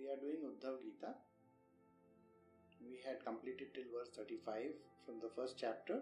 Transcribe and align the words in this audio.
we 0.00 0.08
are 0.08 0.16
doing 0.16 0.40
Uddhav 0.48 0.80
Gita. 0.82 1.12
We 2.80 3.00
had 3.06 3.24
completed 3.24 3.74
till 3.74 3.84
verse 3.94 4.08
35 4.16 4.72
from 5.04 5.16
the 5.20 5.28
first 5.36 5.58
chapter. 5.58 6.00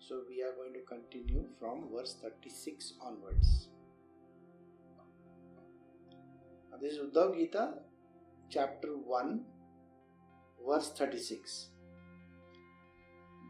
So 0.00 0.22
we 0.28 0.42
are 0.42 0.52
going 0.52 0.72
to 0.74 0.80
continue 0.80 1.44
from 1.60 1.84
verse 1.94 2.16
36 2.20 2.94
onwards. 3.00 3.68
This 6.80 6.94
is 6.94 6.98
Uddhav 6.98 7.36
Gita, 7.36 7.74
chapter 8.50 8.88
1, 8.88 9.40
verse 10.66 10.90
36. 10.98 11.68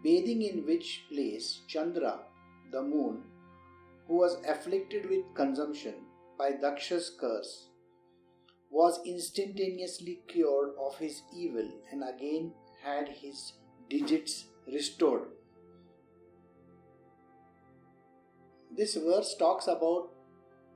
Bathing 0.03 0.43
in 0.43 0.67
which 0.67 1.05
place 1.11 1.63
Chandra, 1.67 2.19
the 2.71 2.83
moon, 2.83 3.23
who 4.07 4.17
was 4.17 4.37
afflicted 4.47 5.09
with 5.09 5.35
consumption 5.35 5.95
by 6.39 6.51
Daksha's 6.51 7.11
curse, 7.19 7.69
was 8.75 8.99
instantaneously 9.07 10.21
cured 10.27 10.71
of 10.85 10.99
his 10.99 11.23
evil 11.33 11.67
and 11.93 12.03
again 12.03 12.53
had 12.83 13.09
his 13.09 13.53
digits 13.89 14.47
restored. 14.67 15.29
This 18.77 18.97
verse 18.97 19.37
talks 19.39 19.69
about 19.69 20.09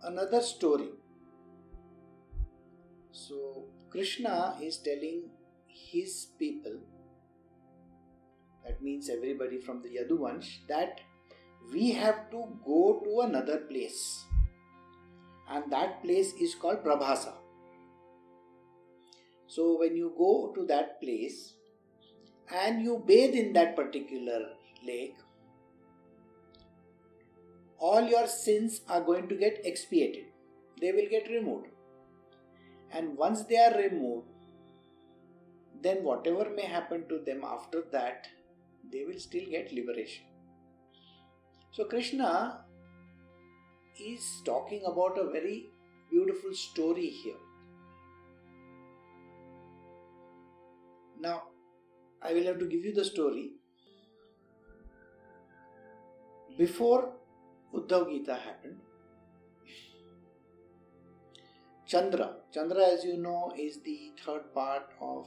another 0.04 0.40
story. 0.40 0.90
So, 3.10 3.64
Krishna 3.90 4.56
is 4.62 4.78
telling 4.78 5.24
his 5.66 6.28
people, 6.38 6.78
that 8.64 8.80
means 8.80 9.10
everybody 9.10 9.60
from 9.60 9.82
the 9.82 9.88
Yaduvansh, 9.88 10.68
that 10.68 11.00
we 11.72 11.90
have 11.90 12.30
to 12.30 12.46
go 12.64 13.02
to 13.04 13.20
another 13.22 13.58
place. 13.58 14.24
And 15.50 15.72
that 15.72 16.00
place 16.04 16.32
is 16.34 16.54
called 16.54 16.84
Prabhasa. 16.84 17.37
So, 19.48 19.78
when 19.78 19.96
you 19.96 20.12
go 20.16 20.52
to 20.54 20.66
that 20.66 21.00
place 21.00 21.54
and 22.54 22.82
you 22.82 23.02
bathe 23.06 23.34
in 23.34 23.54
that 23.54 23.74
particular 23.76 24.40
lake, 24.86 25.16
all 27.78 28.02
your 28.02 28.26
sins 28.26 28.82
are 28.88 29.00
going 29.00 29.26
to 29.28 29.34
get 29.34 29.60
expiated. 29.64 30.26
They 30.80 30.92
will 30.92 31.08
get 31.08 31.30
removed. 31.30 31.68
And 32.90 33.16
once 33.16 33.44
they 33.44 33.56
are 33.56 33.74
removed, 33.76 34.26
then 35.82 36.04
whatever 36.04 36.50
may 36.54 36.66
happen 36.66 37.08
to 37.08 37.18
them 37.24 37.42
after 37.42 37.84
that, 37.92 38.26
they 38.92 39.04
will 39.04 39.18
still 39.18 39.48
get 39.48 39.72
liberation. 39.72 40.24
So, 41.72 41.84
Krishna 41.84 42.64
is 43.98 44.42
talking 44.44 44.82
about 44.84 45.18
a 45.18 45.30
very 45.30 45.70
beautiful 46.10 46.52
story 46.52 47.08
here. 47.08 47.47
Now, 51.20 51.42
I 52.22 52.32
will 52.32 52.44
have 52.44 52.58
to 52.58 52.66
give 52.66 52.84
you 52.84 52.94
the 52.94 53.04
story. 53.04 53.52
Before 56.56 57.12
Uddhav 57.74 58.10
Gita 58.10 58.34
happened, 58.34 58.80
Chandra, 61.86 62.36
Chandra, 62.52 62.84
as 62.84 63.04
you 63.04 63.16
know, 63.16 63.52
is 63.58 63.80
the 63.82 64.12
third 64.24 64.52
part 64.54 64.90
of 65.00 65.26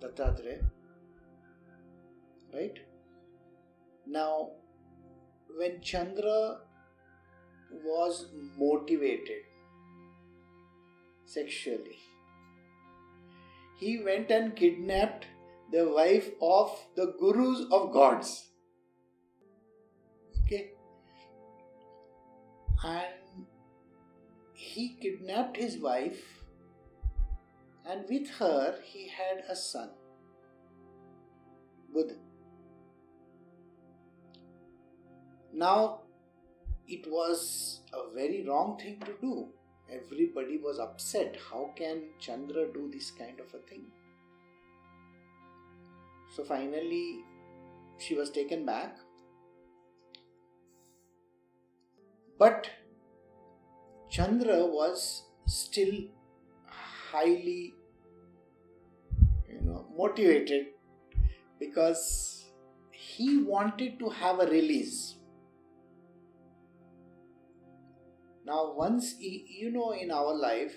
Dattatreya, 0.00 0.62
right? 2.54 2.78
Now, 4.06 4.50
when 5.56 5.80
Chandra 5.80 6.58
was 7.84 8.26
motivated 8.56 9.42
sexually, 11.24 11.98
he 13.76 14.02
went 14.02 14.30
and 14.30 14.56
kidnapped 14.56 15.26
the 15.72 15.88
wife 15.88 16.30
of 16.40 16.78
the 16.94 17.14
gurus 17.18 17.64
of 17.70 17.92
gods. 17.92 18.50
Okay? 20.42 20.70
And 22.84 23.46
he 24.54 24.96
kidnapped 25.00 25.56
his 25.56 25.78
wife, 25.78 26.42
and 27.84 28.04
with 28.08 28.28
her 28.38 28.78
he 28.82 29.08
had 29.08 29.44
a 29.48 29.56
son, 29.56 29.90
Buddha. 31.92 32.16
Now, 35.52 36.00
it 36.86 37.10
was 37.10 37.80
a 37.92 38.14
very 38.14 38.46
wrong 38.46 38.78
thing 38.78 39.00
to 39.00 39.14
do. 39.20 39.48
Everybody 39.90 40.58
was 40.58 40.78
upset. 40.78 41.36
How 41.50 41.70
can 41.76 42.02
Chandra 42.18 42.66
do 42.72 42.90
this 42.92 43.10
kind 43.10 43.38
of 43.40 43.46
a 43.54 43.58
thing? 43.58 43.84
So 46.34 46.44
finally, 46.44 47.20
she 47.98 48.14
was 48.14 48.30
taken 48.30 48.66
back. 48.66 48.98
But 52.38 52.68
Chandra 54.10 54.66
was 54.66 55.22
still 55.46 55.94
highly 56.66 57.74
you 59.48 59.60
know 59.62 59.86
motivated 59.96 60.66
because 61.58 62.46
he 62.90 63.38
wanted 63.42 63.98
to 64.00 64.08
have 64.10 64.40
a 64.40 64.46
release 64.46 65.16
Now, 68.46 68.72
once 68.74 69.16
you 69.18 69.72
know 69.72 69.90
in 69.92 70.12
our 70.12 70.32
life, 70.32 70.76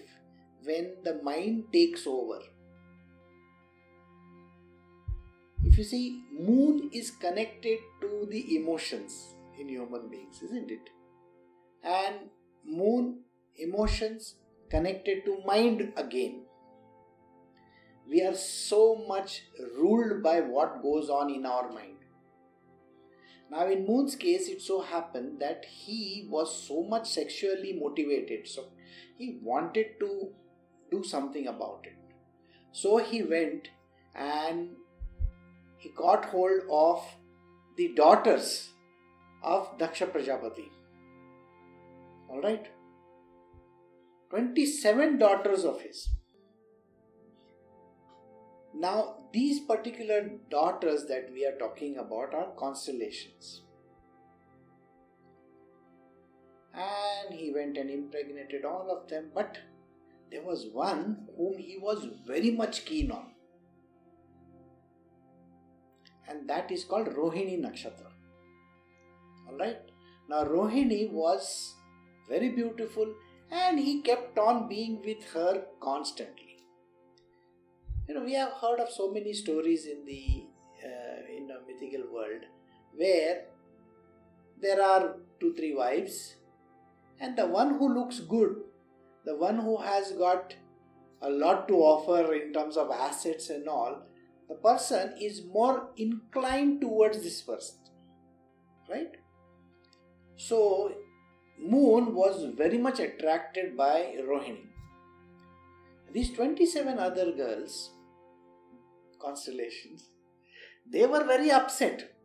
when 0.63 0.95
the 1.03 1.21
mind 1.21 1.65
takes 1.71 2.07
over, 2.07 2.39
if 5.63 5.77
you 5.77 5.83
see, 5.83 6.23
moon 6.31 6.89
is 6.91 7.11
connected 7.11 7.77
to 8.01 8.27
the 8.31 8.55
emotions 8.55 9.35
in 9.59 9.69
human 9.69 10.09
beings, 10.09 10.41
isn't 10.41 10.71
it? 10.71 10.89
And 11.83 12.31
moon 12.65 13.19
emotions 13.55 14.35
connected 14.71 15.23
to 15.25 15.37
mind 15.45 15.93
again. 15.95 16.45
We 18.09 18.23
are 18.23 18.33
so 18.33 19.05
much 19.07 19.43
ruled 19.77 20.23
by 20.23 20.41
what 20.41 20.81
goes 20.81 21.11
on 21.11 21.29
in 21.29 21.45
our 21.45 21.71
mind. 21.71 21.98
Now, 23.51 23.67
in 23.67 23.87
Moon's 23.87 24.15
case, 24.15 24.47
it 24.47 24.61
so 24.61 24.81
happened 24.81 25.39
that 25.39 25.65
he 25.65 26.27
was 26.29 26.67
so 26.67 26.83
much 26.83 27.09
sexually 27.09 27.73
motivated, 27.73 28.47
so 28.47 28.65
he 29.17 29.39
wanted 29.41 29.99
to 29.99 30.29
do 30.91 31.03
something 31.03 31.47
about 31.47 31.85
it. 31.85 31.97
So 32.71 32.97
he 32.97 33.23
went 33.23 33.69
and 34.15 34.69
he 35.77 35.89
got 35.95 36.25
hold 36.25 36.61
of 36.69 37.03
the 37.77 37.93
daughters 37.95 38.69
of 39.41 39.77
Daksha 39.79 40.11
Prajapati. 40.11 40.69
Alright? 42.29 42.67
27 44.29 45.17
daughters 45.17 45.63
of 45.63 45.81
his. 45.81 46.09
Now, 48.75 49.15
these 49.31 49.59
particular 49.59 50.29
daughters 50.49 51.05
that 51.05 51.29
we 51.31 51.45
are 51.45 51.57
talking 51.57 51.97
about 51.97 52.33
are 52.33 52.51
constellations. 52.57 53.61
And 56.73 57.37
he 57.37 57.51
went 57.51 57.77
and 57.77 57.89
impregnated 57.89 58.65
all 58.65 58.89
of 58.89 59.09
them, 59.09 59.29
but 59.35 59.57
there 60.31 60.43
was 60.43 60.67
one 60.71 61.27
whom 61.37 61.57
he 61.57 61.77
was 61.77 62.07
very 62.25 62.51
much 62.51 62.85
keen 62.85 63.11
on. 63.11 63.31
And 66.27 66.47
that 66.49 66.71
is 66.71 66.83
called 66.83 67.07
Rohini 67.07 67.59
Nakshatra. 67.59 68.11
Alright? 69.47 69.79
Now, 70.29 70.43
Rohini 70.43 71.11
was 71.11 71.75
very 72.29 72.49
beautiful 72.49 73.13
and 73.51 73.79
he 73.79 74.01
kept 74.01 74.37
on 74.37 74.69
being 74.69 75.01
with 75.03 75.23
her 75.33 75.63
constantly 75.81 76.48
you 78.09 78.15
know 78.15 78.23
we 78.23 78.33
have 78.33 78.53
heard 78.59 78.79
of 78.79 78.89
so 78.89 79.11
many 79.15 79.31
stories 79.33 79.85
in 79.85 80.03
the 80.05 80.21
uh, 80.83 81.19
in 81.37 81.49
a 81.55 81.59
mythical 81.67 82.05
world 82.11 82.45
where 83.01 83.41
there 84.63 84.81
are 84.83 85.17
two 85.39 85.53
three 85.57 85.75
wives 85.75 86.15
and 87.19 87.37
the 87.37 87.45
one 87.45 87.75
who 87.77 87.89
looks 87.97 88.19
good 88.31 88.55
the 89.25 89.35
one 89.43 89.59
who 89.67 89.75
has 89.89 90.11
got 90.23 90.55
a 91.21 91.29
lot 91.29 91.67
to 91.67 91.75
offer 91.91 92.33
in 92.33 92.51
terms 92.51 92.77
of 92.77 92.89
assets 92.89 93.51
and 93.51 93.67
all 93.67 94.01
the 94.47 94.55
person 94.55 95.13
is 95.29 95.43
more 95.59 95.89
inclined 95.97 96.81
towards 96.81 97.21
this 97.21 97.41
person 97.43 97.77
right? 98.89 99.17
So 100.37 100.93
moon 101.59 102.15
was 102.15 102.43
very 102.57 102.79
much 102.79 102.99
attracted 102.99 103.77
by 103.77 104.15
rohini. 104.27 104.65
These 106.11 106.31
27 106.33 106.97
other 106.97 107.31
girls 107.33 107.91
constellations, 109.19 110.09
they 110.89 111.05
were 111.05 111.23
very 111.23 111.51
upset. 111.51 112.15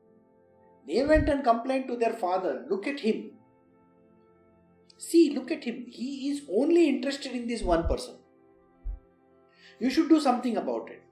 They 0.87 1.05
went 1.05 1.29
and 1.29 1.43
complained 1.43 1.89
to 1.89 1.97
their 1.97 2.13
father, 2.13 2.65
Look 2.69 2.87
at 2.87 3.01
him. 3.01 3.31
See, 4.99 5.31
look 5.31 5.51
at 5.51 5.65
him. 5.65 5.87
He 5.89 6.31
is 6.31 6.43
only 6.51 6.89
interested 6.89 7.33
in 7.33 7.47
this 7.47 7.63
one 7.63 7.87
person. 7.87 8.15
You 9.79 9.91
should 9.91 10.09
do 10.09 10.21
something 10.21 10.57
about 10.57 10.89
it. 10.91 11.03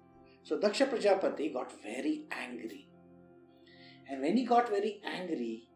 So 0.45 0.59
Daksha 0.59 0.89
Prajapati 0.89 1.53
got 1.53 1.73
very 1.83 2.27
angry. 2.31 2.89
And 4.09 4.23
when 4.23 4.37
he 4.37 4.45
got 4.45 4.69
very 4.69 5.01
angry, 5.05 5.69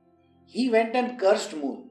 he 0.45 0.71
went 0.71 0.95
and 0.95 1.19
cursed 1.19 1.57
moon. 1.57 1.91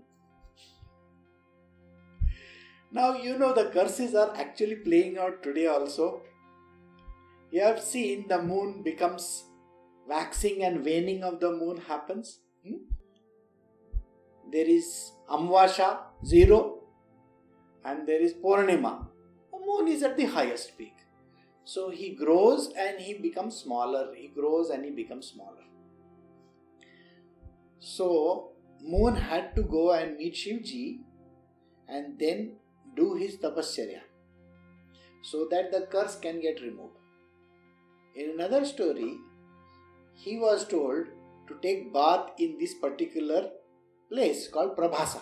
Now 2.91 3.17
you 3.17 3.37
know 3.37 3.53
the 3.53 3.65
curses 3.65 4.15
are 4.15 4.33
actually 4.35 4.77
playing 4.77 5.17
out 5.17 5.43
today 5.43 5.67
also. 5.67 6.21
You 7.55 7.61
have 7.61 7.81
seen 7.81 8.27
the 8.27 8.41
moon 8.41 8.81
becomes 8.83 9.45
waxing 10.05 10.63
and 10.65 10.83
waning 10.83 11.23
of 11.23 11.39
the 11.39 11.51
moon 11.51 11.77
happens. 11.77 12.39
Hmm? 12.67 12.79
There 14.51 14.67
is 14.67 15.13
Amavasya, 15.29 15.99
zero, 16.25 16.79
and 17.85 18.05
there 18.05 18.21
is 18.21 18.33
Purnima. 18.33 19.07
The 19.53 19.59
moon 19.65 19.87
is 19.87 20.03
at 20.03 20.17
the 20.17 20.25
highest 20.25 20.77
peak. 20.77 20.97
So 21.63 21.89
he 21.91 22.09
grows 22.09 22.73
and 22.77 22.99
he 22.99 23.13
becomes 23.13 23.55
smaller. 23.55 24.13
He 24.13 24.27
grows 24.27 24.69
and 24.69 24.83
he 24.83 24.91
becomes 24.91 25.27
smaller. 25.27 25.63
So 27.79 28.49
Moon 28.81 29.15
had 29.15 29.55
to 29.55 29.63
go 29.63 29.93
and 29.93 30.17
meet 30.17 30.33
Shivji 30.33 30.99
and 31.87 32.19
then 32.19 32.57
do 32.97 33.15
his 33.15 33.37
tapasya 33.37 34.01
so 35.23 35.47
that 35.49 35.71
the 35.71 35.87
curse 35.89 36.19
can 36.19 36.41
get 36.41 36.61
removed. 36.61 37.04
In 38.15 38.29
another 38.29 38.63
story, 38.63 39.17
he 40.13 40.37
was 40.37 40.65
told 40.65 41.07
to 41.47 41.57
take 41.61 41.93
bath 41.93 42.29
in 42.39 42.57
this 42.57 42.73
particular 42.73 43.49
place 44.09 44.47
called 44.47 44.77
Prabhasa. 44.77 45.21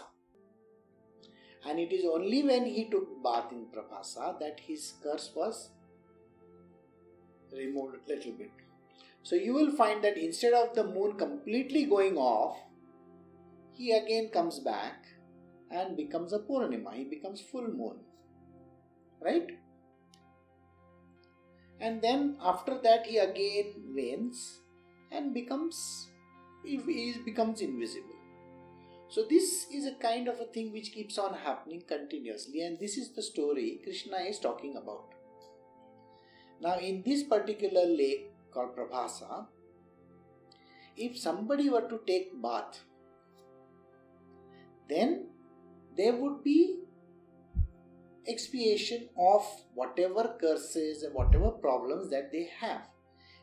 And 1.66 1.80
it 1.80 1.92
is 1.92 2.06
only 2.06 2.44
when 2.44 2.66
he 2.66 2.90
took 2.90 3.24
bath 3.24 3.51
in 3.51 3.66
Prabhasa 3.74 4.40
that 4.40 4.60
his 4.60 4.94
curse 5.01 5.31
was 5.36 5.69
removed 7.51 7.95
a 7.95 8.13
little 8.13 8.34
bit. 8.34 8.51
So 9.24 9.36
you 9.36 9.54
will 9.54 9.72
find 9.72 10.04
that 10.04 10.18
instead 10.18 10.54
of 10.54 10.75
the 10.75 10.84
moon 10.84 11.13
completely 11.13 11.86
going 11.86 12.18
off, 12.18 12.57
he 13.72 13.94
again 13.94 14.30
comes 14.30 14.60
back 14.60 15.06
and 15.72 15.98
becomes 15.98 16.31
a 16.34 16.39
Purnima, 16.39 16.94
he 16.94 17.06
becomes 17.06 17.42
full 17.42 17.68
moon. 17.68 17.96
Right? 19.19 19.57
And 21.80 22.02
then 22.02 22.38
after 22.42 22.80
that 22.84 23.06
he 23.06 23.18
again 23.18 23.74
wanes 23.96 24.60
and 25.12 25.34
becomes 25.34 26.08
he 26.64 27.14
becomes 27.25 27.62
invisible. 27.62 28.16
So 29.10 29.25
this 29.30 29.68
is 29.72 29.86
a 29.86 29.96
kind 29.96 30.28
of 30.28 30.40
a 30.40 30.46
thing 30.46 30.72
which 30.72 30.92
keeps 30.92 31.18
on 31.18 31.34
happening 31.34 31.84
continuously, 31.88 32.62
and 32.62 32.80
this 32.80 32.98
is 32.98 33.10
the 33.14 33.22
story 33.22 33.80
Krishna 33.84 34.18
is 34.18 34.40
talking 34.40 34.78
about. 34.78 35.14
Now, 36.62 36.80
in 36.80 37.04
this 37.06 37.24
particular 37.24 37.86
lake 37.86 38.31
called 38.52 38.75
Prabhasa, 38.75 39.46
if 40.96 41.18
somebody 41.18 41.70
were 41.70 41.88
to 41.90 42.00
take 42.08 42.42
bath, 42.42 42.80
then 44.90 45.28
there 45.98 46.16
would 46.16 46.44
be 46.44 46.80
expiation 48.28 49.10
of 49.18 49.46
whatever 49.74 50.36
curses 50.40 51.04
and 51.04 51.14
whatever 51.14 51.52
problems 51.52 52.10
that 52.10 52.31
they 52.31 52.50
have. 52.60 52.88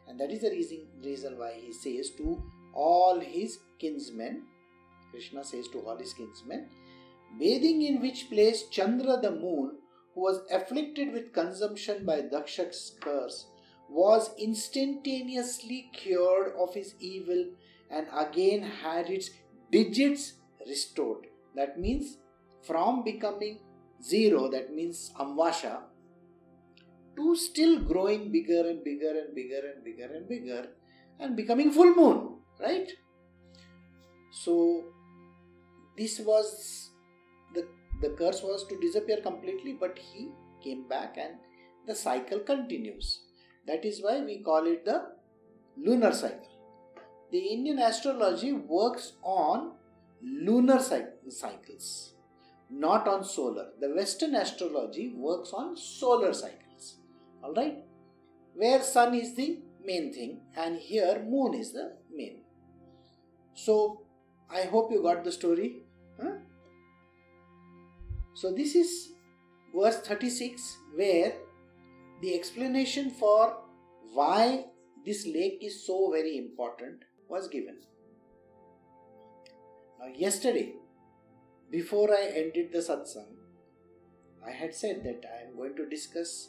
And 0.08 0.18
that 0.20 0.30
is 0.30 0.42
the 0.42 0.50
reason, 0.50 0.86
reason 1.02 1.38
why 1.38 1.52
he 1.54 1.72
says 1.72 2.10
to 2.16 2.42
all 2.74 3.20
his 3.20 3.58
kinsmen, 3.78 4.42
Krishna 5.10 5.44
says 5.44 5.68
to 5.68 5.80
all 5.80 5.96
his 5.96 6.12
kinsmen, 6.14 6.68
bathing 7.38 7.82
in 7.82 8.00
which 8.00 8.28
place 8.28 8.68
Chandra 8.68 9.18
the 9.20 9.30
moon 9.30 9.78
who 10.14 10.20
was 10.20 10.40
afflicted 10.50 11.12
with 11.12 11.32
consumption 11.32 12.04
by 12.04 12.22
Daksha's 12.22 12.96
curse, 13.00 13.46
was 13.88 14.30
instantaneously 14.38 15.90
cured 15.92 16.54
of 16.58 16.74
his 16.74 16.94
evil 17.00 17.44
and 17.90 18.06
again 18.16 18.62
had 18.62 19.10
its 19.10 19.30
digits 19.70 20.34
restored. 20.66 21.26
That 21.56 21.78
means 21.78 22.18
from 22.62 23.02
becoming 23.02 23.58
zero, 24.02 24.50
that 24.50 24.72
means 24.74 25.12
Amavasya, 25.18 25.80
to 27.16 27.36
still 27.36 27.80
growing 27.80 28.30
bigger 28.30 28.68
and 28.68 28.82
bigger 28.84 29.10
and 29.10 29.34
bigger 29.34 29.60
and 29.74 29.84
bigger 29.84 30.14
and 30.14 30.28
bigger 30.28 30.66
and 31.18 31.36
becoming 31.36 31.70
full 31.70 31.94
moon, 31.94 32.36
right? 32.60 32.90
So, 34.32 34.84
this 35.96 36.20
was 36.20 36.90
the 38.00 38.10
curse 38.10 38.42
was 38.42 38.66
to 38.68 38.80
disappear 38.80 39.18
completely, 39.18 39.76
but 39.78 39.98
he 39.98 40.30
came 40.64 40.88
back 40.88 41.16
and 41.18 41.34
the 41.86 41.94
cycle 41.94 42.40
continues. 42.40 43.20
That 43.66 43.84
is 43.84 44.02
why 44.02 44.22
we 44.22 44.42
call 44.42 44.66
it 44.66 44.84
the 44.84 45.12
lunar 45.76 46.12
cycle. 46.12 46.48
The 47.30 47.38
Indian 47.38 47.78
astrology 47.78 48.52
works 48.52 49.12
on 49.22 49.72
lunar 50.22 50.80
cycles, 50.80 52.14
not 52.70 53.08
on 53.08 53.24
solar. 53.24 53.68
The 53.80 53.94
Western 53.94 54.34
astrology 54.34 55.12
works 55.16 55.52
on 55.52 55.76
solar 55.76 56.32
cycles. 56.32 56.96
Alright? 57.42 57.84
Where 58.54 58.82
sun 58.82 59.14
is 59.14 59.34
the 59.34 59.58
main 59.84 60.12
thing, 60.12 60.40
and 60.56 60.78
here 60.78 61.24
moon 61.26 61.54
is 61.54 61.72
the 61.72 61.92
main. 62.14 62.42
So, 63.54 64.02
I 64.50 64.62
hope 64.62 64.90
you 64.92 65.02
got 65.02 65.24
the 65.24 65.32
story. 65.32 65.82
Huh? 66.20 66.32
So, 68.34 68.52
this 68.52 68.74
is 68.74 69.12
verse 69.74 70.00
36 70.00 70.76
where 70.96 71.32
the 72.20 72.34
explanation 72.34 73.10
for 73.10 73.56
why 74.12 74.66
this 75.06 75.26
lake 75.26 75.58
is 75.62 75.86
so 75.86 76.10
very 76.10 76.36
important 76.36 77.04
was 77.28 77.48
given. 77.48 77.76
Now, 79.98 80.08
yesterday, 80.14 80.74
before 81.70 82.12
I 82.12 82.24
ended 82.34 82.72
the 82.72 82.80
satsang, 82.80 83.32
I 84.44 84.50
had 84.50 84.74
said 84.74 85.04
that 85.04 85.24
I 85.32 85.46
am 85.46 85.56
going 85.56 85.76
to 85.76 85.88
discuss 85.88 86.48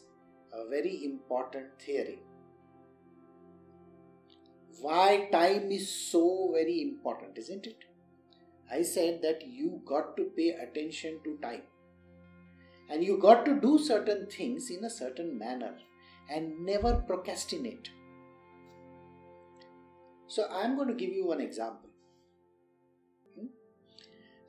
a 0.51 0.67
very 0.67 1.05
important 1.05 1.79
theory. 1.79 2.23
Why 4.79 5.29
time 5.31 5.71
is 5.71 5.87
so 6.11 6.51
very 6.53 6.81
important, 6.81 7.37
isn't 7.37 7.67
it? 7.67 7.83
I 8.71 8.81
said 8.81 9.21
that 9.21 9.45
you 9.45 9.81
got 9.85 10.17
to 10.17 10.31
pay 10.35 10.49
attention 10.49 11.19
to 11.23 11.37
time 11.43 11.63
and 12.89 13.03
you 13.03 13.19
got 13.19 13.45
to 13.45 13.61
do 13.61 13.77
certain 13.77 14.25
things 14.25 14.71
in 14.71 14.83
a 14.83 14.89
certain 14.89 15.37
manner 15.37 15.75
and 16.29 16.65
never 16.65 16.95
procrastinate. 16.95 17.91
So, 20.27 20.47
I'm 20.49 20.75
going 20.77 20.87
to 20.87 20.93
give 20.93 21.13
you 21.13 21.27
one 21.27 21.41
example. 21.41 21.90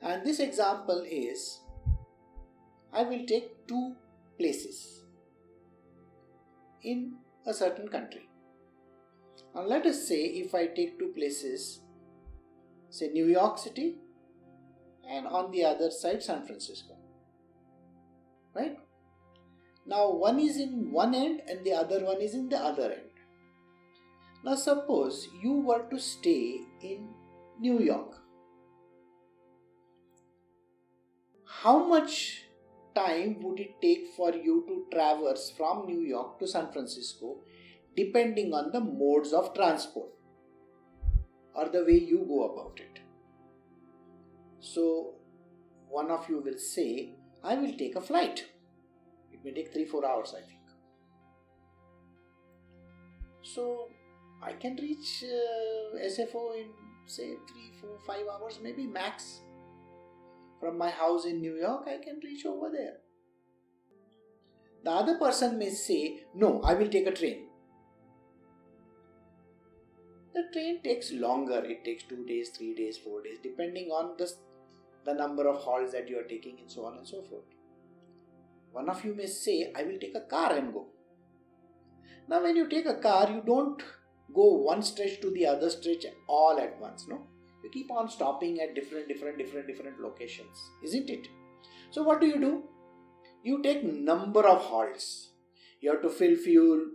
And 0.03 0.25
this 0.25 0.39
example 0.39 1.03
is 1.09 1.61
I 2.91 3.03
will 3.03 3.25
take 3.25 3.67
two 3.67 3.95
places 4.37 5.03
in 6.83 7.13
a 7.47 7.53
certain 7.53 7.87
country. 7.87 8.29
Now, 9.55 9.61
let 9.61 9.85
us 9.85 10.07
say 10.07 10.25
if 10.25 10.53
I 10.53 10.67
take 10.67 10.99
two 10.99 11.13
places, 11.15 11.81
say 12.89 13.09
New 13.09 13.27
York 13.27 13.57
City 13.57 13.95
and 15.09 15.27
on 15.27 15.51
the 15.51 15.63
other 15.63 15.89
side 15.89 16.21
San 16.21 16.45
Francisco 16.45 16.95
right? 18.53 18.77
Now 19.85 20.11
one 20.11 20.39
is 20.39 20.57
in 20.57 20.91
one 20.91 21.13
end 21.13 21.41
and 21.47 21.65
the 21.65 21.73
other 21.73 22.03
one 22.05 22.21
is 22.21 22.33
in 22.33 22.49
the 22.49 22.57
other 22.57 22.91
end. 22.91 23.09
Now 24.43 24.55
suppose 24.55 25.27
you 25.41 25.53
were 25.53 25.83
to 25.89 25.99
stay 25.99 26.61
in 26.81 27.09
new 27.59 27.79
york 27.79 28.17
how 31.63 31.77
much 31.87 32.15
time 32.95 33.41
would 33.41 33.59
it 33.59 33.81
take 33.81 34.07
for 34.15 34.31
you 34.33 34.55
to 34.67 34.75
traverse 34.95 35.45
from 35.57 35.85
new 35.85 36.01
york 36.01 36.37
to 36.39 36.47
san 36.47 36.71
francisco 36.71 37.37
depending 37.95 38.53
on 38.53 38.71
the 38.71 38.79
modes 38.79 39.33
of 39.33 39.53
transport 39.53 40.09
or 41.55 41.69
the 41.69 41.83
way 41.89 41.97
you 42.11 42.25
go 42.27 42.43
about 42.51 42.79
it 42.79 42.99
so 44.59 44.85
one 45.89 46.09
of 46.09 46.27
you 46.29 46.39
will 46.39 46.57
say 46.57 47.13
I 47.43 47.55
will 47.55 47.73
take 47.77 47.95
a 47.95 48.01
flight. 48.01 48.45
It 49.31 49.43
may 49.43 49.51
take 49.51 49.73
3 49.73 49.85
4 49.85 50.05
hours, 50.05 50.33
I 50.35 50.41
think. 50.41 50.61
So 53.41 53.89
I 54.41 54.53
can 54.53 54.77
reach 54.77 55.25
uh, 55.25 55.97
SFO 55.97 56.43
in 56.57 56.69
say 57.05 57.35
3 57.51 57.71
4 57.81 57.99
5 58.07 58.21
hours, 58.33 58.59
maybe 58.63 58.87
max. 58.87 59.41
From 60.63 60.77
my 60.77 60.89
house 60.89 61.25
in 61.25 61.41
New 61.41 61.55
York, 61.57 61.87
I 61.87 61.97
can 62.01 62.21
reach 62.23 62.45
over 62.45 62.69
there. 62.71 62.99
The 64.85 64.91
other 64.91 65.17
person 65.17 65.59
may 65.59 65.69
say, 65.69 66.21
No, 66.33 66.61
I 66.61 66.73
will 66.73 66.87
take 66.87 67.05
a 67.05 67.11
train. 67.11 67.47
The 70.33 70.43
train 70.53 70.81
takes 70.81 71.11
longer, 71.11 71.61
it 71.65 71.83
takes 71.83 72.03
2 72.03 72.23
days, 72.25 72.51
3 72.51 72.75
days, 72.75 72.97
4 72.97 73.23
days, 73.23 73.39
depending 73.43 73.89
on 73.89 74.15
the 74.17 74.31
the 75.03 75.13
number 75.13 75.49
of 75.49 75.61
halts 75.65 75.91
that 75.91 76.07
you 76.07 76.17
are 76.17 76.29
taking, 76.31 76.57
and 76.61 76.71
so 76.71 76.85
on 76.85 76.97
and 76.97 77.05
so 77.05 77.21
forth. 77.23 77.43
One 78.71 78.89
of 78.89 79.03
you 79.03 79.13
may 79.13 79.25
say, 79.25 79.73
I 79.75 79.83
will 79.83 79.99
take 79.99 80.15
a 80.15 80.21
car 80.21 80.53
and 80.53 80.71
go. 80.71 80.85
Now, 82.29 82.41
when 82.41 82.55
you 82.55 82.69
take 82.69 82.85
a 82.85 82.95
car, 83.09 83.29
you 83.29 83.43
don't 83.45 83.83
go 84.33 84.47
one 84.71 84.81
stretch 84.81 85.19
to 85.19 85.29
the 85.29 85.45
other 85.45 85.69
stretch 85.69 86.05
all 86.29 86.57
at 86.57 86.79
once, 86.79 87.05
no? 87.09 87.27
You 87.63 87.69
keep 87.69 87.91
on 87.91 88.09
stopping 88.09 88.59
at 88.59 88.75
different, 88.75 89.07
different, 89.07 89.37
different, 89.37 89.67
different 89.67 89.99
locations, 90.01 90.71
isn't 90.83 91.09
it? 91.09 91.27
So, 91.91 92.03
what 92.03 92.19
do 92.19 92.27
you 92.27 92.39
do? 92.39 92.63
You 93.43 93.61
take 93.61 93.83
number 93.83 94.45
of 94.47 94.61
halts. 94.61 95.31
You 95.79 95.91
have 95.91 96.01
to 96.01 96.09
fill 96.09 96.35
fuel. 96.35 96.87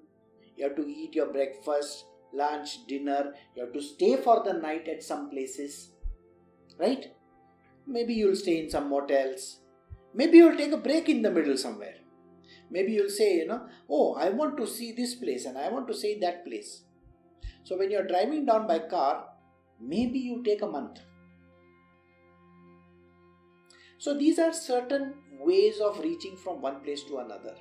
You 0.56 0.64
have 0.64 0.76
to 0.76 0.86
eat 0.86 1.14
your 1.14 1.32
breakfast, 1.32 2.04
lunch, 2.32 2.86
dinner. 2.86 3.34
You 3.54 3.64
have 3.64 3.72
to 3.72 3.80
stay 3.82 4.16
for 4.16 4.42
the 4.44 4.54
night 4.54 4.88
at 4.88 5.02
some 5.02 5.30
places, 5.30 5.92
right? 6.78 7.06
Maybe 7.86 8.14
you'll 8.14 8.36
stay 8.36 8.58
in 8.58 8.70
some 8.70 8.90
motels. 8.90 9.60
Maybe 10.14 10.38
you'll 10.38 10.56
take 10.56 10.72
a 10.72 10.78
break 10.78 11.08
in 11.08 11.22
the 11.22 11.30
middle 11.30 11.56
somewhere. 11.56 11.94
Maybe 12.70 12.92
you'll 12.92 13.10
say, 13.10 13.36
you 13.36 13.46
know, 13.46 13.66
oh, 13.88 14.14
I 14.14 14.30
want 14.30 14.56
to 14.58 14.66
see 14.66 14.92
this 14.92 15.14
place 15.14 15.46
and 15.46 15.56
I 15.56 15.70
want 15.70 15.86
to 15.88 15.94
see 15.94 16.18
that 16.20 16.44
place. 16.44 16.82
So 17.64 17.78
when 17.78 17.90
you're 17.90 18.06
driving 18.06 18.44
down 18.46 18.66
by 18.66 18.80
car, 18.80 19.24
maybe 19.80 20.18
you 20.18 20.42
take 20.42 20.62
a 20.62 20.66
month. 20.66 21.00
So 23.98 24.14
these 24.14 24.38
are 24.38 24.52
certain 24.52 25.14
ways 25.40 25.80
of 25.80 25.98
reaching 26.00 26.36
from 26.36 26.60
one 26.60 26.80
place 26.80 27.02
to 27.04 27.18
another. 27.18 27.54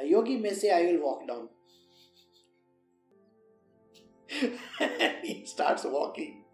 A 0.00 0.04
yogi 0.06 0.36
may 0.36 0.52
say, 0.52 0.70
I 0.70 0.92
will 0.92 1.02
walk 1.02 1.26
down. 1.28 1.48
he 5.22 5.44
starts 5.44 5.84
walking. 5.84 6.44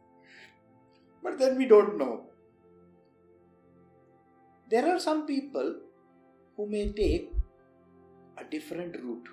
But 1.22 1.38
then 1.38 1.56
we 1.56 1.66
don't 1.66 1.98
know. 1.98 2.26
There 4.70 4.88
are 4.92 4.98
some 4.98 5.26
people 5.26 5.76
who 6.56 6.68
may 6.68 6.92
take 6.92 7.32
a 8.38 8.44
different 8.44 8.96
route. 8.96 9.28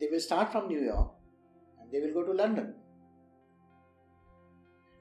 They 0.00 0.08
will 0.10 0.20
start 0.20 0.52
from 0.52 0.68
New 0.68 0.80
York 0.80 1.12
they 1.92 2.00
will 2.00 2.12
go 2.12 2.24
to 2.24 2.32
London. 2.32 2.74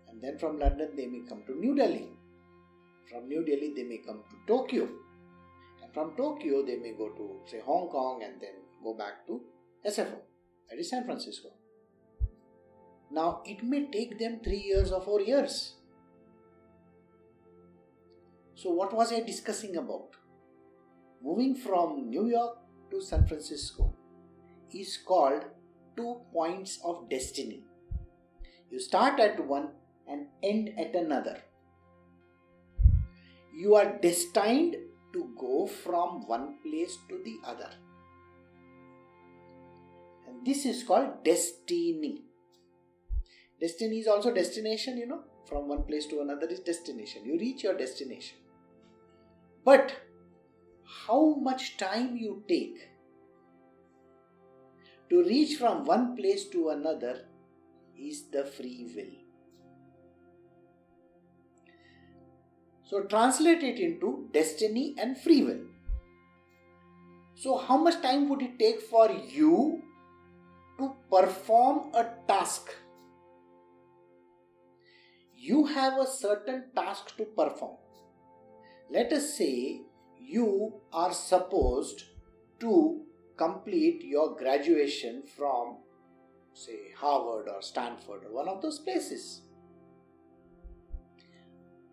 And 0.09 0.21
then 0.21 0.37
from 0.37 0.59
London 0.59 0.91
they 0.95 1.07
may 1.07 1.21
come 1.27 1.43
to 1.47 1.55
New 1.59 1.75
Delhi. 1.75 2.09
From 3.09 3.27
New 3.27 3.43
Delhi 3.45 3.73
they 3.75 3.83
may 3.83 3.99
come 4.05 4.23
to 4.29 4.35
Tokyo. 4.47 4.87
And 5.81 5.93
from 5.93 6.15
Tokyo 6.15 6.65
they 6.65 6.77
may 6.77 6.93
go 6.97 7.09
to, 7.09 7.39
say, 7.45 7.61
Hong 7.65 7.89
Kong 7.89 8.21
and 8.23 8.41
then 8.41 8.55
go 8.83 8.93
back 8.93 9.25
to 9.27 9.41
SFO, 9.85 10.19
that 10.69 10.79
is 10.79 10.89
San 10.89 11.05
Francisco. 11.05 11.49
Now 13.09 13.41
it 13.45 13.63
may 13.63 13.87
take 13.91 14.19
them 14.19 14.39
three 14.43 14.61
years 14.61 14.91
or 14.91 15.01
four 15.01 15.21
years 15.21 15.75
so, 18.61 18.69
what 18.69 18.93
was 18.93 19.11
I 19.11 19.21
discussing 19.21 19.75
about? 19.77 20.09
Moving 21.19 21.55
from 21.55 22.11
New 22.11 22.27
York 22.27 22.57
to 22.91 23.01
San 23.01 23.25
Francisco 23.25 23.91
is 24.71 24.97
called 24.97 25.45
two 25.95 26.21
points 26.33 26.79
of 26.83 27.09
destiny. 27.09 27.63
You 28.69 28.79
start 28.79 29.19
at 29.19 29.45
one 29.45 29.69
and 30.07 30.27
end 30.43 30.71
at 30.77 30.95
another. 30.95 31.41
You 33.53 33.75
are 33.75 33.97
destined 34.01 34.75
to 35.13 35.29
go 35.37 35.67
from 35.67 36.27
one 36.27 36.55
place 36.63 36.97
to 37.09 37.21
the 37.23 37.37
other. 37.45 37.69
And 40.27 40.45
this 40.45 40.65
is 40.65 40.83
called 40.83 41.23
destiny. 41.23 42.23
Destiny 43.59 43.99
is 43.99 44.07
also 44.07 44.33
destination, 44.33 44.97
you 44.97 45.07
know. 45.07 45.23
From 45.47 45.67
one 45.67 45.83
place 45.83 46.05
to 46.07 46.21
another 46.21 46.47
is 46.47 46.61
destination. 46.61 47.25
You 47.25 47.37
reach 47.37 47.63
your 47.63 47.77
destination. 47.77 48.37
But 49.65 49.93
how 51.07 51.35
much 51.35 51.77
time 51.77 52.15
you 52.15 52.43
take 52.47 52.90
to 55.11 55.23
reach 55.23 55.57
from 55.57 55.85
one 55.85 56.15
place 56.15 56.45
to 56.53 56.69
another 56.69 57.25
is 57.97 58.23
the 58.31 58.43
free 58.43 58.91
will. 58.95 59.11
So 62.83 63.03
translate 63.03 63.61
it 63.63 63.79
into 63.79 64.27
destiny 64.33 64.95
and 64.97 65.17
free 65.17 65.43
will. 65.43 65.61
So, 67.35 67.57
how 67.57 67.77
much 67.77 68.01
time 68.01 68.27
would 68.29 68.41
it 68.41 68.57
take 68.59 68.81
for 68.81 69.09
you 69.11 69.81
to 70.79 70.95
perform 71.11 71.93
a 71.95 72.07
task? 72.27 72.69
You 75.35 75.65
have 75.65 75.99
a 75.99 76.05
certain 76.05 76.65
task 76.75 77.15
to 77.17 77.25
perform 77.25 77.77
let 78.93 79.13
us 79.13 79.33
say 79.37 79.81
you 80.19 80.73
are 80.91 81.13
supposed 81.13 82.03
to 82.59 83.05
complete 83.41 84.03
your 84.13 84.27
graduation 84.41 85.23
from 85.35 85.77
say 86.53 86.79
Harvard 87.01 87.47
or 87.53 87.61
Stanford 87.61 88.25
or 88.25 88.33
one 88.39 88.49
of 88.53 88.61
those 88.61 88.79
places. 88.79 89.41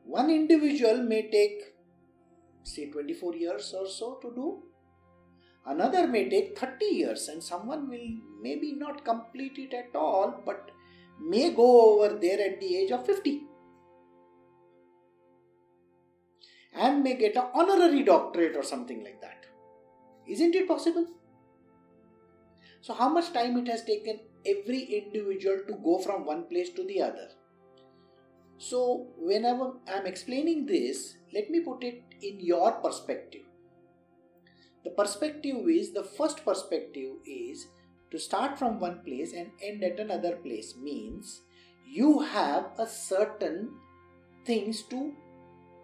One 0.04 0.30
individual 0.30 1.02
may 1.02 1.22
take 1.30 1.60
say 2.62 2.90
24 2.90 3.34
years 3.36 3.74
or 3.78 3.86
so 3.88 4.18
to 4.22 4.32
do. 4.34 4.62
Another 5.66 6.06
may 6.06 6.28
take 6.28 6.58
30 6.58 6.86
years 6.86 7.28
and 7.28 7.42
someone 7.42 7.88
will 7.90 8.08
maybe 8.42 8.72
not 8.72 9.04
complete 9.04 9.58
it 9.58 9.74
at 9.74 9.94
all 9.94 10.42
but 10.44 10.70
may 11.20 11.50
go 11.50 11.68
over 11.92 12.18
there 12.18 12.40
at 12.48 12.60
the 12.60 12.76
age 12.78 12.90
of 12.90 13.06
50. 13.06 13.42
and 16.74 17.02
may 17.02 17.14
get 17.20 17.36
an 17.36 17.46
honorary 17.54 18.02
doctorate 18.04 18.56
or 18.56 18.62
something 18.62 19.02
like 19.02 19.20
that. 19.20 19.46
Isn't 20.26 20.54
it 20.54 20.68
possible? 20.68 21.06
So, 22.80 22.94
how 22.94 23.08
much 23.08 23.32
time 23.32 23.56
it 23.58 23.68
has 23.68 23.84
taken 23.84 24.20
every 24.46 24.82
individual 24.82 25.60
to 25.66 25.74
go 25.84 25.98
from 25.98 26.24
one 26.24 26.44
place 26.44 26.70
to 26.70 26.84
the 26.84 27.02
other? 27.02 27.28
So, 28.58 29.08
whenever 29.16 29.72
I'm 29.86 30.06
explaining 30.06 30.66
this, 30.66 31.16
let 31.32 31.50
me 31.50 31.60
put 31.60 31.84
it 31.84 32.02
in 32.22 32.40
your 32.40 32.72
perspective. 32.72 33.42
The 34.84 34.90
perspective 34.90 35.68
is 35.68 35.92
the 35.92 36.04
first 36.04 36.44
perspective 36.44 37.16
is 37.26 37.66
to 38.10 38.18
start 38.18 38.58
from 38.58 38.80
one 38.80 39.00
place 39.04 39.32
and 39.32 39.50
end 39.62 39.84
at 39.84 40.00
another 40.00 40.36
place 40.36 40.74
means 40.76 41.42
you 41.86 42.20
have 42.20 42.70
a 42.78 42.86
certain 42.86 43.70
things 44.44 44.82
to 44.84 45.12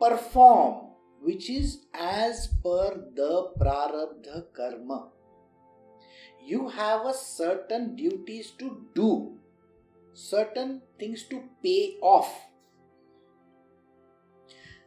perform 0.01 0.91
which 1.21 1.49
is 1.51 1.87
as 1.95 2.49
per 2.63 3.11
the 3.15 3.53
prarabdha 3.59 4.45
karma. 4.55 5.09
You 6.45 6.69
have 6.69 7.07
a 7.07 7.15
certain 7.15 7.97
duties 7.97 8.51
to 8.59 8.87
do, 8.95 9.39
certain 10.13 10.83
things 10.99 11.25
to 11.31 11.43
pay 11.63 11.97
off. 12.03 12.31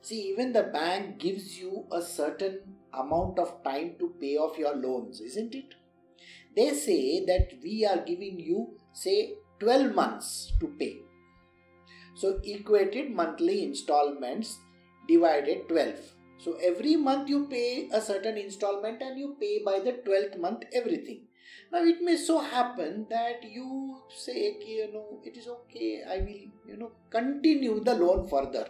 See, 0.02 0.22
even 0.30 0.54
the 0.54 0.64
bank 0.64 1.18
gives 1.18 1.58
you 1.58 1.86
a 1.92 2.02
certain 2.02 2.60
amount 2.94 3.40
of 3.40 3.64
time 3.64 3.96
to 4.00 4.14
pay 4.22 4.38
off 4.38 4.58
your 4.58 4.76
loans, 4.76 5.20
isn't 5.20 5.56
it? 5.56 5.74
They 6.56 6.74
say 6.74 7.26
that 7.26 7.54
we 7.64 7.86
are 7.86 8.04
giving 8.06 8.40
you, 8.40 8.78
say, 8.94 9.34
12 9.60 9.94
months 9.94 10.54
to 10.60 10.68
pay. 10.80 11.00
So, 12.16 12.40
equated 12.44 13.12
monthly 13.12 13.64
installments 13.64 14.60
divided 15.08 15.68
12. 15.70 16.00
So 16.40 16.54
every 16.62 16.96
month 16.96 17.30
you 17.30 17.48
pay 17.48 17.90
a 17.92 18.02
certain 18.02 18.38
installment 18.38 19.02
and 19.02 19.18
you 19.18 19.36
pay 19.40 19.64
by 19.64 19.80
the 19.80 19.94
12th 19.94 20.40
month 20.40 20.64
everything. 20.74 21.27
Now 21.72 21.84
it 21.84 22.02
may 22.02 22.18
so 22.18 22.40
happen 22.40 23.06
that 23.10 23.44
you 23.44 23.98
say, 24.10 24.56
okay, 24.56 24.76
you 24.84 24.94
know, 24.94 25.20
it 25.24 25.38
is 25.38 25.48
okay, 25.48 26.04
I 26.10 26.18
will, 26.18 26.52
you 26.66 26.78
know, 26.78 26.92
continue 27.10 27.84
the 27.84 27.94
loan 27.94 28.28
further. 28.28 28.70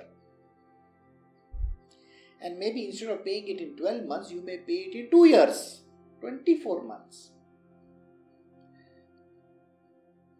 And 2.42 2.60
maybe 2.60 2.86
instead 2.88 3.10
of 3.10 3.26
paying 3.26 3.48
it 3.48 3.60
in 3.60 3.76
12 3.76 4.06
months, 4.06 4.32
you 4.32 4.42
may 4.42 4.58
pay 4.58 4.90
it 4.90 4.96
in 4.96 5.12
2 5.12 5.26
years, 5.26 5.82
24 6.22 6.84
months. 6.84 7.32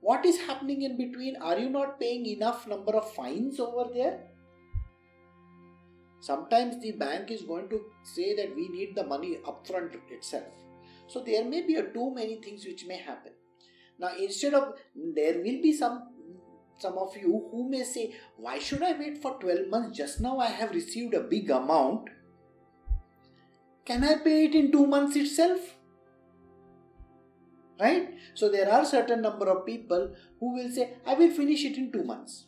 What 0.02 0.26
is 0.26 0.40
happening 0.42 0.84
in 0.84 0.96
between? 0.96 1.36
Are 1.38 1.58
you 1.58 1.70
not 1.70 2.00
paying 2.00 2.26
enough 2.26 2.68
number 2.68 2.96
of 2.96 3.14
fines 3.14 3.60
over 3.60 3.92
there? 3.94 4.20
sometimes 6.28 6.80
the 6.82 6.92
bank 6.92 7.32
is 7.32 7.44
going 7.44 7.70
to 7.70 7.82
say 8.04 8.36
that 8.36 8.56
we 8.56 8.68
need 8.70 8.96
the 8.96 9.04
money 9.04 9.38
upfront 9.46 9.96
itself. 10.10 10.67
So 11.08 11.24
there 11.24 11.46
may 11.46 11.66
be 11.66 11.76
a 11.76 11.84
too 11.84 12.14
many 12.14 12.36
things 12.36 12.66
which 12.66 12.86
may 12.86 12.98
happen. 12.98 13.32
Now 14.00 14.10
instead 14.18 14.54
of 14.54 14.74
there 14.96 15.38
will 15.38 15.62
be 15.62 15.74
some 15.74 16.10
some 16.80 16.98
of 16.98 17.16
you 17.18 17.48
who 17.52 17.68
may 17.70 17.84
say, 17.84 18.14
why 18.38 18.60
should 18.60 18.84
I 18.84 18.94
wait 18.94 19.22
for 19.22 19.40
12 19.40 19.68
months? 19.68 19.98
Just 19.98 20.22
now 20.22 20.38
I 20.38 20.48
have 20.48 20.72
received 20.72 21.16
a 21.16 21.22
big 21.22 21.50
amount. 21.50 22.10
Can 23.84 24.04
I 24.04 24.16
pay 24.16 24.46
it 24.46 24.54
in 24.54 24.72
two 24.72 24.86
months 24.86 25.16
itself? 25.16 25.60
Right? 27.80 28.14
So 28.36 28.50
there 28.50 28.72
are 28.72 28.86
certain 28.86 29.22
number 29.22 29.50
of 29.50 29.66
people 29.66 30.14
who 30.40 30.54
will 30.54 30.70
say, 30.70 30.94
I 31.06 31.16
will 31.16 31.32
finish 31.32 31.66
it 31.66 31.78
in 31.78 31.92
two 31.92 32.04
months. 32.04 32.46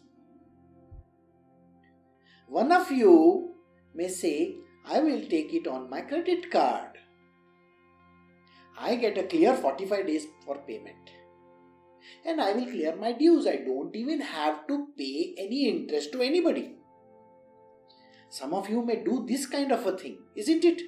One 2.47 2.71
of 2.71 2.91
you 2.91 3.55
may 3.95 4.09
say, 4.09 4.57
I 4.85 4.99
will 4.99 5.21
take 5.21 5.53
it 5.53 5.67
on 5.67 5.89
my 5.89 6.01
credit 6.01 6.51
card. 6.51 6.97
I 8.79 8.95
get 8.95 9.17
a 9.17 9.24
clear 9.24 9.53
45 9.53 10.07
days 10.07 10.27
for 10.45 10.57
payment. 10.59 11.12
And 12.25 12.39
I 12.41 12.53
will 12.53 12.65
clear 12.65 12.95
my 12.95 13.12
dues. 13.12 13.45
I 13.45 13.57
don't 13.57 13.93
even 13.95 14.21
have 14.21 14.65
to 14.67 14.88
pay 14.98 15.36
any 15.38 15.67
interest 15.67 16.13
to 16.13 16.21
anybody. 16.21 16.75
Some 18.29 18.53
of 18.53 18.69
you 18.69 18.83
may 18.86 19.03
do 19.03 19.25
this 19.27 19.45
kind 19.45 19.71
of 19.71 19.86
a 19.86 19.98
thing, 19.98 20.19
isn't 20.36 20.63
it? 20.63 20.81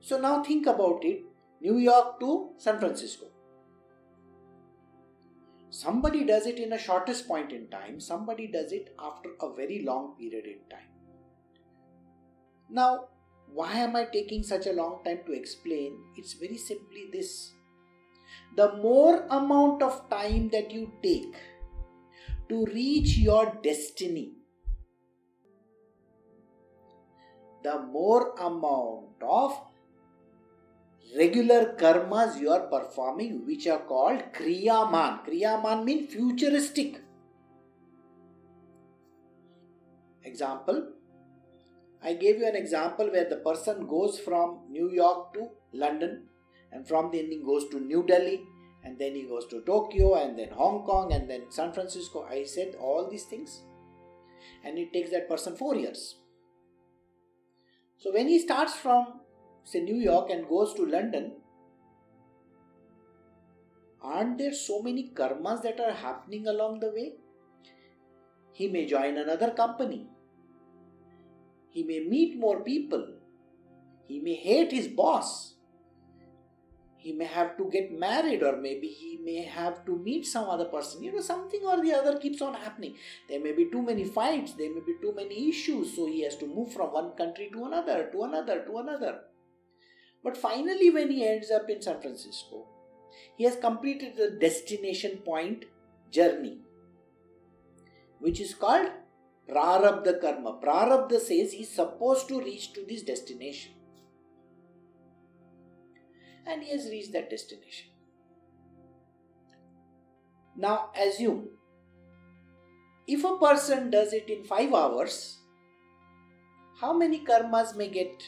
So 0.00 0.20
now 0.20 0.42
think 0.42 0.66
about 0.66 1.04
it 1.04 1.22
New 1.60 1.78
York 1.78 2.20
to 2.20 2.50
San 2.58 2.78
Francisco. 2.78 3.26
Somebody 5.70 6.24
does 6.24 6.46
it 6.46 6.58
in 6.58 6.72
a 6.72 6.78
shortest 6.78 7.26
point 7.26 7.50
in 7.50 7.68
time, 7.68 7.98
somebody 7.98 8.46
does 8.46 8.70
it 8.70 8.94
after 8.98 9.30
a 9.40 9.52
very 9.52 9.82
long 9.82 10.14
period 10.16 10.44
in 10.46 10.58
time. 10.70 10.90
Now, 12.68 13.08
why 13.54 13.72
am 13.74 13.94
I 13.94 14.04
taking 14.12 14.42
such 14.42 14.66
a 14.66 14.72
long 14.72 15.00
time 15.04 15.20
to 15.26 15.32
explain? 15.32 15.98
It's 16.16 16.32
very 16.32 16.56
simply 16.56 17.08
this. 17.12 17.52
The 18.56 18.72
more 18.76 19.26
amount 19.30 19.80
of 19.82 20.10
time 20.10 20.48
that 20.50 20.72
you 20.72 20.90
take 21.02 21.36
to 22.48 22.64
reach 22.66 23.16
your 23.16 23.56
destiny, 23.62 24.32
the 27.62 27.78
more 27.82 28.34
amount 28.40 29.22
of 29.22 29.56
regular 31.16 31.76
karmas 31.78 32.40
you 32.40 32.50
are 32.50 32.66
performing, 32.66 33.46
which 33.46 33.68
are 33.68 33.78
called 33.78 34.20
Kriyaman. 34.32 35.24
Kriyaman 35.26 35.84
means 35.84 36.12
futuristic. 36.12 37.00
Example 40.24 40.88
I 42.04 42.12
gave 42.12 42.38
you 42.38 42.46
an 42.46 42.54
example 42.54 43.10
where 43.10 43.28
the 43.28 43.36
person 43.36 43.86
goes 43.86 44.18
from 44.18 44.60
New 44.68 44.90
York 44.90 45.32
to 45.34 45.48
London 45.72 46.24
and 46.70 46.86
from 46.86 47.10
the 47.10 47.18
ending 47.18 47.44
goes 47.46 47.66
to 47.70 47.80
New 47.80 48.04
Delhi 48.06 48.44
and 48.84 48.98
then 48.98 49.14
he 49.14 49.22
goes 49.22 49.46
to 49.46 49.62
Tokyo 49.62 50.14
and 50.14 50.38
then 50.38 50.50
Hong 50.50 50.84
Kong 50.84 51.14
and 51.14 51.30
then 51.30 51.44
San 51.48 51.72
Francisco. 51.72 52.26
I 52.30 52.44
said 52.44 52.74
all 52.78 53.08
these 53.10 53.24
things 53.24 53.62
and 54.62 54.78
it 54.78 54.92
takes 54.92 55.12
that 55.12 55.30
person 55.30 55.56
four 55.56 55.76
years. 55.76 56.16
So 57.96 58.12
when 58.12 58.28
he 58.28 58.38
starts 58.38 58.74
from 58.74 59.20
say 59.64 59.80
New 59.80 59.96
York 59.96 60.28
and 60.28 60.46
goes 60.46 60.74
to 60.74 60.84
London, 60.84 61.32
aren't 64.02 64.36
there 64.36 64.52
so 64.52 64.82
many 64.82 65.10
karmas 65.14 65.62
that 65.62 65.80
are 65.80 65.92
happening 65.92 66.46
along 66.48 66.80
the 66.80 66.90
way? 66.90 67.14
He 68.52 68.68
may 68.68 68.84
join 68.84 69.16
another 69.16 69.52
company 69.52 70.10
he 71.74 71.82
may 71.82 72.00
meet 72.08 72.38
more 72.38 72.60
people. 72.60 73.04
He 74.06 74.20
may 74.20 74.34
hate 74.34 74.70
his 74.70 74.86
boss. 74.86 75.54
He 76.96 77.12
may 77.12 77.24
have 77.24 77.56
to 77.56 77.64
get 77.70 77.92
married, 77.92 78.44
or 78.44 78.56
maybe 78.56 78.86
he 78.86 79.18
may 79.22 79.42
have 79.42 79.84
to 79.86 79.96
meet 79.96 80.24
some 80.24 80.48
other 80.48 80.66
person. 80.66 81.02
You 81.02 81.12
know, 81.12 81.20
something 81.20 81.60
or 81.64 81.82
the 81.82 81.92
other 81.92 82.18
keeps 82.18 82.40
on 82.40 82.54
happening. 82.54 82.94
There 83.28 83.40
may 83.40 83.52
be 83.52 83.66
too 83.72 83.82
many 83.82 84.04
fights, 84.04 84.52
there 84.52 84.72
may 84.72 84.80
be 84.80 84.94
too 85.02 85.12
many 85.14 85.48
issues, 85.48 85.96
so 85.96 86.06
he 86.06 86.22
has 86.22 86.36
to 86.36 86.46
move 86.46 86.72
from 86.72 86.92
one 86.92 87.10
country 87.10 87.50
to 87.52 87.64
another, 87.64 88.08
to 88.12 88.22
another, 88.22 88.64
to 88.64 88.78
another. 88.78 89.20
But 90.22 90.36
finally, 90.36 90.90
when 90.90 91.10
he 91.10 91.26
ends 91.26 91.50
up 91.50 91.68
in 91.68 91.82
San 91.82 92.00
Francisco, 92.00 92.68
he 93.36 93.44
has 93.44 93.56
completed 93.56 94.16
the 94.16 94.30
destination 94.30 95.18
point 95.18 95.64
journey, 96.12 96.58
which 98.20 98.40
is 98.40 98.54
called 98.54 98.90
Prarabdha 99.48 100.20
karma. 100.20 100.58
Prarabdha 100.62 101.20
says 101.20 101.52
he's 101.52 101.70
supposed 101.70 102.28
to 102.28 102.40
reach 102.40 102.72
to 102.72 102.84
this 102.88 103.02
destination. 103.02 103.72
And 106.46 106.62
he 106.62 106.70
has 106.70 106.86
reached 106.90 107.12
that 107.12 107.30
destination. 107.30 107.88
Now 110.56 110.90
assume 110.96 111.48
if 113.06 113.24
a 113.24 113.36
person 113.36 113.90
does 113.90 114.12
it 114.12 114.30
in 114.30 114.44
5 114.44 114.72
hours, 114.72 115.40
how 116.80 116.92
many 116.92 117.24
karmas 117.24 117.76
may 117.76 117.88
get, 117.88 118.22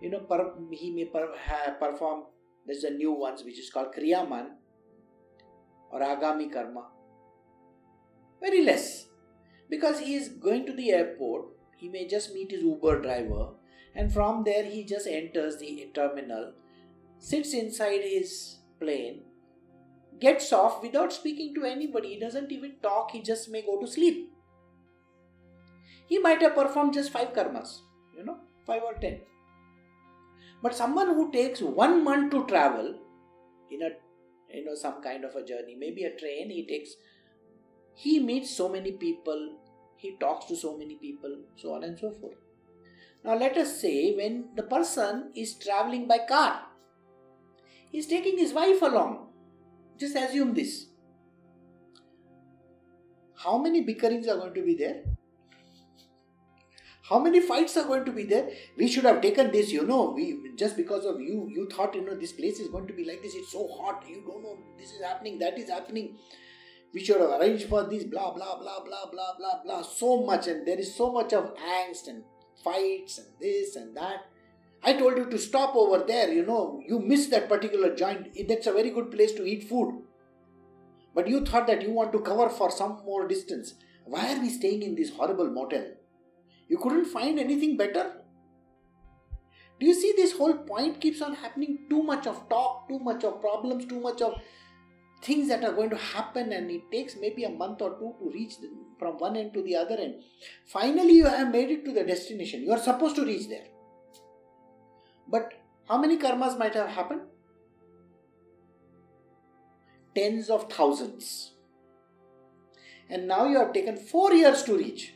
you 0.00 0.10
know, 0.10 0.20
per, 0.20 0.54
he 0.72 0.90
may 0.90 1.04
per, 1.04 1.28
perform, 1.78 2.24
there's 2.66 2.84
a 2.84 2.90
new 2.90 3.12
ones 3.12 3.44
which 3.44 3.58
is 3.58 3.70
called 3.70 3.94
Kriyaman 3.96 4.46
or 5.90 6.00
Agami 6.00 6.52
karma. 6.52 6.88
Very 8.40 8.64
less 8.64 9.06
because 9.68 10.00
he 10.00 10.14
is 10.14 10.28
going 10.28 10.66
to 10.66 10.72
the 10.72 10.90
airport 10.90 11.46
he 11.76 11.88
may 11.88 12.06
just 12.06 12.34
meet 12.34 12.50
his 12.50 12.62
uber 12.62 13.00
driver 13.00 13.48
and 13.94 14.12
from 14.12 14.44
there 14.44 14.64
he 14.64 14.84
just 14.84 15.06
enters 15.06 15.58
the 15.58 15.90
terminal 15.94 16.52
sits 17.18 17.54
inside 17.54 18.02
his 18.02 18.58
plane 18.80 19.22
gets 20.20 20.52
off 20.52 20.82
without 20.82 21.12
speaking 21.12 21.54
to 21.54 21.64
anybody 21.64 22.14
he 22.14 22.20
doesn't 22.20 22.52
even 22.52 22.74
talk 22.82 23.10
he 23.10 23.22
just 23.22 23.50
may 23.50 23.62
go 23.62 23.80
to 23.80 23.86
sleep. 23.86 24.30
He 26.06 26.18
might 26.18 26.42
have 26.42 26.54
performed 26.54 26.94
just 26.94 27.12
five 27.12 27.32
karmas 27.32 27.78
you 28.16 28.24
know 28.24 28.38
five 28.66 28.82
or 28.82 28.94
ten. 28.94 29.20
But 30.62 30.74
someone 30.74 31.08
who 31.08 31.30
takes 31.32 31.60
one 31.60 32.04
month 32.04 32.30
to 32.32 32.46
travel 32.46 32.94
in 33.70 33.82
a 33.82 33.90
you 34.56 34.64
know 34.64 34.74
some 34.74 35.02
kind 35.02 35.24
of 35.24 35.34
a 35.34 35.44
journey 35.44 35.76
maybe 35.78 36.04
a 36.04 36.16
train 36.16 36.50
he 36.50 36.66
takes 36.66 36.94
he 37.94 38.18
meets 38.20 38.50
so 38.50 38.68
many 38.68 38.92
people, 38.92 39.56
he 39.96 40.16
talks 40.18 40.46
to 40.46 40.56
so 40.56 40.76
many 40.76 40.96
people, 40.96 41.36
so 41.56 41.74
on 41.74 41.84
and 41.84 41.98
so 41.98 42.10
forth. 42.10 42.36
Now, 43.24 43.36
let 43.36 43.56
us 43.56 43.80
say 43.80 44.14
when 44.14 44.50
the 44.54 44.64
person 44.64 45.30
is 45.34 45.54
traveling 45.54 46.06
by 46.06 46.18
car, 46.28 46.66
he 47.90 47.98
is 47.98 48.06
taking 48.06 48.36
his 48.36 48.52
wife 48.52 48.82
along. 48.82 49.28
Just 49.98 50.16
assume 50.16 50.52
this. 50.52 50.86
How 53.36 53.58
many 53.58 53.82
bickerings 53.82 54.26
are 54.28 54.36
going 54.36 54.54
to 54.54 54.62
be 54.62 54.74
there? 54.74 55.04
How 57.08 57.18
many 57.18 57.40
fights 57.40 57.76
are 57.76 57.84
going 57.84 58.04
to 58.06 58.12
be 58.12 58.24
there? 58.24 58.48
We 58.76 58.88
should 58.88 59.04
have 59.04 59.20
taken 59.20 59.52
this, 59.52 59.70
you 59.70 59.86
know. 59.86 60.12
We 60.16 60.52
just 60.56 60.76
because 60.76 61.04
of 61.04 61.20
you, 61.20 61.48
you 61.50 61.68
thought, 61.70 61.94
you 61.94 62.04
know, 62.04 62.14
this 62.14 62.32
place 62.32 62.58
is 62.58 62.68
going 62.68 62.86
to 62.86 62.94
be 62.94 63.04
like 63.04 63.22
this. 63.22 63.34
It's 63.34 63.52
so 63.52 63.68
hot. 63.68 64.04
You 64.08 64.22
don't 64.26 64.42
know 64.42 64.58
this 64.78 64.92
is 64.92 65.02
happening, 65.02 65.38
that 65.38 65.58
is 65.58 65.68
happening 65.68 66.16
we 66.94 67.04
should 67.04 67.20
have 67.20 67.40
arranged 67.40 67.68
for 67.68 67.82
this, 67.82 68.04
blah, 68.04 68.32
blah, 68.32 68.56
blah, 68.56 68.84
blah, 68.84 69.06
blah, 69.10 69.32
blah, 69.36 69.62
blah, 69.64 69.82
so 69.82 70.22
much, 70.22 70.46
and 70.46 70.66
there 70.66 70.78
is 70.78 70.94
so 70.94 71.10
much 71.10 71.32
of 71.32 71.52
angst 71.56 72.06
and 72.06 72.22
fights 72.62 73.18
and 73.18 73.26
this 73.40 73.74
and 73.74 73.96
that. 73.96 74.26
I 74.82 74.92
told 74.92 75.16
you 75.16 75.28
to 75.28 75.38
stop 75.38 75.74
over 75.74 76.04
there, 76.06 76.32
you 76.32 76.46
know, 76.46 76.80
you 76.86 77.00
missed 77.00 77.30
that 77.32 77.48
particular 77.48 77.96
joint. 77.96 78.28
That's 78.46 78.68
a 78.68 78.72
very 78.72 78.90
good 78.90 79.10
place 79.10 79.32
to 79.32 79.44
eat 79.44 79.68
food. 79.68 80.02
But 81.14 81.26
you 81.26 81.44
thought 81.44 81.66
that 81.66 81.82
you 81.82 81.90
want 81.90 82.12
to 82.12 82.20
cover 82.20 82.48
for 82.48 82.70
some 82.70 83.02
more 83.04 83.26
distance. 83.26 83.74
Why 84.04 84.34
are 84.34 84.40
we 84.40 84.50
staying 84.50 84.82
in 84.82 84.94
this 84.94 85.10
horrible 85.10 85.50
motel? 85.50 85.86
You 86.68 86.78
couldn't 86.78 87.06
find 87.06 87.38
anything 87.38 87.76
better? 87.76 88.20
Do 89.80 89.86
you 89.86 89.94
see 89.94 90.12
this 90.16 90.32
whole 90.32 90.54
point 90.54 91.00
keeps 91.00 91.22
on 91.22 91.34
happening? 91.34 91.86
Too 91.88 92.02
much 92.02 92.26
of 92.26 92.48
talk, 92.48 92.88
too 92.88 92.98
much 92.98 93.24
of 93.24 93.40
problems, 93.40 93.86
too 93.86 94.00
much 94.00 94.20
of 94.22 94.34
things 95.22 95.48
that 95.48 95.64
are 95.64 95.72
going 95.72 95.90
to 95.90 95.96
happen 95.96 96.52
and 96.52 96.70
it 96.70 96.90
takes 96.90 97.16
maybe 97.20 97.44
a 97.44 97.50
month 97.50 97.80
or 97.80 97.90
two 97.98 98.14
to 98.18 98.30
reach 98.32 98.58
the, 98.60 98.68
from 98.98 99.18
one 99.18 99.36
end 99.36 99.54
to 99.54 99.62
the 99.62 99.76
other 99.76 99.96
end. 99.96 100.22
Finally 100.66 101.14
you 101.14 101.24
have 101.24 101.50
made 101.50 101.70
it 101.70 101.84
to 101.84 101.92
the 101.92 102.04
destination. 102.04 102.62
You 102.62 102.72
are 102.72 102.78
supposed 102.78 103.16
to 103.16 103.24
reach 103.24 103.48
there. 103.48 103.66
But 105.28 105.54
how 105.88 105.98
many 105.98 106.18
karmas 106.18 106.58
might 106.58 106.74
have 106.74 106.88
happened? 106.88 107.22
Tens 110.14 110.50
of 110.50 110.70
thousands. 110.70 111.52
And 113.08 113.26
now 113.26 113.46
you 113.46 113.58
have 113.58 113.72
taken 113.72 113.96
4 113.96 114.34
years 114.34 114.62
to 114.64 114.76
reach. 114.76 115.14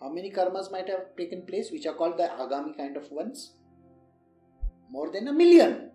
How 0.00 0.10
many 0.10 0.30
karmas 0.30 0.70
might 0.70 0.88
have 0.88 1.16
taken 1.16 1.42
place 1.42 1.70
which 1.70 1.86
are 1.86 1.94
called 1.94 2.18
the 2.18 2.24
agami 2.24 2.76
kind 2.76 2.96
of 2.96 3.10
ones? 3.10 3.54
More 4.90 5.10
than 5.10 5.28
a 5.28 5.32
million 5.32 5.90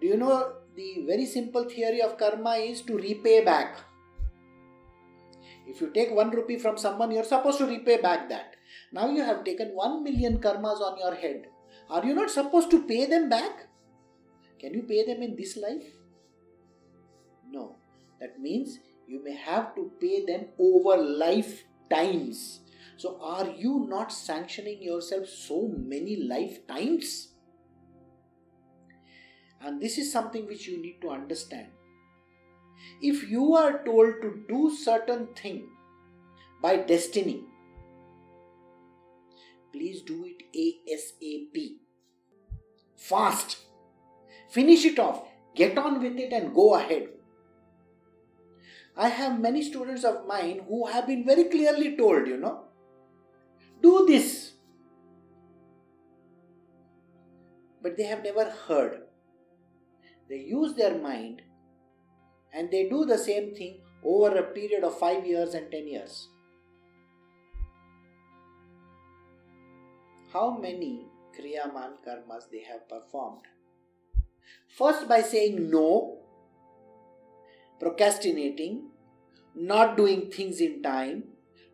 do 0.00 0.06
you 0.06 0.16
know 0.16 0.52
the 0.78 1.04
very 1.06 1.26
simple 1.26 1.64
theory 1.64 2.00
of 2.00 2.16
karma 2.16 2.52
is 2.52 2.82
to 2.82 2.96
repay 2.96 3.44
back. 3.44 3.78
If 5.66 5.80
you 5.80 5.90
take 5.92 6.12
one 6.12 6.30
rupee 6.30 6.58
from 6.58 6.78
someone, 6.78 7.10
you're 7.10 7.24
supposed 7.24 7.58
to 7.58 7.66
repay 7.66 8.00
back 8.00 8.28
that. 8.28 8.54
Now 8.92 9.10
you 9.10 9.24
have 9.24 9.44
taken 9.44 9.74
one 9.74 10.04
million 10.04 10.38
karmas 10.38 10.80
on 10.80 10.98
your 10.98 11.14
head. 11.14 11.46
Are 11.90 12.04
you 12.04 12.14
not 12.14 12.30
supposed 12.30 12.70
to 12.70 12.86
pay 12.86 13.06
them 13.06 13.28
back? 13.28 13.66
Can 14.60 14.72
you 14.72 14.82
pay 14.82 15.04
them 15.04 15.22
in 15.22 15.34
this 15.34 15.56
life? 15.56 15.84
No. 17.50 17.76
That 18.20 18.40
means 18.40 18.78
you 19.08 19.22
may 19.22 19.34
have 19.34 19.74
to 19.74 19.90
pay 20.00 20.24
them 20.24 20.46
over 20.58 20.96
lifetimes. 20.96 22.60
So, 22.96 23.18
are 23.20 23.48
you 23.48 23.86
not 23.88 24.12
sanctioning 24.12 24.82
yourself 24.82 25.28
so 25.28 25.72
many 25.76 26.16
lifetimes? 26.16 27.28
And 29.60 29.80
this 29.80 29.98
is 29.98 30.12
something 30.12 30.46
which 30.46 30.66
you 30.68 30.80
need 30.80 31.00
to 31.02 31.10
understand. 31.10 31.68
If 33.02 33.28
you 33.28 33.54
are 33.54 33.84
told 33.84 34.22
to 34.22 34.44
do 34.48 34.74
certain 34.74 35.28
thing 35.34 35.68
by 36.62 36.76
destiny, 36.76 37.44
please 39.72 40.02
do 40.02 40.24
it 40.24 40.42
ASAP. 40.54 41.76
fast. 42.96 43.58
Finish 44.50 44.84
it 44.84 44.98
off. 44.98 45.24
Get 45.54 45.76
on 45.78 46.02
with 46.02 46.16
it 46.18 46.32
and 46.32 46.54
go 46.54 46.74
ahead. 46.74 47.08
I 48.96 49.08
have 49.08 49.40
many 49.40 49.62
students 49.62 50.04
of 50.04 50.26
mine 50.26 50.62
who 50.68 50.86
have 50.86 51.06
been 51.06 51.24
very 51.24 51.44
clearly 51.44 51.96
told, 51.96 52.26
you 52.26 52.36
know, 52.36 52.64
do 53.82 54.06
this. 54.06 54.52
But 57.82 57.96
they 57.96 58.04
have 58.04 58.24
never 58.24 58.44
heard. 58.44 59.07
They 60.28 60.38
use 60.38 60.74
their 60.74 60.98
mind 60.98 61.42
and 62.52 62.70
they 62.70 62.88
do 62.88 63.04
the 63.04 63.18
same 63.18 63.54
thing 63.54 63.80
over 64.04 64.36
a 64.36 64.42
period 64.42 64.84
of 64.84 64.98
5 64.98 65.26
years 65.26 65.54
and 65.54 65.70
10 65.70 65.88
years. 65.88 66.28
How 70.32 70.58
many 70.58 71.06
Kriyaman 71.38 71.92
karmas 72.06 72.50
they 72.50 72.62
have 72.64 72.88
performed? 72.88 73.42
First, 74.76 75.08
by 75.08 75.22
saying 75.22 75.70
no, 75.70 76.18
procrastinating, 77.80 78.90
not 79.54 79.96
doing 79.96 80.30
things 80.30 80.60
in 80.60 80.82
time, 80.82 81.24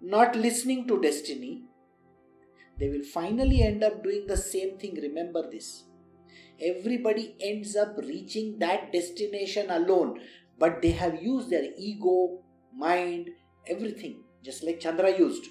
not 0.00 0.36
listening 0.36 0.86
to 0.88 1.00
destiny, 1.00 1.64
they 2.78 2.88
will 2.88 3.02
finally 3.02 3.62
end 3.62 3.82
up 3.82 4.02
doing 4.02 4.26
the 4.26 4.36
same 4.36 4.78
thing. 4.78 4.94
Remember 5.00 5.48
this. 5.50 5.84
Everybody 6.60 7.36
ends 7.40 7.76
up 7.76 7.96
reaching 7.98 8.58
that 8.60 8.92
destination 8.92 9.70
alone, 9.70 10.20
but 10.58 10.80
they 10.80 10.92
have 10.92 11.22
used 11.22 11.50
their 11.50 11.70
ego, 11.76 12.40
mind, 12.74 13.30
everything, 13.66 14.22
just 14.44 14.62
like 14.62 14.80
Chandra 14.80 15.16
used. 15.16 15.46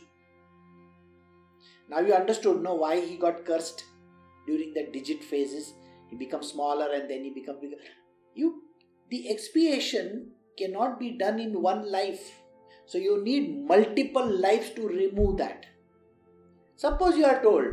Now 1.89 1.99
you 1.99 2.13
understood 2.13 2.61
no 2.61 2.75
why 2.75 2.99
he 2.99 3.17
got 3.17 3.45
cursed 3.45 3.83
during 4.47 4.73
the 4.73 4.87
digit 4.91 5.23
phases. 5.23 5.73
He 6.09 6.15
becomes 6.15 6.47
smaller 6.47 6.91
and 6.93 7.09
then 7.09 7.23
he 7.23 7.31
becomes 7.31 7.59
bigger. 7.59 7.77
You 8.33 8.63
the 9.09 9.29
expiation 9.29 10.31
cannot 10.57 10.99
be 10.99 11.11
done 11.11 11.39
in 11.39 11.61
one 11.61 11.91
life. 11.91 12.39
So 12.85 12.97
you 12.97 13.23
need 13.23 13.65
multiple 13.67 14.25
lives 14.25 14.71
to 14.71 14.87
remove 14.87 15.37
that. 15.37 15.65
Suppose 16.75 17.17
you 17.17 17.25
are 17.25 17.41
told 17.41 17.65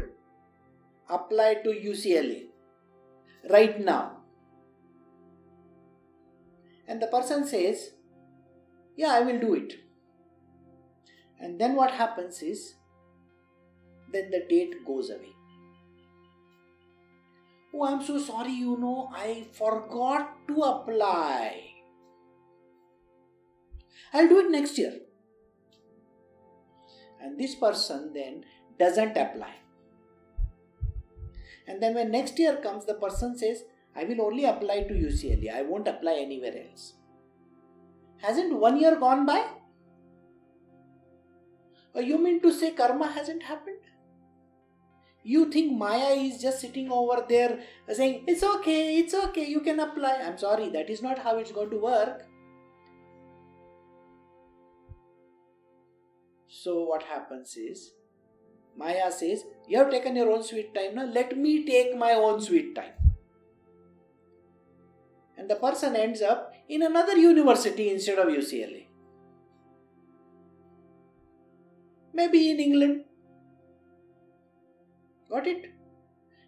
apply 1.09 1.55
to 1.64 1.71
UCLA 1.71 2.49
right 3.48 3.81
now. 3.81 4.18
And 6.87 7.00
the 7.00 7.07
person 7.07 7.46
says, 7.46 7.90
Yeah, 8.96 9.12
I 9.12 9.20
will 9.20 9.38
do 9.38 9.55
it. 9.55 9.74
And 11.40 11.59
then 11.59 11.74
what 11.74 11.92
happens 11.92 12.42
is, 12.42 12.74
then 14.12 14.31
the 14.31 14.44
date 14.48 14.85
goes 14.85 15.11
away. 15.11 15.33
Oh, 17.72 17.85
I'm 17.85 18.05
so 18.05 18.18
sorry, 18.18 18.53
you 18.53 18.76
know, 18.76 19.09
I 19.14 19.46
forgot 19.53 20.46
to 20.48 20.62
apply. 20.62 21.70
I'll 24.12 24.29
do 24.29 24.40
it 24.40 24.50
next 24.50 24.76
year. 24.76 24.94
And 27.20 27.38
this 27.38 27.55
person 27.55 28.12
then 28.12 28.44
doesn't 28.79 29.16
apply. 29.16 29.55
And 31.66 31.83
then 31.83 31.94
when 31.94 32.11
next 32.11 32.38
year 32.38 32.57
comes, 32.57 32.87
the 32.87 32.94
person 32.94 33.37
says, 33.37 33.64
I 33.94 34.05
will 34.05 34.23
only 34.23 34.44
apply 34.44 34.83
to 34.83 34.94
UCLA, 34.94 35.53
I 35.55 35.62
won't 35.62 35.88
apply 35.88 36.14
anywhere 36.14 36.55
else. 36.68 36.94
Hasn't 38.18 38.59
one 38.59 38.79
year 38.79 38.96
gone 38.96 39.27
by? 39.27 39.46
Or 41.94 42.03
you 42.03 42.18
mean 42.18 42.40
to 42.42 42.53
say 42.53 42.73
karma 42.73 43.09
hasn't 43.09 43.42
happened? 43.42 43.79
You 45.23 45.51
think 45.51 45.77
Maya 45.77 46.14
is 46.14 46.40
just 46.40 46.61
sitting 46.61 46.90
over 46.90 47.25
there 47.29 47.61
saying, 47.92 48.25
It's 48.27 48.42
okay, 48.42 48.99
it's 48.99 49.12
okay, 49.14 49.46
you 49.46 49.61
can 49.61 49.81
apply. 49.81 50.23
I'm 50.25 50.38
sorry, 50.38 50.70
that 50.70 50.88
is 50.88 51.03
not 51.03 51.18
how 51.18 51.38
it's 51.38 51.53
going 51.53 51.70
to 51.70 51.77
work. 51.77 52.27
So, 56.49 56.85
what 56.85 57.03
happens 57.03 57.57
is, 57.57 57.92
Maya 58.81 59.12
says, 59.12 59.45
You 59.69 59.79
have 59.79 59.90
taken 59.90 60.16
your 60.16 60.31
own 60.33 60.43
sweet 60.43 60.75
time 60.75 60.95
now, 60.95 61.05
let 61.05 61.37
me 61.37 61.66
take 61.66 61.97
my 61.97 62.12
own 62.12 62.40
sweet 62.40 62.75
time. 62.75 62.95
And 65.37 65.51
the 65.51 65.57
person 65.57 65.97
ends 65.97 66.23
up 66.23 66.55
in 66.69 66.83
another 66.83 67.16
university 67.16 67.90
instead 67.90 68.19
of 68.19 68.29
UCLA. 68.29 68.87
Maybe 72.14 72.51
in 72.51 72.59
England. 72.59 73.05
Got 75.31 75.47
it? 75.47 75.66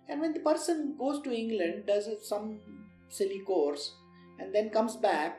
And 0.08 0.20
when 0.20 0.32
the 0.32 0.40
person 0.40 0.96
goes 0.98 1.20
to 1.22 1.32
England, 1.32 1.84
does 1.86 2.08
some 2.28 2.60
silly 3.08 3.40
course, 3.46 3.94
and 4.38 4.54
then 4.54 4.70
comes 4.70 4.96
back 4.96 5.38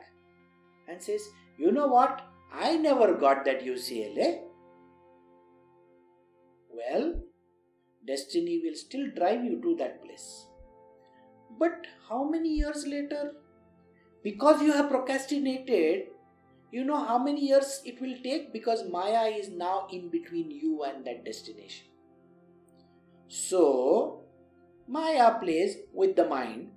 and 0.88 1.02
says, 1.02 1.28
You 1.58 1.72
know 1.72 1.88
what? 1.88 2.22
I 2.52 2.76
never 2.76 3.14
got 3.14 3.44
that 3.44 3.64
UCLA. 3.64 4.42
Well, 6.76 7.14
destiny 8.06 8.60
will 8.64 8.74
still 8.74 9.06
drive 9.16 9.44
you 9.44 9.60
to 9.62 9.76
that 9.76 10.02
place. 10.04 10.46
But 11.58 11.86
how 12.08 12.24
many 12.24 12.54
years 12.54 12.86
later? 12.86 13.34
Because 14.22 14.62
you 14.62 14.72
have 14.72 14.90
procrastinated, 14.90 16.08
you 16.72 16.84
know 16.84 17.04
how 17.04 17.18
many 17.18 17.46
years 17.46 17.80
it 17.84 18.00
will 18.00 18.16
take 18.22 18.52
because 18.52 18.88
Maya 18.90 19.26
is 19.26 19.50
now 19.50 19.86
in 19.92 20.08
between 20.08 20.50
you 20.50 20.82
and 20.82 21.04
that 21.06 21.24
destination. 21.24 21.86
So, 23.28 24.24
Maya 24.88 25.38
plays 25.38 25.76
with 25.92 26.16
the 26.16 26.26
mind 26.26 26.70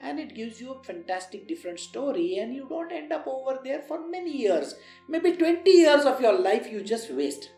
and 0.00 0.18
it 0.18 0.34
gives 0.34 0.60
you 0.60 0.72
a 0.72 0.82
fantastic 0.82 1.46
different 1.46 1.78
story 1.78 2.38
and 2.38 2.54
you 2.54 2.66
don't 2.68 2.92
end 2.92 3.12
up 3.12 3.26
over 3.26 3.58
there 3.62 3.82
for 3.82 4.08
many 4.08 4.36
years. 4.36 4.74
Maybe 5.08 5.32
20 5.32 5.70
years 5.70 6.04
of 6.04 6.20
your 6.20 6.38
life 6.38 6.70
you 6.70 6.82
just 6.82 7.10
waste. 7.12 7.50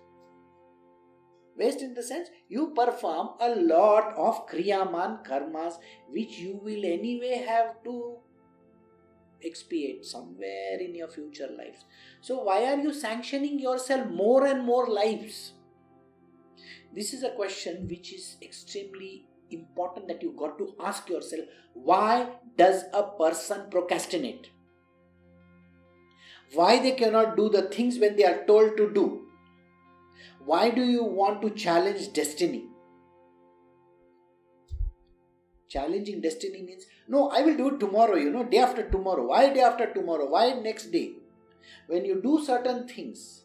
Waste 1.57 1.83
in 1.83 1.95
the 1.95 2.03
sense 2.03 2.29
you 2.49 2.73
perform 2.75 3.31
a 3.41 3.55
lot 3.55 4.15
of 4.17 4.49
kriyaman 4.49 5.25
karmas 5.25 5.75
which 6.09 6.39
you 6.39 6.59
will 6.63 6.85
anyway 6.85 7.45
have 7.47 7.83
to 7.85 8.17
expiate 9.45 10.05
somewhere 10.05 10.79
in 10.81 10.95
your 10.95 11.09
future 11.09 11.49
lives. 11.57 11.85
So 12.21 12.43
why 12.43 12.65
are 12.65 12.79
you 12.79 12.93
sanctioning 12.93 13.59
yourself 13.59 14.09
more 14.09 14.47
and 14.47 14.65
more 14.65 14.89
lives? 14.89 15.53
This 16.95 17.13
is 17.13 17.23
a 17.23 17.31
question 17.31 17.89
which 17.89 18.13
is 18.13 18.37
extremely 18.43 19.27
important 19.53 20.09
that 20.09 20.23
you 20.23 20.35
got 20.39 20.59
to 20.59 20.75
ask 20.81 21.09
yourself 21.09 21.45
why 21.75 22.29
does 22.57 22.85
a 22.93 23.03
person 23.03 23.67
procrastinate? 23.71 24.51
Why 26.55 26.79
they 26.79 26.93
cannot 26.93 27.37
do 27.37 27.49
the 27.49 27.63
things 27.63 27.99
when 27.99 28.17
they 28.17 28.25
are 28.25 28.45
told 28.47 28.77
to 28.77 28.93
do? 28.93 29.27
Why 30.45 30.71
do 30.71 30.83
you 30.83 31.05
want 31.05 31.41
to 31.43 31.51
challenge 31.51 32.13
destiny? 32.13 32.67
Challenging 35.69 36.21
destiny 36.21 36.63
means, 36.63 36.85
no, 37.09 37.31
I 37.31 37.41
will 37.43 37.57
do 37.57 37.75
it 37.75 37.81
tomorrow, 37.81 38.17
you 38.17 38.31
know, 38.31 38.45
day 38.45 38.59
after 38.59 38.91
tomorrow. 38.91 39.27
Why 39.29 39.53
day 39.53 39.61
after 39.61 39.93
tomorrow? 39.93 40.29
Why 40.29 40.53
next 40.53 40.91
day? 40.93 41.13
When 41.87 42.05
you 42.05 42.21
do 42.21 42.45
certain 42.45 42.87
things 42.87 43.45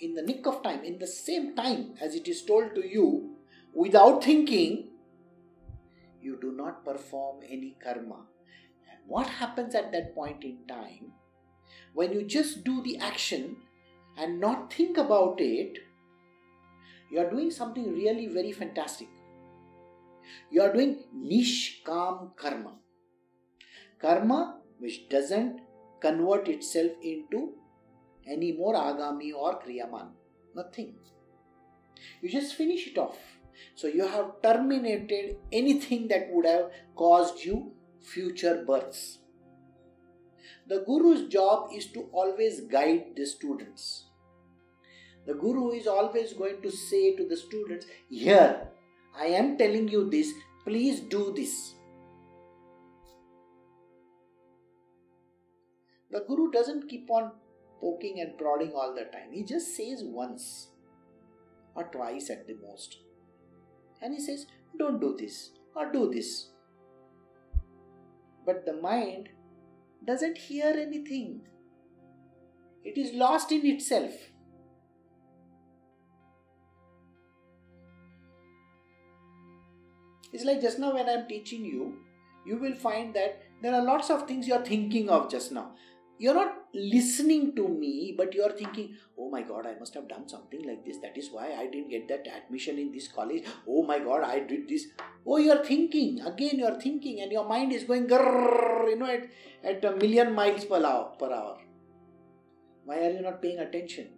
in 0.00 0.14
the 0.14 0.22
nick 0.22 0.46
of 0.46 0.62
time, 0.62 0.82
in 0.82 0.98
the 0.98 1.06
same 1.06 1.54
time 1.54 1.94
as 2.00 2.14
it 2.14 2.26
is 2.26 2.42
told 2.42 2.74
to 2.74 2.86
you, 2.86 3.36
without 3.74 4.24
thinking, 4.24 4.88
you 6.20 6.38
do 6.40 6.52
not 6.52 6.84
perform 6.84 7.40
any 7.48 7.76
karma. 7.82 8.26
And 8.90 9.00
what 9.06 9.26
happens 9.26 9.74
at 9.74 9.92
that 9.92 10.14
point 10.14 10.44
in 10.44 10.58
time? 10.68 11.12
When 11.94 12.12
you 12.12 12.24
just 12.24 12.64
do 12.64 12.82
the 12.82 12.98
action 12.98 13.56
and 14.16 14.40
not 14.40 14.72
think 14.72 14.98
about 14.98 15.40
it, 15.40 15.78
you 17.10 17.18
are 17.18 17.30
doing 17.30 17.50
something 17.50 17.92
really 17.92 18.26
very 18.26 18.52
fantastic. 18.52 19.08
You 20.50 20.62
are 20.62 20.72
doing 20.72 21.04
nishkam 21.16 22.36
karma. 22.36 22.74
Karma 24.00 24.60
which 24.78 25.08
doesn't 25.08 25.60
convert 26.00 26.48
itself 26.48 26.92
into 27.02 27.52
any 28.26 28.52
more 28.52 28.74
agami 28.74 29.32
or 29.34 29.60
kriyaman. 29.60 30.08
Nothing. 30.54 30.94
You 32.22 32.28
just 32.30 32.54
finish 32.54 32.86
it 32.86 32.98
off. 32.98 33.18
So 33.74 33.86
you 33.86 34.06
have 34.06 34.42
terminated 34.42 35.36
anything 35.52 36.08
that 36.08 36.28
would 36.30 36.46
have 36.46 36.70
caused 36.96 37.44
you 37.44 37.72
future 38.00 38.64
births. 38.66 39.18
The 40.66 40.84
Guru's 40.86 41.28
job 41.28 41.70
is 41.74 41.86
to 41.92 42.08
always 42.12 42.60
guide 42.60 43.16
the 43.16 43.26
students. 43.26 44.04
The 45.26 45.34
Guru 45.34 45.70
is 45.70 45.86
always 45.86 46.32
going 46.32 46.62
to 46.62 46.70
say 46.70 47.16
to 47.16 47.26
the 47.28 47.36
students, 47.36 47.86
Here, 48.08 48.68
I 49.16 49.26
am 49.26 49.58
telling 49.58 49.88
you 49.88 50.08
this, 50.08 50.32
please 50.64 51.00
do 51.00 51.32
this. 51.36 51.74
The 56.10 56.24
Guru 56.26 56.50
doesn't 56.50 56.88
keep 56.88 57.08
on 57.10 57.32
poking 57.80 58.20
and 58.20 58.36
prodding 58.36 58.72
all 58.72 58.94
the 58.94 59.04
time, 59.04 59.32
he 59.32 59.42
just 59.42 59.76
says 59.76 60.02
once 60.04 60.68
or 61.74 61.84
twice 61.84 62.30
at 62.30 62.46
the 62.46 62.56
most. 62.66 62.98
And 64.00 64.14
he 64.14 64.20
says, 64.20 64.46
Don't 64.78 65.00
do 65.00 65.16
this 65.18 65.50
or 65.74 65.92
do 65.92 66.10
this. 66.12 66.48
But 68.46 68.64
the 68.64 68.74
mind 68.74 69.28
doesn't 70.06 70.38
hear 70.38 70.68
anything, 70.68 71.42
it 72.84 72.96
is 72.98 73.14
lost 73.14 73.52
in 73.52 73.66
itself. 73.66 74.12
It's 80.32 80.44
like 80.44 80.60
just 80.60 80.78
now 80.78 80.94
when 80.94 81.08
I'm 81.08 81.26
teaching 81.26 81.64
you, 81.64 81.98
you 82.46 82.56
will 82.56 82.74
find 82.74 83.12
that 83.14 83.42
there 83.62 83.74
are 83.74 83.82
lots 83.82 84.10
of 84.10 84.28
things 84.28 84.46
you're 84.46 84.64
thinking 84.64 85.10
of 85.10 85.28
just 85.30 85.52
now 85.52 85.72
you're 86.20 86.34
not 86.34 86.59
listening 86.72 87.54
to 87.56 87.66
me 87.66 88.14
but 88.16 88.34
you're 88.34 88.52
thinking 88.52 88.94
oh 89.18 89.28
my 89.30 89.42
god 89.42 89.66
i 89.66 89.74
must 89.78 89.94
have 89.94 90.08
done 90.08 90.28
something 90.28 90.66
like 90.66 90.84
this. 90.84 90.98
That 90.98 91.16
is 91.16 91.30
why 91.30 91.52
i 91.58 91.66
didn't 91.66 91.90
get 91.90 92.08
that 92.08 92.26
admission 92.26 92.78
in 92.78 92.92
this 92.92 93.08
college. 93.08 93.44
Oh 93.66 93.82
my 93.82 93.98
god 93.98 94.24
i 94.24 94.40
did 94.40 94.68
this. 94.68 94.86
Oh 95.26 95.36
you're 95.36 95.64
thinking. 95.64 96.20
Again 96.20 96.58
you're 96.58 96.80
thinking 96.80 97.20
and 97.20 97.32
your 97.32 97.46
mind 97.48 97.72
is 97.72 97.84
going 97.84 98.06
grrr, 98.06 98.90
you 98.90 98.96
know 98.96 99.06
at, 99.06 99.28
at 99.64 99.84
a 99.84 99.96
million 99.96 100.34
miles 100.34 100.64
per 100.64 100.84
hour 100.84 101.12
per 101.18 101.32
hour. 101.32 101.58
Why 102.84 102.98
are 103.06 103.10
you 103.10 103.22
not 103.22 103.42
paying 103.42 103.58
attention? 103.58 104.08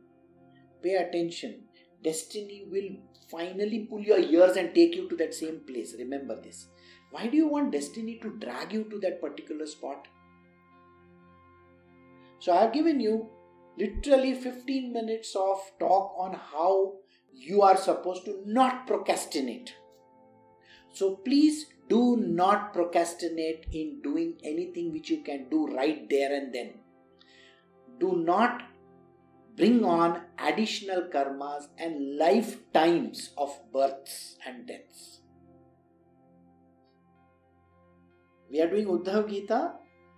Pay 0.83 0.95
attention. 0.95 1.65
Destiny 2.03 2.65
will 2.71 2.97
finally 3.31 3.81
pull 3.81 4.01
your 4.01 4.19
ears 4.19 4.57
and 4.57 4.75
take 4.75 4.95
you 4.95 5.09
to 5.09 5.17
that 5.17 5.35
same 5.35 5.61
place. 5.67 5.95
Remember 5.99 6.41
this. 6.41 6.69
Why 7.11 7.27
do 7.27 7.37
you 7.37 7.47
want 7.47 7.73
destiny 7.73 8.19
to 8.23 8.31
drag 8.39 8.73
you 8.73 8.85
to 8.85 8.99
that 9.01 9.21
particular 9.21 9.67
spot 9.67 10.09
so 12.43 12.53
I 12.53 12.63
have 12.63 12.73
given 12.73 12.99
you 12.99 13.29
literally 13.79 14.35
15 14.35 14.93
minutes 14.93 15.37
of 15.37 15.61
talk 15.79 16.13
on 16.19 16.35
how 16.35 16.95
you 17.33 17.63
are 17.63 17.77
supposed 17.77 18.25
to 18.25 18.43
not 18.45 18.85
procrastinate. 18.89 19.77
So 20.93 21.15
please 21.15 21.67
do 21.89 22.17
not 22.17 22.73
procrastinate 22.73 23.67
in 23.71 24.03
doing 24.03 24.39
anything 24.43 24.93
which 24.93 25.09
you 25.09 25.23
can 25.23 25.49
do 25.51 25.69
right 25.69 26.11
there 26.11 26.35
and 26.35 26.53
then. 26.53 26.81
Do 28.01 28.17
not 28.17 28.65
bring 29.57 29.85
on 29.85 30.23
additional 30.37 31.03
karmas 31.15 31.69
and 31.79 32.19
lifetimes 32.19 33.31
of 33.39 33.57
births 33.73 34.37
and 34.45 34.67
deaths. 34.67 35.21
We 38.51 38.61
are 38.61 38.69
doing 38.69 38.87
Uddhav 38.87 39.29
Gita, 39.31 39.75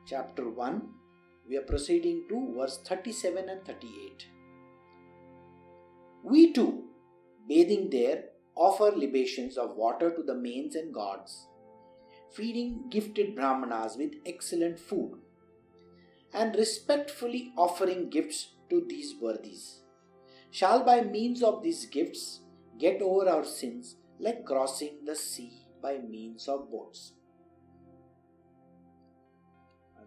chapter 0.09 0.49
1, 0.49 1.04
we 1.49 1.57
are 1.57 1.63
proceeding 1.63 2.25
to 2.29 2.55
verse 2.57 2.79
37 2.87 3.49
and 3.49 3.65
38. 3.65 4.27
We 6.23 6.53
too, 6.53 6.85
bathing 7.47 7.91
there, 7.91 8.25
offer 8.55 8.97
libations 8.97 9.59
of 9.59 9.77
water 9.77 10.11
to 10.11 10.23
the 10.23 10.35
manes 10.35 10.75
and 10.75 10.95
gods, 10.95 11.49
feeding 12.33 12.85
gifted 12.89 13.35
brahmanas 13.35 13.97
with 13.97 14.13
excellent 14.25 14.79
food, 14.79 15.19
and 16.33 16.57
respectfully 16.57 17.53
offering 17.57 18.09
gifts 18.09 18.55
to 18.71 18.85
these 18.89 19.15
worthies, 19.21 19.81
shall 20.51 20.83
by 20.85 21.03
means 21.03 21.43
of 21.43 21.63
these 21.63 21.85
gifts 21.87 22.41
get 22.79 23.03
over 23.03 23.29
our 23.29 23.45
sins 23.45 23.97
like 24.19 24.45
crossing 24.45 25.05
the 25.05 25.15
sea 25.15 25.67
by 25.83 25.99
means 25.99 26.49
of 26.49 26.71
boats. 26.71 27.13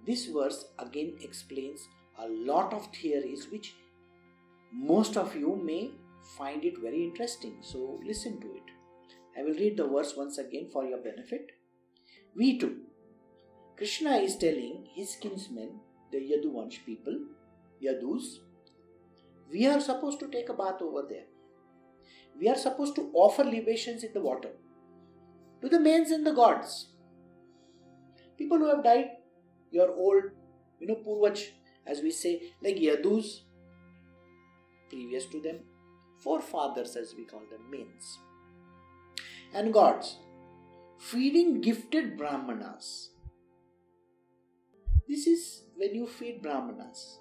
This 0.08 0.26
verse 0.28 0.66
again 0.80 1.16
explains 1.22 1.88
a 2.18 2.28
lot 2.28 2.74
of 2.74 2.88
theories 2.96 3.48
which 3.52 3.76
most 4.72 5.18
of 5.18 5.36
you 5.36 5.60
may 5.62 5.92
find 6.38 6.64
it 6.64 6.80
very 6.82 7.04
interesting. 7.04 7.58
So 7.62 8.00
listen 8.06 8.40
to 8.40 8.48
it. 8.48 8.64
I 9.38 9.44
will 9.44 9.54
read 9.54 9.78
the 9.78 9.88
verse 9.88 10.16
once 10.16 10.38
again 10.38 10.70
for 10.72 10.86
your 10.86 11.00
benefit. 11.00 11.52
We 12.36 12.58
too. 12.58 12.78
Krishna 13.76 14.18
is 14.18 14.38
telling 14.38 14.88
his 14.96 15.16
kinsmen, 15.22 15.80
the 16.12 16.18
Yaduvansh 16.18 16.86
people, 16.86 17.20
Yadus, 17.84 18.40
we 19.52 19.68
are 19.68 19.80
supposed 19.80 20.20
to 20.22 20.30
take 20.30 20.50
a 20.50 20.54
bath 20.54 20.82
over 20.82 21.04
there. 21.08 21.26
We 22.40 22.50
are 22.50 22.58
supposed 22.58 22.96
to 22.96 23.12
offer 23.14 23.44
libations 23.44 24.04
in 24.04 24.14
the 24.14 24.22
water 24.22 24.50
to 25.62 25.70
the 25.70 25.80
manes 25.80 26.12
and 26.12 26.26
the 26.26 26.34
gods. 26.34 26.88
People 28.38 28.58
who 28.58 28.68
have 28.68 28.84
died 28.84 29.10
your 29.72 29.92
old, 29.92 30.24
you 30.80 30.88
know, 30.88 30.96
Purvaj, 30.96 31.50
as 31.86 32.02
we 32.02 32.12
say, 32.12 32.54
like 32.62 32.76
Yadus, 32.76 33.42
previous 34.90 35.26
to 35.28 35.42
them, 35.42 35.60
forefathers 36.24 36.96
as 36.96 37.14
we 37.18 37.26
call 37.26 37.44
them, 37.52 37.70
means. 37.70 38.20
And 39.54 39.74
gods, 39.74 40.18
feeding 40.98 41.62
gifted 41.62 42.18
Brahmanas. 42.18 43.12
This 45.08 45.26
is 45.26 45.64
when 45.76 45.96
you 45.96 46.08
feed 46.08 46.42
Brahmanas 46.42 47.20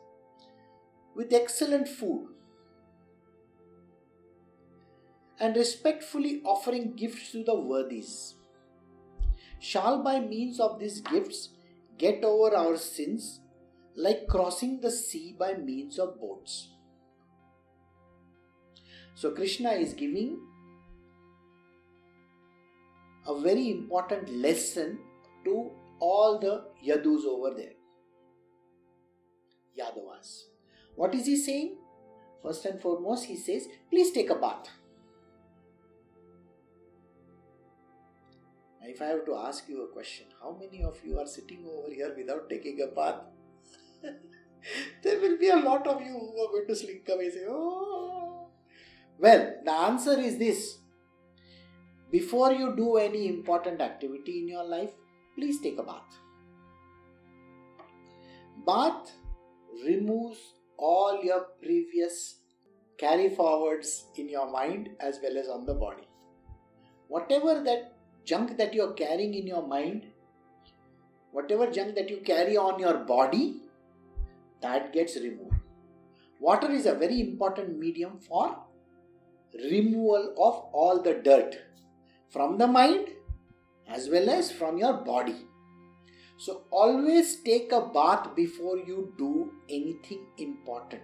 with 1.14 1.32
excellent 1.32 1.88
food 1.88 2.28
and 5.38 5.56
respectfully 5.56 6.42
offering 6.44 6.94
gifts 6.96 7.32
to 7.32 7.44
the 7.44 7.54
worthies 7.54 8.34
shall 9.58 10.02
by 10.02 10.18
means 10.20 10.58
of 10.60 10.78
these 10.78 11.00
gifts 11.00 11.50
get 11.98 12.24
over 12.24 12.54
our 12.54 12.76
sins 12.76 13.40
like 13.94 14.26
crossing 14.28 14.80
the 14.80 14.90
sea 14.90 15.34
by 15.38 15.54
means 15.54 15.98
of 15.98 16.20
boats. 16.20 16.68
So, 19.14 19.30
Krishna 19.30 19.70
is 19.70 19.94
giving 19.94 20.38
a 23.26 23.40
very 23.40 23.70
important 23.70 24.28
lesson 24.28 24.98
to 25.44 25.70
all 25.98 26.38
the 26.38 26.64
Yadus 26.86 27.24
over 27.24 27.54
there. 27.56 27.72
Yadavas. 29.78 30.44
What 30.94 31.14
is 31.14 31.26
he 31.26 31.36
saying? 31.36 31.76
First 32.42 32.64
and 32.66 32.80
foremost, 32.80 33.24
he 33.24 33.36
says, 33.36 33.66
please 33.90 34.12
take 34.12 34.30
a 34.30 34.34
bath. 34.34 34.68
If 38.88 39.02
I 39.02 39.06
have 39.06 39.24
to 39.26 39.34
ask 39.34 39.68
you 39.68 39.82
a 39.82 39.88
question, 39.88 40.26
how 40.40 40.56
many 40.58 40.82
of 40.84 40.98
you 41.04 41.18
are 41.18 41.26
sitting 41.26 41.66
over 41.66 41.92
here 41.92 42.14
without 42.16 42.48
taking 42.48 42.80
a 42.82 42.94
bath? 42.94 43.22
there 45.02 45.20
will 45.20 45.38
be 45.38 45.48
a 45.48 45.56
lot 45.56 45.86
of 45.86 46.00
you 46.00 46.12
who 46.12 46.44
are 46.44 46.52
going 46.52 46.66
to 46.68 46.76
slink 46.76 47.08
away 47.08 47.24
and 47.24 47.32
say, 47.32 47.46
Oh. 47.48 48.48
Well, 49.18 49.54
the 49.64 49.72
answer 49.72 50.18
is 50.18 50.38
this 50.38 50.78
before 52.10 52.52
you 52.52 52.74
do 52.76 52.96
any 52.96 53.28
important 53.28 53.80
activity 53.80 54.40
in 54.40 54.48
your 54.48 54.64
life, 54.64 54.90
please 55.36 55.60
take 55.60 55.78
a 55.78 55.82
bath. 55.82 56.18
Bath 58.64 59.12
removes 59.84 60.38
all 60.78 61.22
your 61.24 61.46
previous 61.62 62.36
carry 62.98 63.28
forwards 63.28 64.06
in 64.16 64.28
your 64.28 64.50
mind 64.50 64.90
as 65.00 65.18
well 65.22 65.36
as 65.36 65.48
on 65.48 65.66
the 65.66 65.74
body. 65.74 66.08
Whatever 67.08 67.62
that 67.64 67.95
junk 68.26 68.56
that 68.58 68.74
you're 68.74 68.92
carrying 68.92 69.34
in 69.34 69.46
your 69.46 69.66
mind, 69.66 70.02
whatever 71.32 71.70
junk 71.70 71.94
that 71.94 72.10
you 72.10 72.18
carry 72.18 72.56
on 72.56 72.78
your 72.78 72.98
body, 72.98 73.62
that 74.60 74.92
gets 74.92 75.16
removed. 75.16 75.54
Water 76.40 76.70
is 76.70 76.86
a 76.86 76.94
very 76.94 77.20
important 77.20 77.78
medium 77.78 78.18
for 78.18 78.58
removal 79.70 80.34
of 80.38 80.54
all 80.72 81.02
the 81.02 81.14
dirt 81.14 81.56
from 82.28 82.58
the 82.58 82.66
mind 82.66 83.08
as 83.88 84.08
well 84.10 84.28
as 84.28 84.50
from 84.50 84.76
your 84.76 84.94
body. 84.94 85.36
So, 86.38 86.64
always 86.70 87.36
take 87.42 87.72
a 87.72 87.80
bath 87.80 88.34
before 88.36 88.76
you 88.76 89.14
do 89.16 89.52
anything 89.70 90.26
important. 90.36 91.02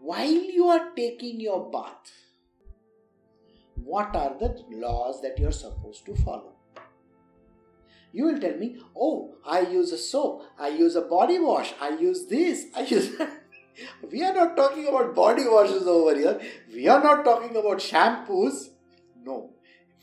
While 0.00 0.44
you 0.58 0.66
are 0.66 0.90
taking 0.94 1.40
your 1.40 1.70
bath, 1.70 2.12
what 3.76 4.14
are 4.14 4.36
the 4.38 4.64
laws 4.70 5.20
that 5.22 5.38
you're 5.38 5.52
supposed 5.52 6.04
to 6.06 6.14
follow. 6.16 6.52
You 8.12 8.26
will 8.26 8.38
tell 8.38 8.56
me, 8.56 8.78
oh, 8.96 9.34
I 9.44 9.60
use 9.60 9.90
a 9.90 9.98
soap, 9.98 10.44
I 10.58 10.68
use 10.68 10.94
a 10.94 11.02
body 11.02 11.38
wash, 11.38 11.74
I 11.80 11.98
use 11.98 12.26
this, 12.26 12.66
I 12.74 12.82
use 12.82 13.10
we 14.10 14.22
are 14.22 14.32
not 14.32 14.56
talking 14.56 14.86
about 14.86 15.14
body 15.14 15.44
washes 15.46 15.86
over 15.86 16.14
here. 16.14 16.40
We 16.72 16.88
are 16.88 17.02
not 17.02 17.24
talking 17.24 17.56
about 17.56 17.78
shampoos. 17.78 18.68
No. 19.24 19.50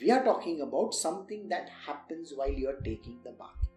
We 0.02 0.12
are 0.12 0.24
talking 0.24 0.62
about 0.62 0.94
something 0.94 1.48
that 1.50 1.70
happens 1.86 2.34
while 2.36 2.52
you 2.52 2.70
are 2.70 2.82
taking 2.84 3.20
the 3.24 3.32
bath. 3.32 3.70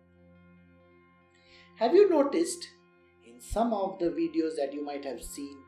Have 1.76 1.94
you 1.94 2.09
noticed 2.09 2.68
in 3.26 3.40
some 3.40 3.72
of 3.72 3.98
the 3.98 4.07
videos 4.07 4.57
that 4.57 4.72
you 4.72 4.85
might 4.85 5.04
have 5.04 5.22
seen 5.22 5.59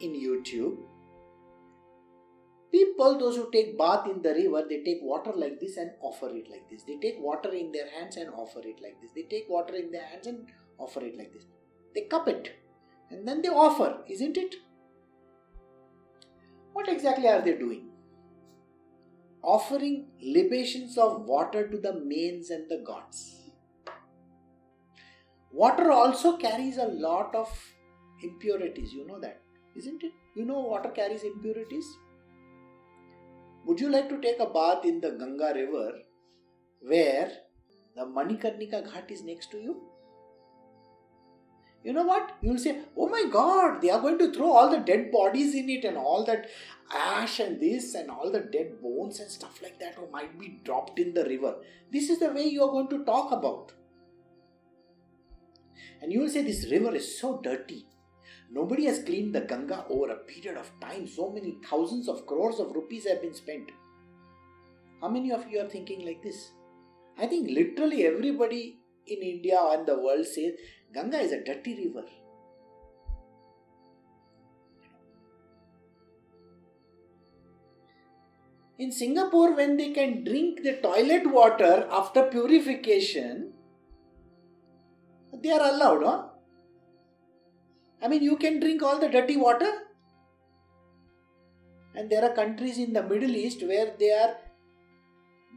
in 0.00 0.12
YouTube, 0.12 0.78
People, 2.72 3.18
those 3.18 3.36
who 3.36 3.50
take 3.50 3.76
bath 3.76 4.06
in 4.08 4.22
the 4.22 4.32
river, 4.32 4.64
they 4.68 4.82
take 4.82 5.00
water 5.02 5.32
like 5.34 5.58
this 5.60 5.76
and 5.76 5.90
offer 6.00 6.28
it 6.28 6.48
like 6.50 6.68
this. 6.70 6.84
They 6.84 6.96
take 7.02 7.18
water 7.18 7.52
in 7.52 7.72
their 7.72 7.90
hands 7.90 8.16
and 8.16 8.30
offer 8.30 8.60
it 8.60 8.80
like 8.80 9.00
this. 9.02 9.10
They 9.14 9.22
take 9.22 9.48
water 9.48 9.74
in 9.74 9.90
their 9.90 10.04
hands 10.04 10.26
and 10.26 10.46
offer 10.78 11.04
it 11.04 11.16
like 11.16 11.32
this. 11.32 11.44
They 11.94 12.02
cup 12.02 12.28
it 12.28 12.52
and 13.10 13.26
then 13.26 13.42
they 13.42 13.48
offer, 13.48 13.98
isn't 14.08 14.36
it? 14.36 14.54
What 16.72 16.88
exactly 16.88 17.26
are 17.26 17.42
they 17.42 17.54
doing? 17.54 17.90
offering 19.42 20.06
libations 20.22 20.98
of 20.98 21.22
water 21.22 21.66
to 21.68 21.78
the 21.78 21.94
manes 22.04 22.50
and 22.50 22.68
the 22.68 22.82
gods. 22.86 23.50
Water 25.52 25.90
also 25.90 26.36
carries 26.36 26.78
a 26.78 26.86
lot 26.86 27.34
of 27.34 27.48
impurities, 28.22 28.92
you 28.92 29.06
know 29.06 29.18
that, 29.20 29.40
isn't 29.76 30.02
it? 30.02 30.12
You 30.36 30.44
know 30.44 30.60
water 30.60 30.90
carries 30.90 31.24
impurities? 31.24 31.86
Would 33.70 33.78
you 33.78 33.88
like 33.88 34.08
to 34.08 34.20
take 34.20 34.40
a 34.40 34.46
bath 34.46 34.84
in 34.84 35.00
the 35.00 35.10
Ganga 35.12 35.52
river 35.54 35.92
where 36.80 37.30
the 37.94 38.04
Manikarnika 38.04 38.80
Ghat 38.84 39.12
is 39.12 39.22
next 39.22 39.52
to 39.52 39.58
you? 39.58 39.76
You 41.84 41.92
know 41.92 42.02
what? 42.02 42.32
You'll 42.42 42.58
say, 42.58 42.80
Oh 42.96 43.08
my 43.08 43.26
god, 43.30 43.80
they 43.80 43.90
are 43.90 44.00
going 44.00 44.18
to 44.18 44.32
throw 44.32 44.50
all 44.50 44.68
the 44.72 44.78
dead 44.78 45.12
bodies 45.12 45.54
in 45.54 45.70
it 45.70 45.84
and 45.84 45.96
all 45.96 46.24
that 46.24 46.48
ash 46.92 47.38
and 47.38 47.60
this 47.60 47.94
and 47.94 48.10
all 48.10 48.32
the 48.32 48.40
dead 48.40 48.82
bones 48.82 49.20
and 49.20 49.30
stuff 49.30 49.62
like 49.62 49.78
that 49.78 49.94
might 50.10 50.36
be 50.36 50.58
dropped 50.64 50.98
in 50.98 51.14
the 51.14 51.24
river. 51.24 51.54
This 51.92 52.10
is 52.10 52.18
the 52.18 52.32
way 52.32 52.48
you 52.48 52.64
are 52.64 52.72
going 52.72 52.88
to 52.88 53.04
talk 53.04 53.30
about. 53.30 53.72
And 56.02 56.12
you 56.12 56.22
will 56.22 56.28
say, 56.28 56.42
This 56.42 56.68
river 56.72 56.92
is 56.96 57.20
so 57.20 57.40
dirty. 57.40 57.86
Nobody 58.52 58.86
has 58.86 59.04
cleaned 59.04 59.34
the 59.34 59.42
Ganga 59.42 59.84
over 59.88 60.10
a 60.10 60.16
period 60.16 60.58
of 60.58 60.70
time. 60.80 61.06
So 61.06 61.30
many 61.30 61.58
thousands 61.68 62.08
of 62.08 62.26
crores 62.26 62.58
of 62.58 62.72
rupees 62.74 63.06
have 63.06 63.22
been 63.22 63.34
spent. 63.34 63.70
How 65.00 65.08
many 65.08 65.30
of 65.30 65.48
you 65.48 65.60
are 65.60 65.68
thinking 65.68 66.04
like 66.04 66.22
this? 66.22 66.50
I 67.16 67.26
think 67.26 67.48
literally 67.50 68.06
everybody 68.06 68.78
in 69.06 69.18
India 69.22 69.58
and 69.60 69.86
the 69.86 69.98
world 69.98 70.26
says 70.26 70.54
Ganga 70.92 71.18
is 71.18 71.32
a 71.32 71.44
dirty 71.44 71.86
river. 71.86 72.06
In 78.78 78.90
Singapore, 78.90 79.54
when 79.54 79.76
they 79.76 79.90
can 79.92 80.24
drink 80.24 80.62
the 80.62 80.78
toilet 80.78 81.30
water 81.30 81.86
after 81.90 82.22
purification, 82.24 83.52
they 85.42 85.50
are 85.50 85.74
allowed, 85.74 86.02
huh? 86.02 86.29
I 88.02 88.08
mean, 88.08 88.22
you 88.22 88.36
can 88.36 88.60
drink 88.60 88.82
all 88.82 88.98
the 88.98 89.08
dirty 89.08 89.36
water. 89.36 89.70
And 91.94 92.08
there 92.08 92.24
are 92.24 92.34
countries 92.34 92.78
in 92.78 92.92
the 92.92 93.02
Middle 93.02 93.34
East 93.36 93.62
where 93.62 93.94
they 93.98 94.12
are 94.12 94.36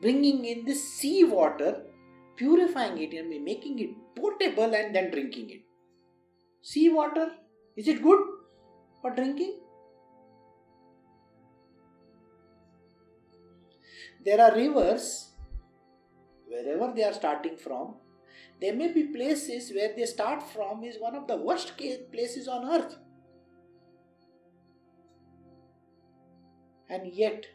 bringing 0.01 0.43
in 0.45 0.65
the 0.65 0.73
sea 0.73 1.23
water, 1.23 1.83
purifying 2.35 2.97
it 2.97 3.13
and 3.13 3.29
making 3.43 3.79
it 3.79 3.91
potable 4.15 4.73
and 4.75 4.93
then 4.93 5.11
drinking 5.11 5.49
it. 5.51 5.61
Sea 6.61 6.89
water, 6.89 7.31
is 7.75 7.87
it 7.87 8.01
good 8.01 8.19
for 9.01 9.13
drinking? 9.13 9.59
There 14.25 14.41
are 14.41 14.55
rivers, 14.55 15.31
wherever 16.47 16.93
they 16.95 17.03
are 17.03 17.13
starting 17.13 17.57
from, 17.57 17.95
there 18.63 18.73
may 18.73 18.93
be 18.93 19.03
places 19.03 19.73
where 19.75 19.93
they 19.93 20.05
start 20.05 20.41
from 20.41 20.85
is 20.85 20.95
one 20.97 21.15
of 21.15 21.27
the 21.27 21.35
worst 21.35 21.73
places 21.77 22.47
on 22.47 22.63
earth. 22.73 22.95
And 26.89 27.13
yet, 27.13 27.45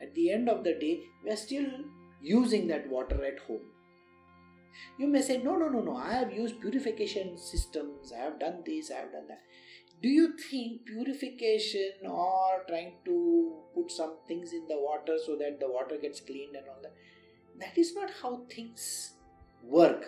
at 0.00 0.14
the 0.14 0.30
end 0.30 0.48
of 0.48 0.62
the 0.62 0.74
day, 0.74 1.00
we 1.24 1.30
are 1.32 1.36
still 1.36 1.66
using 2.20 2.68
that 2.68 2.88
water 2.88 3.24
at 3.24 3.40
home. 3.40 3.62
You 4.96 5.08
may 5.08 5.22
say, 5.22 5.38
No, 5.38 5.56
no, 5.56 5.68
no, 5.68 5.80
no, 5.80 5.96
I 5.96 6.12
have 6.12 6.32
used 6.32 6.60
purification 6.60 7.36
systems, 7.36 8.12
I 8.12 8.20
have 8.20 8.38
done 8.38 8.62
this, 8.64 8.92
I 8.92 9.00
have 9.00 9.10
done 9.12 9.26
that. 9.26 9.40
Do 10.02 10.08
you 10.08 10.36
think 10.36 10.86
purification 10.86 12.06
or 12.08 12.62
trying 12.68 12.98
to 13.06 13.56
put 13.74 13.90
some 13.90 14.18
things 14.28 14.52
in 14.52 14.68
the 14.68 14.78
water 14.78 15.18
so 15.26 15.34
that 15.40 15.58
the 15.58 15.68
water 15.68 15.98
gets 16.00 16.20
cleaned 16.20 16.54
and 16.54 16.68
all 16.68 16.80
that? 16.82 16.94
That 17.58 17.76
is 17.76 17.92
not 17.96 18.10
how 18.22 18.44
things 18.48 19.14
work. 19.62 20.04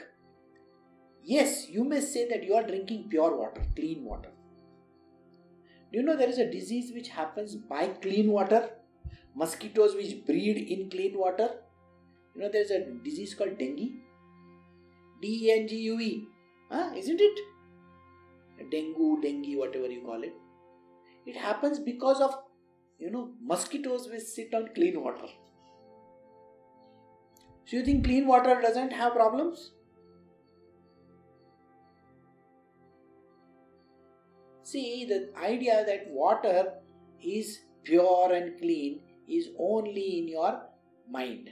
Yes, 1.23 1.69
you 1.69 1.85
may 1.85 2.01
say 2.01 2.29
that 2.29 2.45
you 2.45 2.55
are 2.55 2.67
drinking 2.67 3.09
pure 3.09 3.37
water, 3.37 3.63
clean 3.75 4.05
water. 4.05 4.31
Do 5.91 5.99
you 5.99 6.05
know 6.05 6.17
there 6.17 6.29
is 6.29 6.39
a 6.39 6.51
disease 6.51 6.93
which 6.93 7.09
happens 7.09 7.55
by 7.55 7.87
clean 7.87 8.31
water? 8.31 8.71
Mosquitoes 9.35 9.95
which 9.95 10.27
breed 10.27 10.59
in 10.59 10.91
clean 10.91 11.19
water. 11.19 11.49
You 12.35 12.43
know 12.43 12.49
there 12.51 12.63
is 12.63 12.71
a 12.71 12.85
disease 13.05 13.35
called 13.35 13.59
dengue. 13.59 13.93
D 15.23 15.49
E 15.49 15.53
N 15.53 15.69
G 15.69 15.77
U 15.77 16.01
E. 16.01 16.27
Huh? 16.71 16.91
Isn't 16.97 17.21
it? 17.21 17.41
Dengue, 18.71 19.23
dengue, 19.23 19.57
whatever 19.57 19.87
you 19.87 20.03
call 20.03 20.23
it. 20.23 20.35
It 21.27 21.37
happens 21.37 21.79
because 21.79 22.21
of 22.21 22.37
you 22.99 23.11
know 23.11 23.31
mosquitoes 23.43 24.09
which 24.11 24.23
sit 24.23 24.53
on 24.53 24.69
clean 24.75 25.01
water. 25.01 25.29
So 27.75 27.79
you 27.79 27.85
think 27.85 28.05
clean 28.05 28.29
water 28.29 28.61
doesn't 28.63 28.93
have 28.93 29.15
problems? 29.15 29.73
See, 34.63 35.05
the 35.05 35.31
idea 35.37 35.85
that 35.85 36.09
water 36.09 36.75
is 37.21 37.59
pure 37.83 38.33
and 38.33 38.57
clean 38.61 39.01
is 39.29 39.49
only 39.59 40.19
in 40.21 40.29
your 40.29 40.63
mind. 41.11 41.51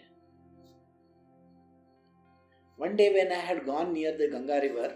One 2.76 2.94
day, 2.94 3.12
when 3.12 3.32
I 3.32 3.40
had 3.40 3.66
gone 3.66 3.92
near 3.92 4.16
the 4.16 4.28
Ganga 4.28 4.60
river, 4.62 4.94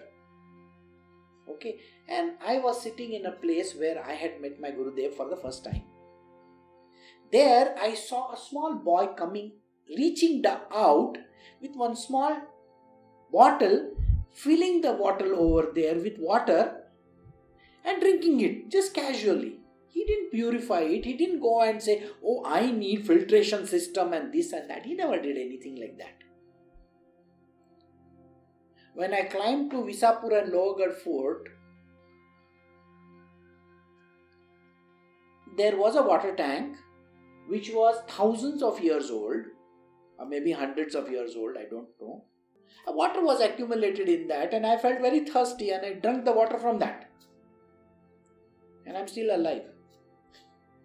okay, 1.51 1.81
and 2.09 2.35
I 2.47 2.59
was 2.59 2.81
sitting 2.81 3.15
in 3.15 3.27
a 3.27 3.33
place 3.33 3.75
where 3.75 4.01
I 4.01 4.13
had 4.13 4.41
met 4.41 4.61
my 4.61 4.71
Gurudev 4.71 5.15
for 5.15 5.29
the 5.29 5.37
first 5.37 5.65
time. 5.65 5.83
There, 7.33 7.75
I 7.77 7.95
saw 7.95 8.33
a 8.33 8.37
small 8.37 8.77
boy 8.77 9.09
coming 9.19 9.55
reaching 9.89 10.45
out 10.47 11.19
with 11.61 11.75
one 11.75 11.97
small 11.97 12.41
bottle, 13.33 13.93
filling 14.33 14.81
the 14.81 14.93
bottle 14.93 15.35
over 15.37 15.71
there 15.75 15.97
with 15.97 16.19
water 16.19 16.83
and 17.85 18.01
drinking 18.01 18.41
it 18.41 18.71
just 18.71 18.95
casually. 18.95 19.61
He 19.89 20.05
didn't 20.05 20.31
purify 20.31 20.81
it. 20.81 21.05
He 21.05 21.15
didn't 21.15 21.41
go 21.41 21.63
and 21.63 21.83
say, 21.83 22.05
Oh, 22.23 22.45
I 22.45 22.71
need 22.71 23.07
filtration 23.07 23.67
system 23.67 24.13
and 24.13 24.33
this 24.33 24.53
and 24.53 24.69
that. 24.69 24.85
He 24.85 24.95
never 24.95 25.21
did 25.21 25.39
anything 25.39 25.81
like 25.81 25.97
that. 25.99 26.23
When 28.95 29.15
I 29.15 29.23
climbed 29.23 29.71
to 29.71 29.79
Visapur 29.79 30.43
and 30.43 30.53
Lohagad 30.53 30.95
Fort, 30.97 31.49
there 35.57 35.77
was 35.77 35.97
a 35.97 36.03
water 36.03 36.35
tank 36.35 36.77
which 37.49 37.71
was 37.71 38.03
thousands 38.09 38.63
of 38.63 38.81
years 38.81 39.11
old 39.11 39.45
maybe 40.25 40.53
hundreds 40.53 40.95
of 40.95 41.11
years 41.11 41.35
old, 41.37 41.57
I 41.57 41.65
don't 41.65 41.89
know. 42.01 42.25
Water 42.89 43.23
was 43.23 43.41
accumulated 43.41 44.09
in 44.09 44.29
that, 44.29 44.55
and 44.55 44.65
I 44.65 44.77
felt 44.77 45.01
very 45.01 45.21
thirsty, 45.21 45.71
and 45.71 45.85
I 45.85 45.95
drank 45.95 46.25
the 46.25 46.33
water 46.33 46.59
from 46.59 46.79
that. 46.79 47.11
And 48.87 48.97
I'm 48.97 49.09
still 49.09 49.35
alive. 49.35 49.65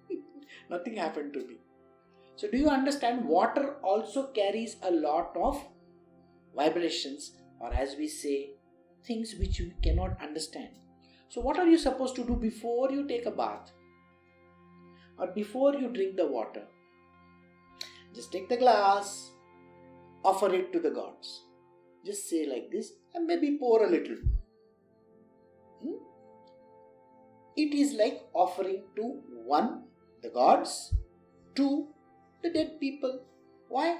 Nothing 0.70 0.98
happened 0.98 1.34
to 1.34 1.40
me. 1.40 1.58
So, 2.36 2.50
do 2.50 2.58
you 2.58 2.70
understand? 2.70 3.26
Water 3.26 3.76
also 3.84 4.28
carries 4.32 4.78
a 4.82 4.92
lot 4.92 5.36
of 5.38 5.64
vibrations, 6.56 7.34
or 7.60 7.72
as 7.74 7.96
we 7.98 8.08
say, 8.08 8.52
things 9.06 9.36
which 9.40 9.60
you 9.60 9.72
cannot 9.84 10.20
understand. 10.22 10.70
So, 11.30 11.40
what 11.40 11.60
are 11.60 11.68
you 11.68 11.78
supposed 11.78 12.16
to 12.16 12.24
do 12.24 12.36
before 12.36 12.92
you 12.92 13.08
take 13.08 13.28
a 13.28 13.32
bath? 13.32 13.72
Or 15.20 15.28
before 15.28 15.76
you 15.76 15.90
drink 15.90 16.18
the 16.18 16.26
water? 16.28 16.64
Just 18.14 18.32
take 18.32 18.50
the 18.50 18.58
glass, 18.58 19.32
offer 20.24 20.54
it 20.54 20.72
to 20.74 20.80
the 20.80 20.92
gods. 20.92 21.44
Just 22.06 22.30
say 22.30 22.46
like 22.46 22.72
this 22.72 22.94
and 23.14 23.26
maybe 23.26 23.58
pour 23.58 23.86
a 23.86 23.90
little. 23.90 24.18
Hmm? 25.82 25.96
It 27.56 27.74
is 27.74 27.94
like 27.94 28.24
offering 28.34 28.84
to 28.96 29.22
one, 29.46 29.84
the 30.22 30.30
gods, 30.30 30.94
two, 31.56 31.88
the 32.44 32.50
dead 32.50 32.80
people. 32.80 33.22
Why? 33.70 33.98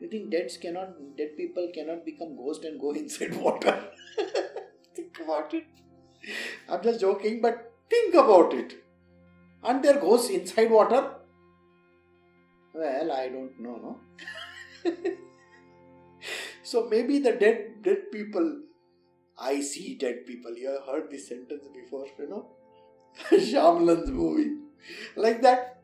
You 0.00 0.08
think 0.08 0.30
deads 0.30 0.58
cannot, 0.58 1.16
dead 1.16 1.36
people 1.36 1.70
cannot 1.74 2.04
become 2.04 2.36
ghost 2.36 2.64
and 2.64 2.80
go 2.80 2.92
inside 3.02 3.34
water? 3.36 3.78
think 4.94 5.18
about 5.22 5.54
it. 5.54 5.64
I'm 6.68 6.82
just 6.82 7.00
joking, 7.00 7.40
but 7.40 7.72
think 7.88 8.14
about 8.14 8.52
it. 8.52 8.74
Aren't 9.62 9.82
there 9.82 9.98
ghosts 9.98 10.30
inside 10.30 10.70
water? 10.70 11.15
Well, 12.76 13.12
I 13.12 13.28
don't 13.28 13.58
know, 13.58 13.98
no? 14.84 14.92
so 16.62 16.88
maybe 16.90 17.18
the 17.18 17.32
dead 17.32 17.82
dead 17.82 18.10
people 18.12 18.60
I 19.38 19.60
see 19.60 19.94
dead 19.94 20.26
people. 20.26 20.56
You 20.56 20.70
have 20.70 20.86
heard 20.86 21.10
this 21.10 21.28
sentence 21.28 21.64
before, 21.74 22.06
you 22.18 22.28
know? 22.28 22.46
Shyamalan's 23.30 24.10
movie. 24.10 24.56
Like 25.14 25.42
that. 25.42 25.82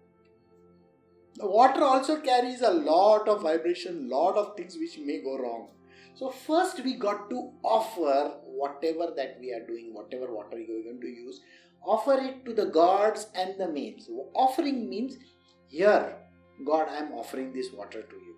The 1.36 1.46
water 1.46 1.82
also 1.82 2.20
carries 2.20 2.60
a 2.62 2.70
lot 2.70 3.28
of 3.28 3.42
vibration, 3.42 4.08
lot 4.08 4.36
of 4.36 4.56
things 4.56 4.76
which 4.78 4.98
may 4.98 5.22
go 5.22 5.38
wrong. 5.38 5.68
So 6.14 6.30
first 6.30 6.84
we 6.84 6.94
got 6.94 7.30
to 7.30 7.52
offer 7.62 8.34
whatever 8.44 9.12
that 9.16 9.38
we 9.40 9.52
are 9.52 9.66
doing, 9.66 9.94
whatever 9.94 10.32
water 10.32 10.58
you 10.58 10.80
are 10.80 10.84
going 10.84 11.00
to 11.00 11.08
use, 11.08 11.40
offer 11.84 12.14
it 12.14 12.44
to 12.44 12.54
the 12.54 12.66
gods 12.66 13.28
and 13.34 13.58
the 13.58 13.68
manes. 13.68 14.08
Offering 14.34 14.88
means 14.88 15.16
Here, 15.68 16.16
God, 16.64 16.88
I 16.88 16.98
am 16.98 17.12
offering 17.12 17.52
this 17.52 17.72
water 17.72 18.02
to 18.02 18.16
you. 18.16 18.36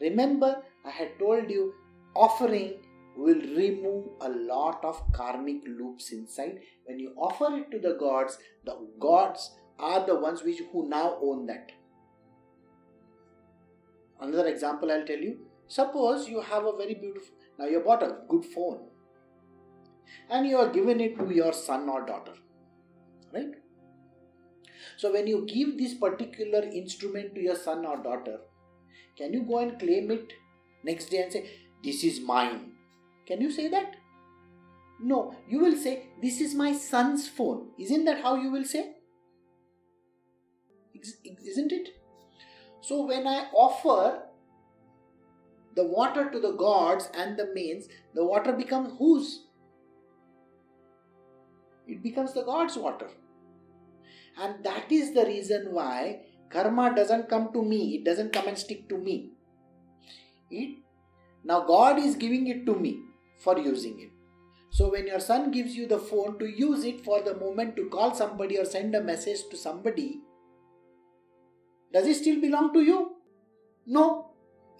Remember, 0.00 0.62
I 0.84 0.90
had 0.90 1.18
told 1.18 1.50
you 1.50 1.74
offering 2.14 2.74
will 3.16 3.40
remove 3.56 4.06
a 4.20 4.28
lot 4.28 4.84
of 4.84 5.00
karmic 5.12 5.62
loops 5.66 6.10
inside. 6.12 6.60
When 6.84 6.98
you 6.98 7.12
offer 7.16 7.56
it 7.56 7.70
to 7.70 7.78
the 7.78 7.94
gods, 7.94 8.38
the 8.64 8.76
gods 8.98 9.52
are 9.78 10.04
the 10.04 10.16
ones 10.16 10.42
which 10.42 10.60
who 10.72 10.88
now 10.88 11.18
own 11.22 11.46
that. 11.46 11.70
Another 14.20 14.48
example 14.48 14.90
I'll 14.90 15.06
tell 15.06 15.18
you. 15.18 15.38
Suppose 15.66 16.28
you 16.28 16.40
have 16.40 16.64
a 16.66 16.76
very 16.76 16.94
beautiful 16.94 17.34
now 17.58 17.66
you 17.66 17.80
bought 17.80 18.02
a 18.02 18.16
good 18.28 18.44
phone 18.44 18.80
and 20.30 20.46
you 20.46 20.56
are 20.58 20.68
giving 20.68 21.00
it 21.00 21.18
to 21.18 21.30
your 21.32 21.52
son 21.52 21.88
or 21.88 22.04
daughter. 22.04 22.34
Right? 23.32 23.54
So 24.96 25.12
when 25.12 25.26
you 25.26 25.44
give 25.46 25.78
this 25.78 25.94
particular 25.94 26.62
instrument 26.62 27.34
to 27.34 27.40
your 27.40 27.56
son 27.56 27.84
or 27.84 27.96
daughter, 28.02 28.38
can 29.16 29.32
you 29.32 29.42
go 29.42 29.58
and 29.58 29.78
claim 29.78 30.10
it 30.10 30.32
next 30.82 31.06
day 31.06 31.22
and 31.22 31.32
say, 31.32 31.50
This 31.82 32.04
is 32.04 32.20
mine? 32.20 32.72
Can 33.26 33.40
you 33.40 33.50
say 33.50 33.68
that? 33.68 33.96
No, 35.00 35.36
you 35.48 35.58
will 35.58 35.76
say, 35.76 36.08
This 36.22 36.40
is 36.40 36.54
my 36.54 36.72
son's 36.72 37.28
phone. 37.28 37.68
Isn't 37.78 38.04
that 38.04 38.22
how 38.22 38.36
you 38.36 38.50
will 38.50 38.64
say? 38.64 38.92
Isn't 41.46 41.72
it? 41.72 41.88
So 42.80 43.06
when 43.06 43.26
I 43.26 43.48
offer 43.54 44.22
the 45.74 45.84
water 45.84 46.30
to 46.30 46.40
the 46.40 46.52
gods 46.52 47.10
and 47.14 47.36
the 47.38 47.50
manes, 47.54 47.88
the 48.14 48.24
water 48.24 48.52
becomes 48.52 48.92
whose? 48.98 49.46
It 51.86 52.02
becomes 52.02 52.32
the 52.32 52.44
God's 52.44 52.76
water. 52.76 53.08
And 54.40 54.64
that 54.64 54.90
is 54.90 55.14
the 55.14 55.24
reason 55.24 55.72
why 55.72 56.20
karma 56.50 56.94
doesn't 56.94 57.28
come 57.28 57.52
to 57.52 57.62
me, 57.62 57.96
it 57.96 58.04
doesn't 58.04 58.32
come 58.32 58.48
and 58.48 58.58
stick 58.58 58.88
to 58.88 58.98
me. 58.98 59.30
It 60.50 60.78
now 61.44 61.64
God 61.64 61.98
is 61.98 62.16
giving 62.16 62.46
it 62.48 62.64
to 62.66 62.74
me 62.74 63.00
for 63.38 63.58
using 63.58 64.00
it. 64.00 64.10
So 64.70 64.90
when 64.90 65.06
your 65.06 65.20
son 65.20 65.50
gives 65.50 65.76
you 65.76 65.86
the 65.86 65.98
phone 65.98 66.38
to 66.38 66.46
use 66.46 66.84
it 66.84 67.04
for 67.04 67.22
the 67.22 67.34
moment 67.36 67.76
to 67.76 67.88
call 67.90 68.14
somebody 68.14 68.58
or 68.58 68.64
send 68.64 68.94
a 68.94 69.02
message 69.02 69.40
to 69.50 69.56
somebody, 69.56 70.20
does 71.92 72.06
it 72.06 72.16
still 72.16 72.40
belong 72.40 72.72
to 72.72 72.80
you? 72.80 73.12
No, 73.86 74.30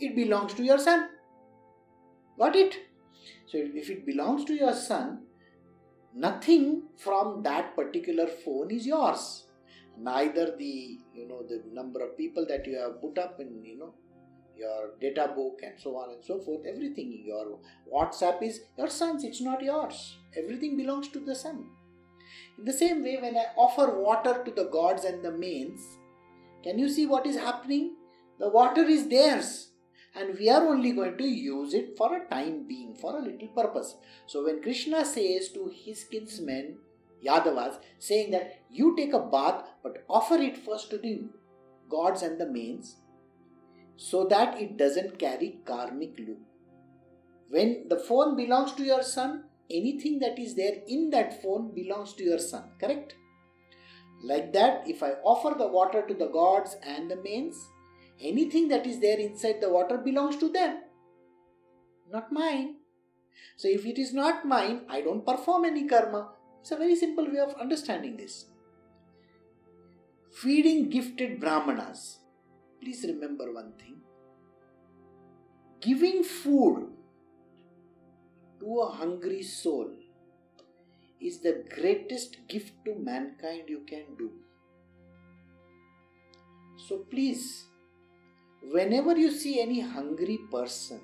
it 0.01 0.17
belongs 0.17 0.55
to 0.55 0.65
your 0.65 0.79
son. 0.79 1.11
Got 2.39 2.57
it? 2.57 2.75
So 3.47 3.59
if 3.59 3.89
it 3.91 4.05
belongs 4.05 4.45
to 4.47 4.55
your 4.55 4.73
son, 4.75 5.27
nothing 6.15 6.83
from 6.97 7.43
that 7.43 7.75
particular 7.77 8.27
phone 8.27 8.71
is 8.71 8.87
yours. 8.87 9.47
Neither 9.99 10.57
the 10.57 10.99
you 11.15 11.29
know 11.29 11.43
the 11.49 11.63
number 11.73 12.01
of 12.05 12.17
people 12.17 12.47
that 12.49 12.67
you 12.67 12.79
have 12.79 13.01
put 13.01 13.19
up 13.19 13.39
in 13.41 13.65
you 13.65 13.79
know 13.79 13.95
your 14.57 14.91
data 15.01 15.33
book 15.35 15.61
and 15.63 15.81
so 15.81 15.97
on 15.97 16.11
and 16.11 16.25
so 16.25 16.41
forth. 16.41 16.67
Everything 16.67 17.23
your 17.25 17.59
whatsapp 17.93 18.43
is 18.43 18.63
your 18.77 18.89
son's 18.89 19.25
it's 19.25 19.41
not 19.41 19.63
yours. 19.63 20.17
Everything 20.37 20.77
belongs 20.77 21.09
to 21.09 21.21
the 21.21 21.35
son. 21.35 21.67
In 22.59 22.65
the 22.65 22.73
same 22.73 23.03
way 23.05 23.19
when 23.21 23.37
i 23.37 23.47
offer 23.57 23.87
water 23.99 24.43
to 24.45 24.51
the 24.51 24.65
gods 24.65 25.05
and 25.05 25.25
the 25.25 25.31
manes 25.31 25.83
can 26.65 26.79
you 26.79 26.89
see 26.89 27.05
what 27.05 27.27
is 27.27 27.37
happening? 27.37 27.97
The 28.41 28.49
water 28.49 28.85
is 28.85 29.07
theirs 29.09 29.69
and 30.15 30.39
we 30.39 30.49
are 30.49 30.63
only 30.63 30.93
going 30.93 31.17
to 31.19 31.27
use 31.27 31.75
it 31.75 31.97
for 31.97 32.15
a 32.17 32.29
time 32.29 32.67
being, 32.69 32.95
for 32.95 33.19
a 33.19 33.23
little 33.23 33.49
purpose. 33.49 33.97
So 34.27 34.45
when 34.45 34.63
Krishna 34.63 35.05
says 35.05 35.49
to 35.51 35.71
his 35.73 36.05
kinsmen, 36.05 36.79
Yadavas, 37.25 37.79
saying 37.99 38.31
that 38.33 38.61
you 38.71 38.95
take 38.97 39.13
a 39.13 39.19
bath 39.19 39.65
but 39.83 40.05
offer 40.09 40.37
it 40.37 40.57
first 40.57 40.91
to 40.91 40.99
the 40.99 41.23
gods 41.89 42.23
and 42.23 42.39
the 42.39 42.47
manes 42.47 42.97
so 43.97 44.25
that 44.27 44.61
it 44.61 44.77
doesn't 44.77 45.19
carry 45.19 45.59
karmic 45.65 46.19
loop. 46.19 46.41
When 47.49 47.89
the 47.89 47.99
phone 47.99 48.37
belongs 48.37 48.73
to 48.73 48.85
your 48.85 49.03
son, 49.03 49.45
anything 49.71 50.19
that 50.21 50.39
is 50.39 50.55
there 50.55 50.83
in 50.87 51.11
that 51.11 51.43
phone 51.43 51.75
belongs 51.75 52.13
to 52.15 52.25
your 52.25 52.39
son, 52.39 52.65
correct? 52.81 53.15
Like 54.23 54.53
that, 54.53 54.85
if 54.87 55.03
I 55.03 55.13
offer 55.23 55.57
the 55.57 55.69
water 55.69 56.05
to 56.07 56.15
the 56.15 56.29
gods 56.29 56.77
and 56.83 57.11
the 57.11 57.17
manes, 57.17 57.57
anything 58.21 58.69
that 58.69 58.87
is 58.87 59.01
there 59.01 59.19
inside 59.19 59.61
the 59.61 59.71
water 59.71 59.99
belongs 59.99 60.37
to 60.39 60.49
them, 60.51 60.81
not 62.13 62.33
mine. 62.33 62.77
So, 63.57 63.69
if 63.69 63.85
it 63.87 63.99
is 63.99 64.13
not 64.13 64.47
mine, 64.47 64.83
I 64.89 65.01
don't 65.01 65.27
perform 65.27 65.65
any 65.65 65.87
karma. 65.87 66.31
It's 66.61 66.71
a 66.71 66.77
very 66.77 66.97
simple 66.97 67.27
way 67.27 67.39
of 67.39 67.55
understanding 67.61 68.17
this. 68.17 68.47
Feeding 70.33 70.89
gifted 70.89 71.41
brahmanas. 71.41 72.19
Please 72.81 73.05
remember 73.09 73.53
one 73.53 73.73
thing 73.79 73.95
giving 75.85 76.23
food 76.25 76.87
to 78.59 78.81
a 78.81 78.91
hungry 78.91 79.43
soul 79.43 79.91
is 81.21 81.41
the 81.41 81.53
greatest 81.75 82.39
gift 82.49 82.73
to 82.87 82.95
mankind 82.95 83.69
you 83.69 83.81
can 83.87 84.05
do. 84.19 84.31
So 86.89 86.99
please 87.11 87.67
whenever 88.71 89.17
you 89.17 89.31
see 89.31 89.61
any 89.61 89.81
hungry 89.81 90.39
person, 90.51 91.01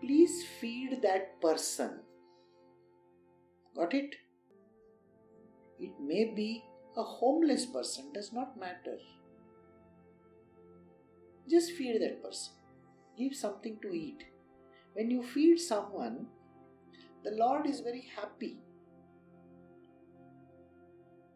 please 0.00 0.44
feed 0.60 1.00
that 1.02 1.40
person. 1.40 2.00
Got 3.74 3.94
it? 3.94 4.16
It 5.78 5.92
may 6.00 6.32
be 6.34 6.64
a 6.96 7.02
homeless 7.02 7.66
person, 7.66 8.12
does 8.12 8.32
not 8.32 8.58
matter. 8.58 8.98
Just 11.48 11.72
feed 11.72 12.00
that 12.00 12.22
person. 12.22 12.54
Give 13.16 13.34
something 13.34 13.78
to 13.82 13.92
eat. 13.92 14.24
When 14.94 15.10
you 15.10 15.22
feed 15.22 15.58
someone, 15.58 16.26
the 17.24 17.30
Lord 17.30 17.66
is 17.66 17.80
very 17.80 18.08
happy 18.16 18.58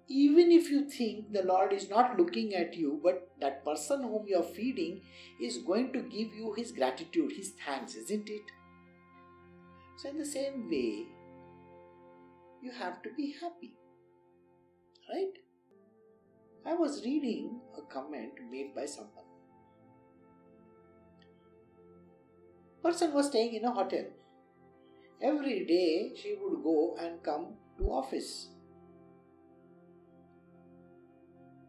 even 0.09 0.51
if 0.51 0.71
you 0.71 0.89
think 0.89 1.33
the 1.33 1.43
Lord 1.43 1.73
is 1.73 1.89
not 1.89 2.19
looking 2.19 2.55
at 2.55 2.75
you, 2.75 3.01
but 3.03 3.31
that 3.41 3.65
person 3.65 4.03
whom 4.03 4.27
you 4.27 4.39
are 4.39 4.43
feeding 4.43 5.01
is 5.41 5.59
going 5.59 5.93
to 5.93 6.03
give 6.03 6.35
you 6.35 6.53
his 6.57 6.73
gratitude, 6.73 7.33
his 7.33 7.53
thanks, 7.65 7.95
isn't 7.95 8.29
it? 8.29 8.43
So, 9.97 10.11
in 10.11 10.19
the 10.19 10.25
same 10.25 10.69
way, 10.69 11.07
you 12.63 12.73
have 12.73 13.03
to 13.03 13.11
be 13.17 13.35
happy. 13.41 13.75
Right? 15.13 15.33
I 16.65 16.75
was 16.75 17.05
reading 17.05 17.61
a 17.77 17.83
comment 17.83 18.33
made 18.51 18.75
by 18.75 18.87
someone. 18.87 19.25
Person 22.83 23.13
was 23.13 23.27
staying 23.27 23.55
in 23.55 23.65
a 23.65 23.71
hotel. 23.71 24.05
Every 25.21 25.65
day 25.67 26.13
she 26.21 26.37
would 26.41 26.63
go 26.63 26.97
and 27.01 27.23
come 27.23 27.55
to 27.79 27.85
office 27.85 28.49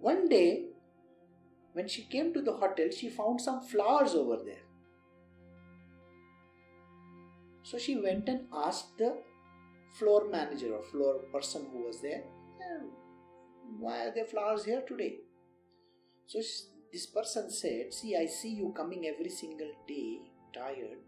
One 0.04 0.28
day, 0.28 0.66
when 1.72 1.88
she 1.88 2.04
came 2.04 2.34
to 2.34 2.42
the 2.42 2.52
hotel, 2.52 2.90
she 2.92 3.10
found 3.10 3.40
some 3.40 3.62
flowers 3.62 4.14
over 4.14 4.38
there. 4.46 4.64
So 7.64 7.78
she 7.78 7.96
went 7.96 8.28
and 8.28 8.42
asked 8.54 8.98
the 8.98 9.16
floor 9.98 10.30
manager 10.30 10.74
or 10.74 10.84
floor 10.84 11.20
person 11.32 11.68
who 11.72 11.86
was 11.86 12.02
there, 12.02 12.24
why 13.80 14.08
are 14.08 14.14
there 14.14 14.26
flowers 14.26 14.66
here 14.66 14.84
today? 14.86 15.16
So 16.28 16.40
this 16.92 17.06
person 17.06 17.50
said, 17.50 17.94
See, 17.94 18.16
I 18.18 18.26
see 18.26 18.50
you 18.50 18.74
coming 18.76 19.06
every 19.08 19.30
single 19.30 19.72
day, 19.88 20.20
tired, 20.54 21.00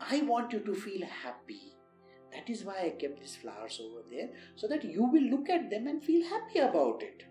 I 0.00 0.22
want 0.22 0.52
you 0.52 0.60
to 0.60 0.74
feel 0.74 1.06
happy 1.06 1.71
that 2.32 2.48
is 2.48 2.64
why 2.64 2.78
I 2.84 2.90
kept 2.90 3.20
these 3.20 3.36
flowers 3.36 3.80
over 3.82 4.00
there 4.10 4.30
so 4.56 4.66
that 4.68 4.84
you 4.84 5.04
will 5.04 5.22
look 5.22 5.50
at 5.50 5.70
them 5.70 5.86
and 5.86 6.02
feel 6.02 6.28
happy 6.28 6.60
about 6.60 7.02
it. 7.02 7.24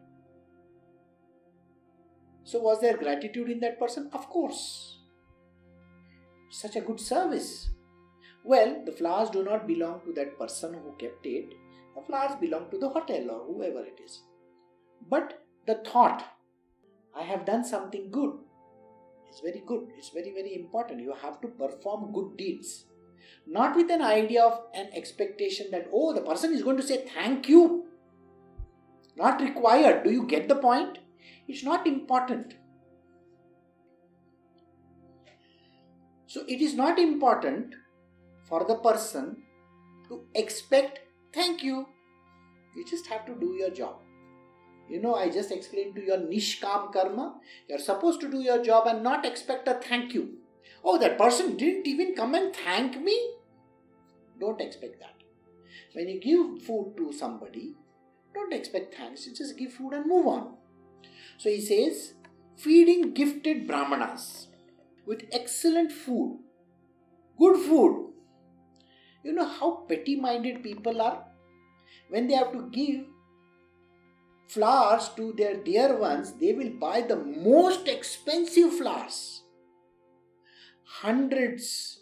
So, 2.44 2.60
was 2.60 2.82
there 2.82 2.98
gratitude 2.98 3.50
in 3.50 3.60
that 3.62 3.80
person? 3.80 4.10
Of 4.14 4.30
course. 4.30 5.00
Such 6.50 6.76
a 6.76 6.82
good 6.82 7.00
service. 7.00 7.70
Well, 8.44 8.84
the 8.86 8.92
flowers 8.92 9.30
do 9.30 9.44
not 9.44 9.68
belong 9.68 10.02
to 10.06 10.14
that 10.14 10.38
person 10.38 10.74
who 10.74 10.94
kept 10.98 11.26
it, 11.26 11.54
the 11.96 12.02
flowers 12.02 12.36
belong 12.40 12.70
to 12.72 12.78
the 12.78 12.90
hotel 12.90 13.30
or 13.30 13.46
whoever 13.46 13.86
it 13.86 14.00
is. 14.04 14.22
But 15.10 15.44
the 15.68 15.76
thought, 15.76 16.24
I 17.16 17.24
have 17.24 17.46
done 17.46 17.64
something 17.64 18.10
good, 18.12 18.34
is 19.32 19.42
very 19.42 19.64
good. 19.66 19.88
It's 19.98 20.10
very, 20.10 20.32
very 20.32 20.56
important. 20.56 21.02
You 21.02 21.14
have 21.22 21.40
to 21.42 21.48
perform 21.48 22.12
good 22.12 22.38
deeds 22.38 22.86
not 23.48 23.76
with 23.76 23.92
an 23.92 24.02
idea 24.02 24.44
of 24.44 24.62
an 24.74 24.90
expectation 24.94 25.68
that, 25.72 25.88
oh, 25.94 26.14
the 26.14 26.22
person 26.22 26.54
is 26.54 26.64
going 26.64 26.78
to 26.78 26.84
say 26.84 27.06
thank 27.14 27.50
you. 27.50 27.86
Not 29.16 29.42
required. 29.42 30.04
Do 30.04 30.12
you 30.12 30.26
get 30.26 30.48
the 30.48 30.56
point? 30.56 31.00
It's 31.48 31.64
not 31.64 31.86
important. 31.86 32.56
So, 36.28 36.44
it 36.48 36.62
is 36.62 36.74
not 36.76 36.98
important 36.98 37.76
for 38.44 38.64
the 38.66 38.76
person 38.76 39.38
to 40.08 40.22
expect 40.34 41.00
thank 41.34 41.62
you. 41.62 41.88
You 42.76 42.86
just 42.86 43.08
have 43.08 43.26
to 43.26 43.36
do 43.36 43.54
your 43.60 43.70
job. 43.70 43.98
You 44.90 45.02
know, 45.02 45.16
I 45.16 45.30
just 45.30 45.52
explained 45.52 45.96
to 45.96 46.02
you 46.02 46.14
nishkam 46.14 46.92
karma. 46.92 47.36
You're 47.68 47.80
supposed 47.80 48.20
to 48.22 48.30
do 48.30 48.42
your 48.42 48.64
job 48.64 48.88
and 48.88 49.04
not 49.04 49.26
expect 49.26 49.68
a 49.68 49.76
thank 49.76 50.14
you. 50.14 50.41
Oh, 50.84 50.98
that 50.98 51.18
person 51.18 51.58
didn't 51.58 51.88
even 51.88 52.16
come 52.16 52.36
and 52.36 52.56
thank 52.56 53.00
me. 53.00 53.18
Don't 54.40 54.62
expect 54.62 55.00
that. 55.00 55.16
When 55.94 56.08
you 56.08 56.20
give 56.20 56.64
food 56.64 56.94
to 56.98 57.14
somebody, 57.14 57.76
don't 58.34 58.54
expect 58.54 58.96
thanks. 58.96 59.28
You 59.28 59.36
just 59.36 59.58
give 59.58 59.74
food 59.74 59.94
and 59.94 60.06
move 60.06 60.26
on. 60.28 60.56
So 61.38 61.50
he 61.50 61.62
says, 61.62 62.14
feeding 62.58 63.14
gifted 63.14 63.68
brahmanas 63.68 64.48
with 65.06 65.24
excellent 65.32 65.92
food, 65.92 66.40
good 67.38 67.58
food. 67.58 68.14
You 69.24 69.34
know 69.34 69.48
how 69.48 69.86
petty 69.88 70.16
minded 70.16 70.64
people 70.64 71.02
are? 71.02 71.26
When 72.10 72.28
they 72.28 72.34
have 72.36 72.52
to 72.54 72.70
give 72.72 73.06
flowers 74.48 75.10
to 75.16 75.34
their 75.34 75.56
dear 75.56 75.96
ones, 75.96 76.34
they 76.34 76.54
will 76.54 76.72
buy 76.72 77.02
the 77.02 77.18
most 77.18 77.88
expensive 77.88 78.74
flowers. 78.74 79.41
Hundreds 81.00 82.02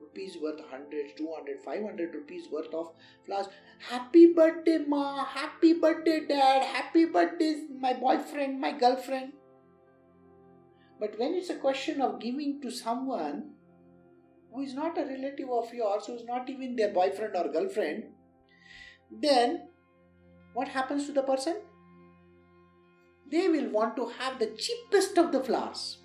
rupees 0.00 0.36
worth, 0.40 0.60
hundreds, 0.70 1.12
200, 1.16 1.60
500 1.64 2.14
rupees 2.14 2.46
worth 2.50 2.72
of 2.74 2.92
flowers. 3.24 3.46
Happy 3.88 4.32
birthday, 4.32 4.78
ma. 4.86 5.24
Happy 5.24 5.72
birthday, 5.74 6.26
dad. 6.26 6.62
Happy 6.62 7.04
birthday, 7.06 7.64
my 7.78 7.94
boyfriend, 7.94 8.60
my 8.60 8.72
girlfriend. 8.72 9.32
But 10.98 11.18
when 11.18 11.34
it's 11.34 11.50
a 11.50 11.56
question 11.56 12.00
of 12.00 12.20
giving 12.20 12.60
to 12.60 12.70
someone 12.70 13.52
who 14.52 14.62
is 14.62 14.74
not 14.74 14.98
a 14.98 15.04
relative 15.04 15.48
of 15.50 15.72
yours, 15.72 16.06
who 16.06 16.14
is 16.14 16.24
not 16.24 16.50
even 16.50 16.76
their 16.76 16.92
boyfriend 16.92 17.34
or 17.36 17.50
girlfriend, 17.50 18.04
then 19.10 19.68
what 20.52 20.68
happens 20.68 21.06
to 21.06 21.12
the 21.12 21.22
person? 21.22 21.56
They 23.30 23.48
will 23.48 23.70
want 23.70 23.96
to 23.96 24.08
have 24.18 24.38
the 24.38 24.48
cheapest 24.48 25.16
of 25.16 25.32
the 25.32 25.42
flowers. 25.42 25.99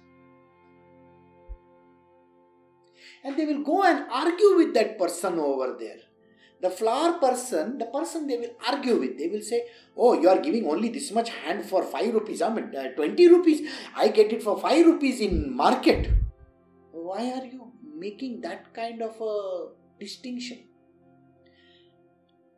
And 3.26 3.36
they 3.36 3.45
will 3.45 3.63
go 3.63 3.84
and 3.84 4.05
argue 4.11 4.55
with 4.55 4.73
that 4.76 4.99
person 4.99 5.39
over 5.39 5.76
there. 5.80 5.97
The 6.61 6.69
flower 6.69 7.13
person, 7.13 7.80
the 7.80 7.86
person 7.86 8.28
they 8.28 8.38
will 8.38 8.53
argue 8.67 8.99
with, 8.99 9.17
they 9.17 9.28
will 9.28 9.41
say, 9.41 9.65
Oh, 9.97 10.13
you 10.19 10.30
are 10.30 10.39
giving 10.39 10.67
only 10.67 10.89
this 10.89 11.11
much 11.11 11.30
hand 11.30 11.65
for 11.65 11.84
5 11.84 12.13
rupees, 12.13 12.43
I 12.43 12.53
mean, 12.53 12.76
uh, 12.76 12.89
20 12.95 13.28
rupees. 13.28 13.67
I 13.95 14.09
get 14.09 14.32
it 14.32 14.43
for 14.43 14.59
5 14.59 14.86
rupees 14.86 15.19
in 15.21 15.55
market. 15.55 16.11
Why 16.91 17.32
are 17.32 17.45
you 17.45 17.71
making 17.97 18.41
that 18.41 18.73
kind 18.73 19.01
of 19.01 19.19
a 19.19 19.69
distinction? 19.99 20.59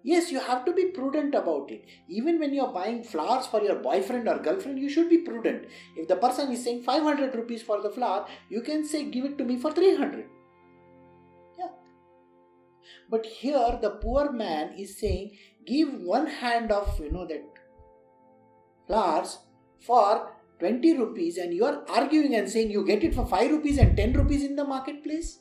Yes, 0.04 0.32
you 0.32 0.40
have 0.40 0.64
to 0.66 0.74
be 0.74 0.86
prudent 0.92 1.36
about 1.36 1.72
it. 1.72 1.86
Even 2.08 2.40
when 2.40 2.54
you 2.54 2.64
are 2.64 2.74
buying 2.74 3.04
flowers 3.04 3.48
for 3.48 3.62
your 3.62 3.76
boyfriend 3.76 4.30
or 4.30 4.40
girlfriend, 4.40 4.80
you 4.80 4.90
should 4.90 5.10
be 5.10 5.18
prudent. 5.20 5.66
If 5.96 6.08
the 6.08 6.16
person 6.16 6.52
is 6.52 6.64
saying 6.64 6.84
500 6.84 7.36
rupees 7.36 7.62
for 7.64 7.82
the 7.82 7.90
flower, 7.90 8.26
you 8.50 8.62
can 8.62 8.86
say, 8.86 9.06
Give 9.06 9.26
it 9.26 9.38
to 9.38 9.44
me 9.44 9.58
for 9.58 9.72
300. 9.72 10.26
But 13.10 13.26
here, 13.26 13.80
the 13.82 13.92
poor 14.02 14.32
man 14.32 14.74
is 14.78 15.00
saying, 15.00 15.38
Give 15.66 15.94
one 16.02 16.28
hand 16.28 16.72
of, 16.72 17.00
you 17.00 17.12
know, 17.12 17.26
that 17.28 17.44
flowers 18.88 19.40
for 19.86 20.32
20 20.60 20.98
rupees, 20.98 21.38
and 21.38 21.54
you 21.54 21.66
are 21.66 21.84
arguing 21.90 22.36
and 22.36 22.50
saying 22.50 22.72
you 22.72 22.86
get 22.86 23.04
it 23.04 23.14
for 23.14 23.26
5 23.26 23.52
rupees 23.52 23.78
and 23.78 23.96
10 23.96 24.14
rupees 24.14 24.44
in 24.44 24.56
the 24.56 24.64
marketplace. 24.64 25.40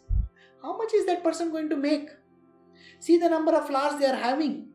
How 0.62 0.76
much 0.76 0.92
is 0.94 1.06
that 1.06 1.22
person 1.22 1.50
going 1.50 1.68
to 1.70 1.76
make? 1.76 2.08
See 2.98 3.18
the 3.18 3.28
number 3.28 3.52
of 3.52 3.66
flowers 3.66 3.98
they 4.00 4.06
are 4.06 4.16
having. 4.16 4.68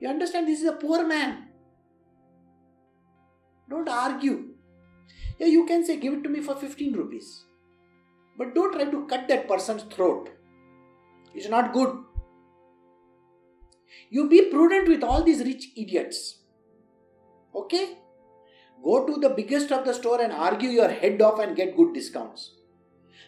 You 0.00 0.08
understand 0.08 0.48
this 0.48 0.60
is 0.60 0.68
a 0.68 0.72
poor 0.72 1.06
man. 1.06 1.48
Don't 3.68 3.88
argue. 3.88 4.54
Yeah, 5.38 5.46
you 5.46 5.66
can 5.66 5.84
say 5.84 5.96
give 5.98 6.14
it 6.14 6.22
to 6.24 6.30
me 6.30 6.40
for 6.40 6.56
15 6.56 6.94
rupees. 6.94 7.44
But 8.38 8.54
don't 8.54 8.72
try 8.72 8.84
to 8.86 9.06
cut 9.06 9.28
that 9.28 9.46
person's 9.46 9.82
throat. 9.82 10.30
It's 11.34 11.48
not 11.48 11.72
good. 11.72 11.96
You 14.10 14.28
be 14.28 14.50
prudent 14.50 14.88
with 14.88 15.02
all 15.02 15.22
these 15.22 15.40
rich 15.40 15.68
idiots. 15.76 16.38
Okay? 17.54 17.98
Go 18.82 19.06
to 19.06 19.20
the 19.20 19.30
biggest 19.30 19.70
of 19.72 19.84
the 19.84 19.92
store 19.92 20.20
and 20.20 20.32
argue 20.32 20.70
your 20.70 20.88
head 20.88 21.20
off 21.20 21.38
and 21.38 21.54
get 21.54 21.76
good 21.76 21.92
discounts. 21.94 22.54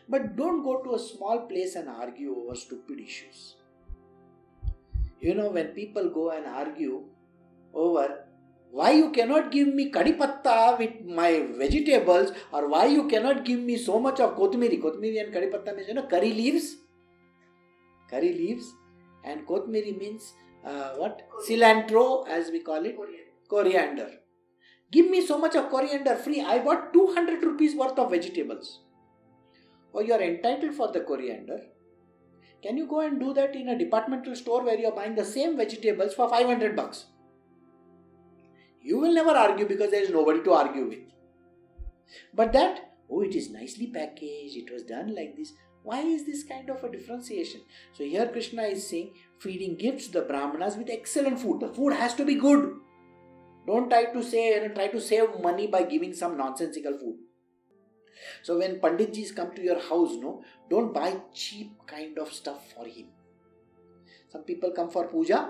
But 0.09 0.37
don't 0.37 0.63
go 0.63 0.83
to 0.83 0.95
a 0.95 0.99
small 0.99 1.41
place 1.47 1.75
and 1.77 1.89
argue 1.89 2.35
over 2.37 2.55
stupid 2.55 2.99
issues. 2.99 3.57
You 5.21 5.35
know, 5.35 5.51
when 5.51 5.69
people 5.69 6.11
go 6.11 6.31
and 6.31 6.47
argue 6.47 7.05
over 7.73 8.25
why 8.71 8.93
you 8.93 9.11
cannot 9.11 9.53
give 9.53 9.69
me 9.69 9.93
kadipatta 9.93 10.79
with 10.79 11.05
my 11.05 11.47
vegetables 11.59 12.33
or 12.53 12.69
why 12.69 12.87
you 12.87 13.07
cannot 13.07 13.45
give 13.45 13.61
me 13.61 13.77
so 13.77 14.01
much 14.01 14.19
of 14.19 14.37
kothmiri. 14.37 14.81
Kothmiri 14.83 15.21
and 15.23 15.33
kadipatta 15.33 15.77
means, 15.77 15.89
you 15.89 15.95
know, 15.95 16.07
curry 16.07 16.33
leaves. 16.33 16.77
Curry 18.13 18.33
leaves. 18.35 18.73
And 19.25 19.47
kothmiri 19.47 19.99
means 19.99 20.33
uh, 20.65 20.91
what? 21.03 21.29
Cilantro, 21.49 22.29
as 22.29 22.51
we 22.53 22.61
call 22.61 22.85
it. 22.85 22.97
Coriander. 22.97 23.27
Coriander. 23.49 24.11
Give 24.93 25.11
me 25.11 25.27
so 25.27 25.39
much 25.39 25.57
of 25.57 25.71
coriander 25.71 26.17
free. 26.17 26.41
I 26.43 26.59
bought 26.59 26.93
200 26.93 27.43
rupees 27.43 27.75
worth 27.75 27.99
of 27.99 28.11
vegetables 28.11 28.81
or 29.93 30.03
you 30.03 30.13
are 30.13 30.23
entitled 30.23 30.75
for 30.75 30.91
the 30.91 31.01
coriander, 31.01 31.61
can 32.63 32.77
you 32.77 32.87
go 32.87 33.01
and 33.01 33.19
do 33.19 33.33
that 33.35 33.55
in 33.55 33.69
a 33.69 33.79
departmental 33.79 34.35
store 34.37 34.65
where 34.65 34.79
you 34.79 34.87
are 34.87 34.95
buying 34.95 35.15
the 35.15 35.25
same 35.25 35.57
vegetables 35.57 36.15
for 36.15 36.29
500 36.29 36.77
bucks? 36.77 37.07
You 38.81 38.99
will 38.99 39.13
never 39.13 39.31
argue 39.31 39.67
because 39.67 39.91
there 39.91 40.03
is 40.03 40.11
nobody 40.11 40.43
to 40.43 40.53
argue 40.53 40.89
with. 40.89 40.99
But 42.35 42.53
that, 42.53 42.95
oh, 43.11 43.23
it 43.23 43.35
is 43.35 43.51
nicely 43.51 43.89
packaged, 43.89 44.57
it 44.57 44.73
was 44.73 44.83
done 44.83 45.15
like 45.15 45.37
this. 45.37 45.53
Why 45.84 46.02
is 46.02 46.26
this 46.26 46.44
kind 46.44 46.70
of 46.70 46.84
a 46.84 46.92
differentiation? 46.92 47.62
So 47.94 48.04
here 48.04 48.28
Krishna 48.28 48.64
is 48.64 48.88
saying, 48.88 49.14
feeding 49.40 49.78
gifts 49.78 50.08
the 50.10 50.22
Brahmanas 50.22 50.76
with 50.76 50.90
excellent 50.90 51.40
food. 51.40 51.62
The 51.62 51.70
food 51.70 51.94
has 51.94 52.14
to 52.16 52.26
be 52.26 52.36
good. 52.36 52.74
Don't 53.68 53.90
try 53.90 54.06
to 54.06 54.24
say 54.24 54.68
try 54.76 54.88
to 54.88 55.00
save 55.00 55.40
money 55.42 55.68
by 55.68 55.84
giving 55.84 56.14
some 56.14 56.38
nonsensical 56.38 56.98
food. 56.98 57.16
So 58.44 58.58
when 58.58 58.80
Panditjis 58.80 59.36
come 59.36 59.54
to 59.56 59.62
your 59.62 59.80
house, 59.80 60.14
no, 60.16 60.42
don't 60.70 60.94
buy 60.94 61.16
cheap 61.34 61.72
kind 61.86 62.18
of 62.18 62.34
stuff 62.34 62.74
for 62.74 62.86
him. 62.86 63.08
Some 64.30 64.44
people 64.44 64.72
come 64.72 64.90
for 64.90 65.08
puja. 65.08 65.46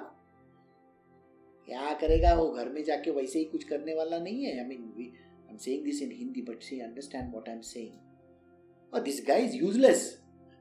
क्या 1.66 1.94
करेगा 2.02 2.34
वो 2.34 2.50
घर 2.50 2.70
में 2.74 2.84
जाके 2.84 3.12
वैसे 3.12 3.40
ही 3.40 3.46
कुछ 3.46 3.64
करने 3.70 3.94
वाला 3.94 4.18
नहीं 4.20 4.44
है 4.44 4.58
I 4.60 4.66
mean 4.66 4.84
I 5.00 5.52
am 5.52 5.58
saying 5.64 5.84
this 5.86 6.02
in 6.02 6.12
Hindi 6.18 6.42
but 6.50 6.62
see 6.64 6.80
understand 6.82 7.32
what 7.32 7.50
I 7.50 7.56
am 7.56 7.62
saying 7.70 8.94
और 8.94 9.02
this 9.04 9.22
guy 9.28 9.44
is 9.46 9.56
useless 9.56 10.04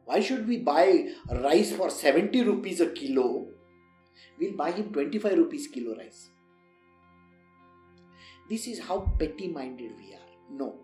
why 0.05 0.19
should 0.19 0.47
we 0.47 0.57
buy 0.57 1.09
rice 1.29 1.71
for 1.71 1.89
70 1.89 2.43
rupees 2.43 2.81
a 2.81 2.87
kilo? 2.87 3.47
We'll 4.39 4.57
buy 4.57 4.71
him 4.71 4.91
25 4.91 5.37
rupees 5.37 5.67
kilo 5.67 5.95
rice. 5.95 6.29
This 8.49 8.67
is 8.67 8.79
how 8.79 9.11
petty 9.17 9.47
minded 9.47 9.91
we 9.97 10.13
are. 10.13 10.31
No. 10.49 10.75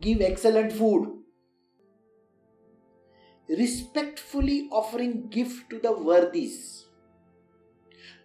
Give 0.00 0.20
excellent 0.20 0.72
food, 0.72 1.08
respectfully 3.48 4.68
offering 4.70 5.28
gift 5.28 5.70
to 5.70 5.78
the 5.78 5.92
worthies. 5.92 6.86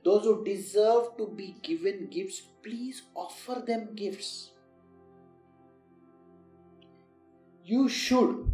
Those 0.03 0.23
who 0.23 0.43
deserve 0.43 1.17
to 1.17 1.27
be 1.27 1.55
given 1.61 2.07
gifts, 2.09 2.41
please 2.63 3.03
offer 3.15 3.63
them 3.65 3.95
gifts. 3.95 4.51
You 7.63 7.89
should, 7.89 8.51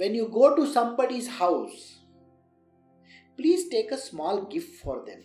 when 0.00 0.14
you 0.14 0.28
go 0.32 0.56
to 0.56 0.66
somebody's 0.66 1.26
house, 1.28 1.98
please 3.36 3.68
take 3.68 3.90
a 3.92 3.98
small 3.98 4.46
gift 4.46 4.76
for 4.82 5.04
them. 5.06 5.24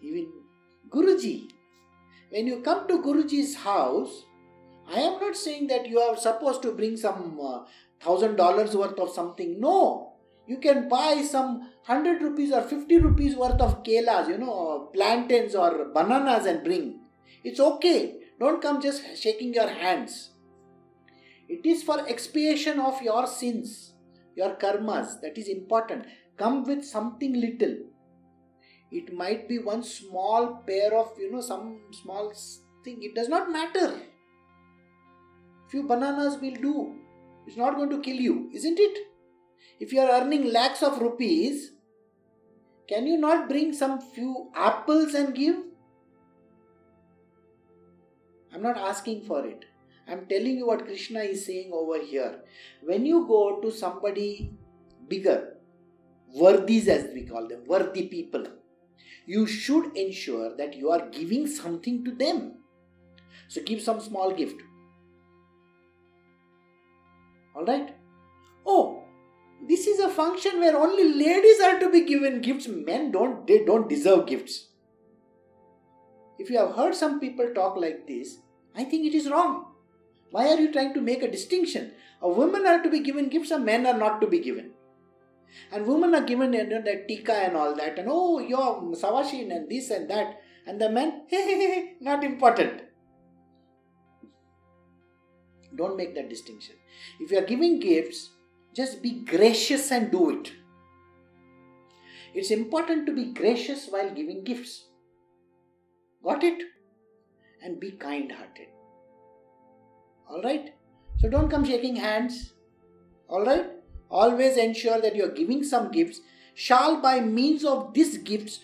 Even 0.00 0.28
Guruji, 0.88 1.48
when 2.30 2.46
you 2.46 2.60
come 2.60 2.86
to 2.86 3.02
Guruji's 3.02 3.56
house, 3.56 4.22
I 4.88 5.00
am 5.00 5.18
not 5.20 5.34
saying 5.34 5.66
that 5.68 5.88
you 5.88 5.98
are 5.98 6.16
supposed 6.16 6.62
to 6.62 6.72
bring 6.72 6.96
some 6.96 7.40
uh, 7.42 7.64
thousand 8.00 8.36
dollars 8.36 8.76
worth 8.76 9.00
of 9.00 9.10
something. 9.10 9.58
No, 9.58 10.12
you 10.46 10.58
can 10.58 10.88
buy 10.88 11.24
some 11.28 11.70
hundred 11.82 12.22
rupees 12.22 12.52
or 12.52 12.62
fifty 12.62 12.98
rupees 12.98 13.34
worth 13.34 13.60
of 13.60 13.82
kelas, 13.82 14.28
you 14.28 14.38
know, 14.38 14.90
plantains 14.94 15.56
or 15.56 15.86
bananas 15.92 16.46
and 16.46 16.62
bring. 16.62 17.00
It's 17.42 17.58
okay. 17.58 18.20
Don't 18.38 18.62
come 18.62 18.80
just 18.80 19.16
shaking 19.16 19.54
your 19.54 19.68
hands. 19.68 20.30
It 21.48 21.66
is 21.66 21.82
for 21.82 22.06
expiation 22.08 22.80
of 22.80 23.02
your 23.02 23.26
sins, 23.26 23.92
your 24.36 24.56
karmas. 24.56 25.20
That 25.20 25.36
is 25.36 25.48
important. 25.48 26.06
Come 26.36 26.64
with 26.64 26.84
something 26.84 27.34
little. 27.34 27.76
It 28.90 29.12
might 29.12 29.48
be 29.48 29.58
one 29.58 29.82
small 29.82 30.62
pair 30.66 30.94
of, 30.94 31.12
you 31.18 31.30
know, 31.30 31.40
some 31.40 31.80
small 32.02 32.32
thing. 32.84 33.02
It 33.02 33.14
does 33.14 33.28
not 33.28 33.50
matter 33.50 34.00
few 35.74 35.82
bananas 35.82 36.38
will 36.40 36.54
do. 36.54 36.94
It's 37.46 37.56
not 37.56 37.74
going 37.76 37.90
to 37.90 38.00
kill 38.00 38.16
you, 38.16 38.48
isn't 38.54 38.78
it? 38.78 38.98
If 39.80 39.92
you 39.92 40.00
are 40.00 40.10
earning 40.20 40.52
lakhs 40.52 40.82
of 40.82 41.00
rupees, 41.06 41.70
Can 42.88 43.06
you 43.08 43.16
not 43.20 43.44
bring 43.50 43.68
some 43.76 43.92
few 44.14 44.32
apples 44.62 45.14
and 45.18 45.34
give? 45.34 45.60
I'm 48.52 48.64
not 48.66 48.80
asking 48.88 49.22
for 49.28 49.38
it. 49.50 49.64
I'm 50.08 50.26
telling 50.26 50.58
you 50.58 50.66
what 50.66 50.84
Krishna 50.86 51.20
is 51.20 51.46
saying 51.46 51.70
over 51.72 51.98
here. 51.98 52.40
When 52.82 53.06
you 53.06 53.26
go 53.26 53.60
to 53.60 53.70
somebody 53.70 54.50
bigger, 55.08 55.54
worthies 56.34 56.88
as 56.88 57.08
we 57.14 57.22
call 57.22 57.48
them, 57.48 57.64
worthy 57.66 58.08
people, 58.08 58.46
you 59.26 59.46
should 59.46 59.96
ensure 59.96 60.56
that 60.56 60.74
you 60.74 60.90
are 60.90 61.08
giving 61.08 61.46
something 61.46 62.04
to 62.04 62.10
them. 62.12 62.56
So 63.48 63.62
give 63.62 63.80
some 63.80 64.00
small 64.00 64.32
gift. 64.32 64.60
Alright? 67.56 67.94
Oh, 68.66 69.04
this 69.66 69.86
is 69.86 70.00
a 70.00 70.10
function 70.10 70.60
where 70.60 70.76
only 70.76 71.04
ladies 71.14 71.60
are 71.60 71.78
to 71.78 71.90
be 71.90 72.04
given 72.04 72.40
gifts. 72.42 72.68
Men 72.68 73.10
don't 73.12 73.46
they 73.46 73.64
don't 73.64 73.88
deserve 73.88 74.26
gifts. 74.26 74.68
If 76.38 76.50
you 76.50 76.58
have 76.58 76.74
heard 76.74 76.94
some 76.94 77.20
people 77.20 77.52
talk 77.54 77.76
like 77.76 78.06
this, 78.06 78.38
I 78.74 78.84
think 78.84 79.06
it 79.06 79.14
is 79.14 79.30
wrong. 79.30 79.73
Why 80.34 80.48
are 80.48 80.60
you 80.60 80.72
trying 80.72 80.94
to 80.94 81.00
make 81.00 81.22
a 81.22 81.30
distinction? 81.30 81.92
A 82.20 82.28
women 82.28 82.66
are 82.66 82.82
to 82.82 82.90
be 82.90 82.98
given 83.08 83.28
gifts, 83.28 83.52
and 83.52 83.64
men 83.64 83.86
are 83.86 83.96
not 83.96 84.20
to 84.20 84.26
be 84.26 84.40
given. 84.40 84.72
And 85.70 85.86
women 85.86 86.12
are 86.12 86.24
given 86.30 86.52
you 86.54 86.64
know, 86.66 86.82
that 86.82 87.06
tika 87.06 87.34
and 87.34 87.56
all 87.56 87.76
that, 87.76 88.00
and 88.00 88.08
oh, 88.10 88.40
you're 88.40 88.80
Savashin 89.02 89.54
and 89.54 89.70
this 89.70 89.90
and 89.90 90.10
that, 90.10 90.40
and 90.66 90.80
the 90.80 90.90
men, 90.90 91.22
not 92.00 92.24
important. 92.24 92.82
Don't 95.76 95.96
make 95.96 96.16
that 96.16 96.28
distinction. 96.28 96.74
If 97.20 97.30
you 97.30 97.38
are 97.38 97.46
giving 97.52 97.78
gifts, 97.78 98.30
just 98.74 99.02
be 99.02 99.12
gracious 99.34 99.92
and 99.92 100.10
do 100.10 100.30
it. 100.30 100.52
It's 102.34 102.50
important 102.50 103.06
to 103.06 103.12
be 103.12 103.26
gracious 103.26 103.86
while 103.88 104.10
giving 104.10 104.42
gifts. 104.42 104.86
Got 106.24 106.42
it? 106.42 106.60
And 107.62 107.78
be 107.78 107.92
kind 107.92 108.32
hearted. 108.32 108.73
Alright? 110.34 110.74
So 111.20 111.28
don't 111.28 111.48
come 111.48 111.64
shaking 111.64 111.94
hands. 111.94 112.54
Alright? 113.30 113.66
Always 114.10 114.56
ensure 114.56 115.00
that 115.00 115.14
you 115.14 115.24
are 115.24 115.34
giving 115.40 115.62
some 115.62 115.92
gifts. 115.92 116.20
Shall 116.54 117.00
by 117.00 117.20
means 117.20 117.64
of 117.64 117.94
these 117.94 118.18
gifts 118.18 118.60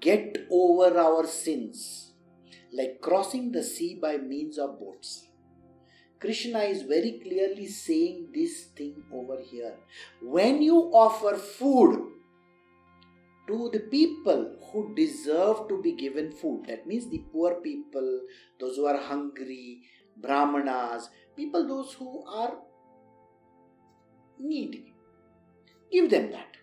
get 0.00 0.46
over 0.50 0.96
our 0.98 1.26
sins, 1.26 2.12
like 2.72 3.00
crossing 3.00 3.50
the 3.50 3.62
sea 3.62 3.98
by 4.00 4.16
means 4.16 4.58
of 4.58 4.78
boats. 4.78 5.26
Krishna 6.20 6.60
is 6.60 6.82
very 6.82 7.20
clearly 7.22 7.66
saying 7.66 8.28
this 8.32 8.66
thing 8.76 9.02
over 9.12 9.40
here. 9.40 9.74
When 10.20 10.62
you 10.62 10.76
offer 10.76 11.36
food 11.36 11.98
to 13.48 13.70
the 13.72 13.80
people 13.80 14.56
who 14.70 14.94
deserve 14.94 15.68
to 15.68 15.82
be 15.82 15.92
given 15.92 16.30
food, 16.30 16.66
that 16.68 16.86
means 16.86 17.10
the 17.10 17.24
poor 17.32 17.60
people, 17.60 18.20
those 18.60 18.76
who 18.76 18.86
are 18.86 18.98
hungry, 18.98 19.82
brahmanas, 20.16 21.08
people 21.36 21.66
those 21.66 21.94
who 21.94 22.24
are 22.26 22.54
needy, 24.38 24.94
give 25.90 26.10
them 26.10 26.30
that. 26.32 26.56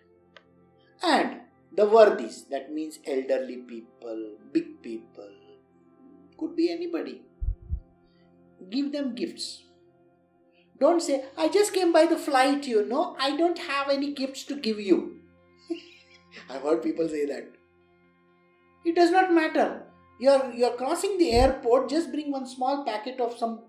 And 1.02 1.40
the 1.74 1.86
worthies, 1.86 2.44
that 2.50 2.72
means 2.72 2.98
elderly 3.06 3.58
people, 3.58 4.36
big 4.52 4.82
people, 4.82 5.30
could 6.38 6.56
be 6.56 6.70
anybody 6.70 7.22
give 8.68 8.92
them 8.92 9.14
gifts. 9.14 9.62
Don't 10.78 11.00
say, 11.00 11.24
I 11.36 11.48
just 11.48 11.72
came 11.72 11.92
by 11.92 12.06
the 12.06 12.16
flight, 12.16 12.66
you 12.66 12.86
know, 12.86 13.16
I 13.18 13.36
don't 13.36 13.58
have 13.58 13.88
any 13.88 14.12
gifts 14.12 14.44
to 14.44 14.56
give 14.56 14.80
you. 14.80 15.16
I've 16.50 16.62
heard 16.62 16.82
people 16.82 17.08
say 17.08 17.26
that. 17.26 17.48
It 18.84 18.94
does 18.94 19.10
not 19.10 19.32
matter. 19.32 19.82
You're, 20.20 20.52
you're 20.52 20.76
crossing 20.76 21.16
the 21.18 21.32
airport, 21.32 21.88
just 21.88 22.12
bring 22.12 22.30
one 22.30 22.46
small 22.46 22.84
packet 22.84 23.20
of 23.20 23.38
some, 23.38 23.62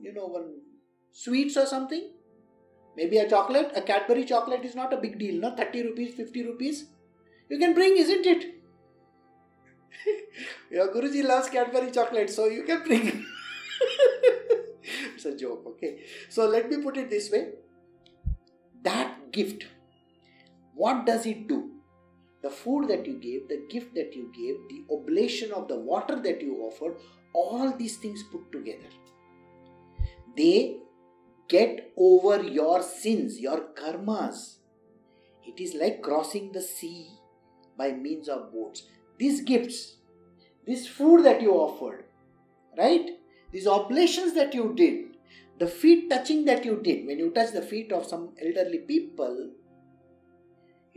you 0.00 0.12
know, 0.12 0.26
one 0.26 0.54
sweets 1.12 1.56
or 1.56 1.64
something. 1.64 2.10
Maybe 2.96 3.18
a 3.18 3.28
chocolate, 3.28 3.70
a 3.76 3.80
Cadbury 3.80 4.24
chocolate 4.24 4.64
is 4.64 4.74
not 4.74 4.92
a 4.92 4.96
big 4.96 5.18
deal, 5.18 5.40
no? 5.40 5.54
30 5.54 5.82
rupees, 5.84 6.14
50 6.14 6.42
rupees. 6.44 6.86
You 7.48 7.58
can 7.58 7.72
bring, 7.72 7.96
isn't 7.96 8.26
it? 8.26 8.54
Your 10.70 10.92
Guruji 10.92 11.24
loves 11.24 11.48
Cadbury 11.48 11.92
chocolate, 11.92 12.30
so 12.30 12.46
you 12.46 12.64
can 12.64 12.82
bring. 12.82 13.06
it's 15.14 15.24
a 15.24 15.36
joke, 15.36 15.62
okay? 15.68 16.00
So 16.28 16.48
let 16.48 16.68
me 16.68 16.82
put 16.82 16.96
it 16.96 17.10
this 17.10 17.30
way 17.30 17.50
that 18.82 19.30
gift, 19.30 19.66
what 20.74 21.06
does 21.06 21.26
it 21.26 21.46
do? 21.46 21.79
The 22.42 22.50
food 22.50 22.88
that 22.88 23.06
you 23.06 23.14
gave, 23.14 23.48
the 23.48 23.66
gift 23.68 23.94
that 23.94 24.14
you 24.14 24.32
gave, 24.34 24.56
the 24.68 24.84
oblation 24.94 25.52
of 25.52 25.68
the 25.68 25.78
water 25.78 26.20
that 26.22 26.40
you 26.40 26.56
offered, 26.62 26.96
all 27.34 27.76
these 27.76 27.96
things 27.98 28.22
put 28.22 28.50
together. 28.50 28.88
They 30.36 30.78
get 31.48 31.92
over 31.96 32.42
your 32.42 32.82
sins, 32.82 33.38
your 33.38 33.68
karmas. 33.74 34.56
It 35.46 35.60
is 35.60 35.74
like 35.74 36.00
crossing 36.00 36.52
the 36.52 36.62
sea 36.62 37.08
by 37.76 37.92
means 37.92 38.28
of 38.28 38.52
boats. 38.52 38.84
These 39.18 39.42
gifts, 39.42 39.96
this 40.66 40.86
food 40.86 41.24
that 41.24 41.42
you 41.42 41.52
offered, 41.52 42.04
right? 42.78 43.10
These 43.52 43.66
oblations 43.66 44.34
that 44.34 44.54
you 44.54 44.72
did, 44.74 45.16
the 45.58 45.66
feet 45.66 46.08
touching 46.08 46.44
that 46.46 46.64
you 46.64 46.80
did, 46.82 47.06
when 47.06 47.18
you 47.18 47.30
touch 47.30 47.52
the 47.52 47.62
feet 47.62 47.92
of 47.92 48.06
some 48.06 48.30
elderly 48.42 48.78
people, 48.78 49.50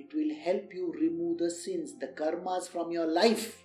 it 0.04 0.16
will 0.16 0.36
help 0.36 0.74
you 0.74 0.93
remove 0.99 1.38
the 1.38 1.49
sins, 1.49 1.93
the 1.99 2.08
karmas 2.08 2.68
from 2.68 2.91
your 2.91 3.08
life. 3.08 3.64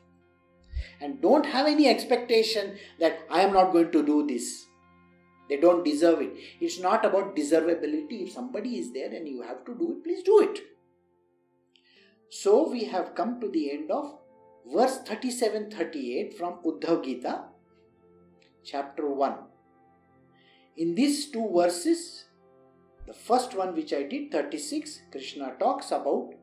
And 1.00 1.20
don't 1.20 1.46
have 1.46 1.66
any 1.66 1.88
expectation 1.88 2.76
that 3.00 3.20
I 3.30 3.40
am 3.42 3.52
not 3.52 3.72
going 3.72 3.92
to 3.92 4.04
do 4.04 4.26
this. 4.26 4.66
They 5.48 5.56
don't 5.56 5.84
deserve 5.84 6.20
it. 6.20 6.32
It's 6.60 6.78
not 6.78 7.04
about 7.04 7.34
deservability. 7.34 8.26
If 8.26 8.32
somebody 8.32 8.78
is 8.78 8.92
there 8.92 9.10
and 9.10 9.26
you 9.26 9.42
have 9.42 9.64
to 9.64 9.74
do 9.74 9.92
it, 9.92 10.04
please 10.04 10.22
do 10.22 10.40
it. 10.40 10.60
So 12.30 12.70
we 12.70 12.84
have 12.84 13.14
come 13.14 13.40
to 13.40 13.48
the 13.48 13.70
end 13.70 13.90
of 13.90 14.18
verse 14.72 14.98
37 14.98 15.70
38 15.70 16.36
from 16.36 16.58
Uddhav 16.64 17.04
Gita 17.04 17.44
chapter 18.64 19.08
1. 19.08 19.34
In 20.76 20.94
these 20.94 21.30
two 21.30 21.50
verses, 21.54 22.27
the 23.08 23.14
first 23.14 23.56
one 23.56 23.74
which 23.74 23.94
I 23.94 24.02
did, 24.02 24.30
36, 24.30 25.00
Krishna 25.10 25.54
talks 25.58 25.92
about 25.92 26.34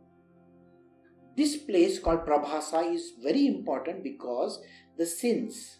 this 1.37 1.57
place 1.57 1.99
called 1.99 2.25
Prabhasa 2.25 2.91
is 2.91 3.11
very 3.21 3.45
important 3.45 4.03
because 4.03 4.59
the 4.97 5.05
sins 5.05 5.77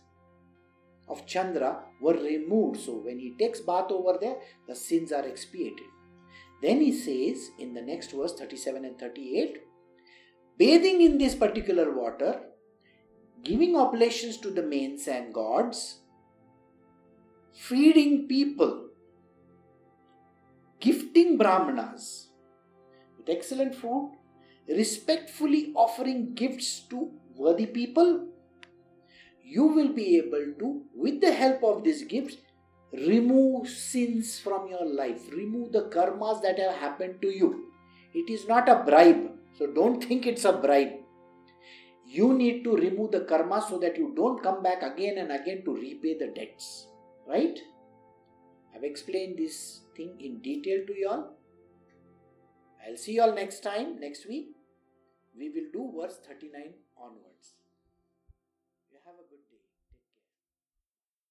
of 1.10 1.26
Chandra 1.26 1.80
were 2.00 2.14
removed. 2.14 2.80
So 2.82 2.98
when 2.98 3.18
he 3.18 3.34
takes 3.40 3.62
bath 3.62 3.90
over 3.90 4.20
there, 4.22 4.36
the 4.68 4.76
sins 4.76 5.12
are 5.12 5.26
expiated. 5.26 5.88
Then 6.62 6.82
he 6.82 6.92
says 6.92 7.50
in 7.58 7.74
the 7.74 7.82
next 7.82 8.12
verse 8.12 8.34
37 8.34 8.86
and 8.86 9.00
38 9.00 9.58
bathing 10.58 11.02
in 11.02 11.18
this 11.18 11.34
particular 11.36 11.92
water, 11.94 12.42
giving 13.44 13.76
oblations 13.76 14.38
to 14.38 14.52
the 14.52 14.64
manes 14.64 15.08
and 15.08 15.34
gods, 15.34 16.02
feeding 17.54 18.28
people, 18.28 18.85
gifting 20.86 21.38
brahmanas 21.38 22.30
with 23.18 23.30
excellent 23.36 23.74
food, 23.74 24.12
respectfully 24.68 25.72
offering 25.76 26.34
gifts 26.34 26.82
to 26.90 27.12
worthy 27.36 27.66
people, 27.66 28.28
you 29.44 29.66
will 29.66 29.94
be 29.94 30.18
able 30.18 30.54
to, 30.60 30.82
with 30.96 31.22
the 31.22 31.32
help 31.32 31.64
of 31.64 31.84
these 31.84 32.04
gifts, 32.04 32.38
remove 32.94 33.68
sins 33.68 34.40
from 34.40 34.68
your 34.68 34.86
life, 34.86 35.32
remove 35.32 35.72
the 35.72 35.84
karmas 35.96 36.42
that 36.42 36.60
have 36.60 36.76
happened 36.76 37.22
to 37.22 37.28
you. 37.28 37.72
It 38.14 38.30
is 38.32 38.48
not 38.48 38.70
a 38.70 38.84
bribe, 38.84 39.32
so 39.58 39.68
don't 39.68 40.04
think 40.04 40.26
it's 40.26 40.46
a 40.46 40.54
bribe. 40.54 40.94
You 42.06 42.34
need 42.34 42.64
to 42.64 42.76
remove 42.76 43.12
the 43.12 43.22
karma 43.22 43.66
so 43.68 43.78
that 43.80 43.98
you 43.98 44.14
don't 44.16 44.42
come 44.42 44.62
back 44.62 44.84
again 44.84 45.18
and 45.18 45.32
again 45.32 45.64
to 45.66 45.76
repay 45.76 46.18
the 46.18 46.28
debts. 46.28 46.88
Right? 47.28 47.60
I've 48.76 48.84
explained 48.84 49.40
this 49.40 49.82
thing 49.96 50.20
in 50.20 50.40
detail 50.40 50.86
to 50.88 50.94
y'all. 50.98 51.32
I'll 52.86 52.98
see 52.98 53.14
y'all 53.14 53.34
next 53.34 53.62
time, 53.62 54.00
next 54.00 54.28
week. 54.28 54.56
We 55.38 55.50
will 55.50 55.70
do 55.74 55.94
verse 56.00 56.18
39 56.28 56.74
onwards. 56.98 57.35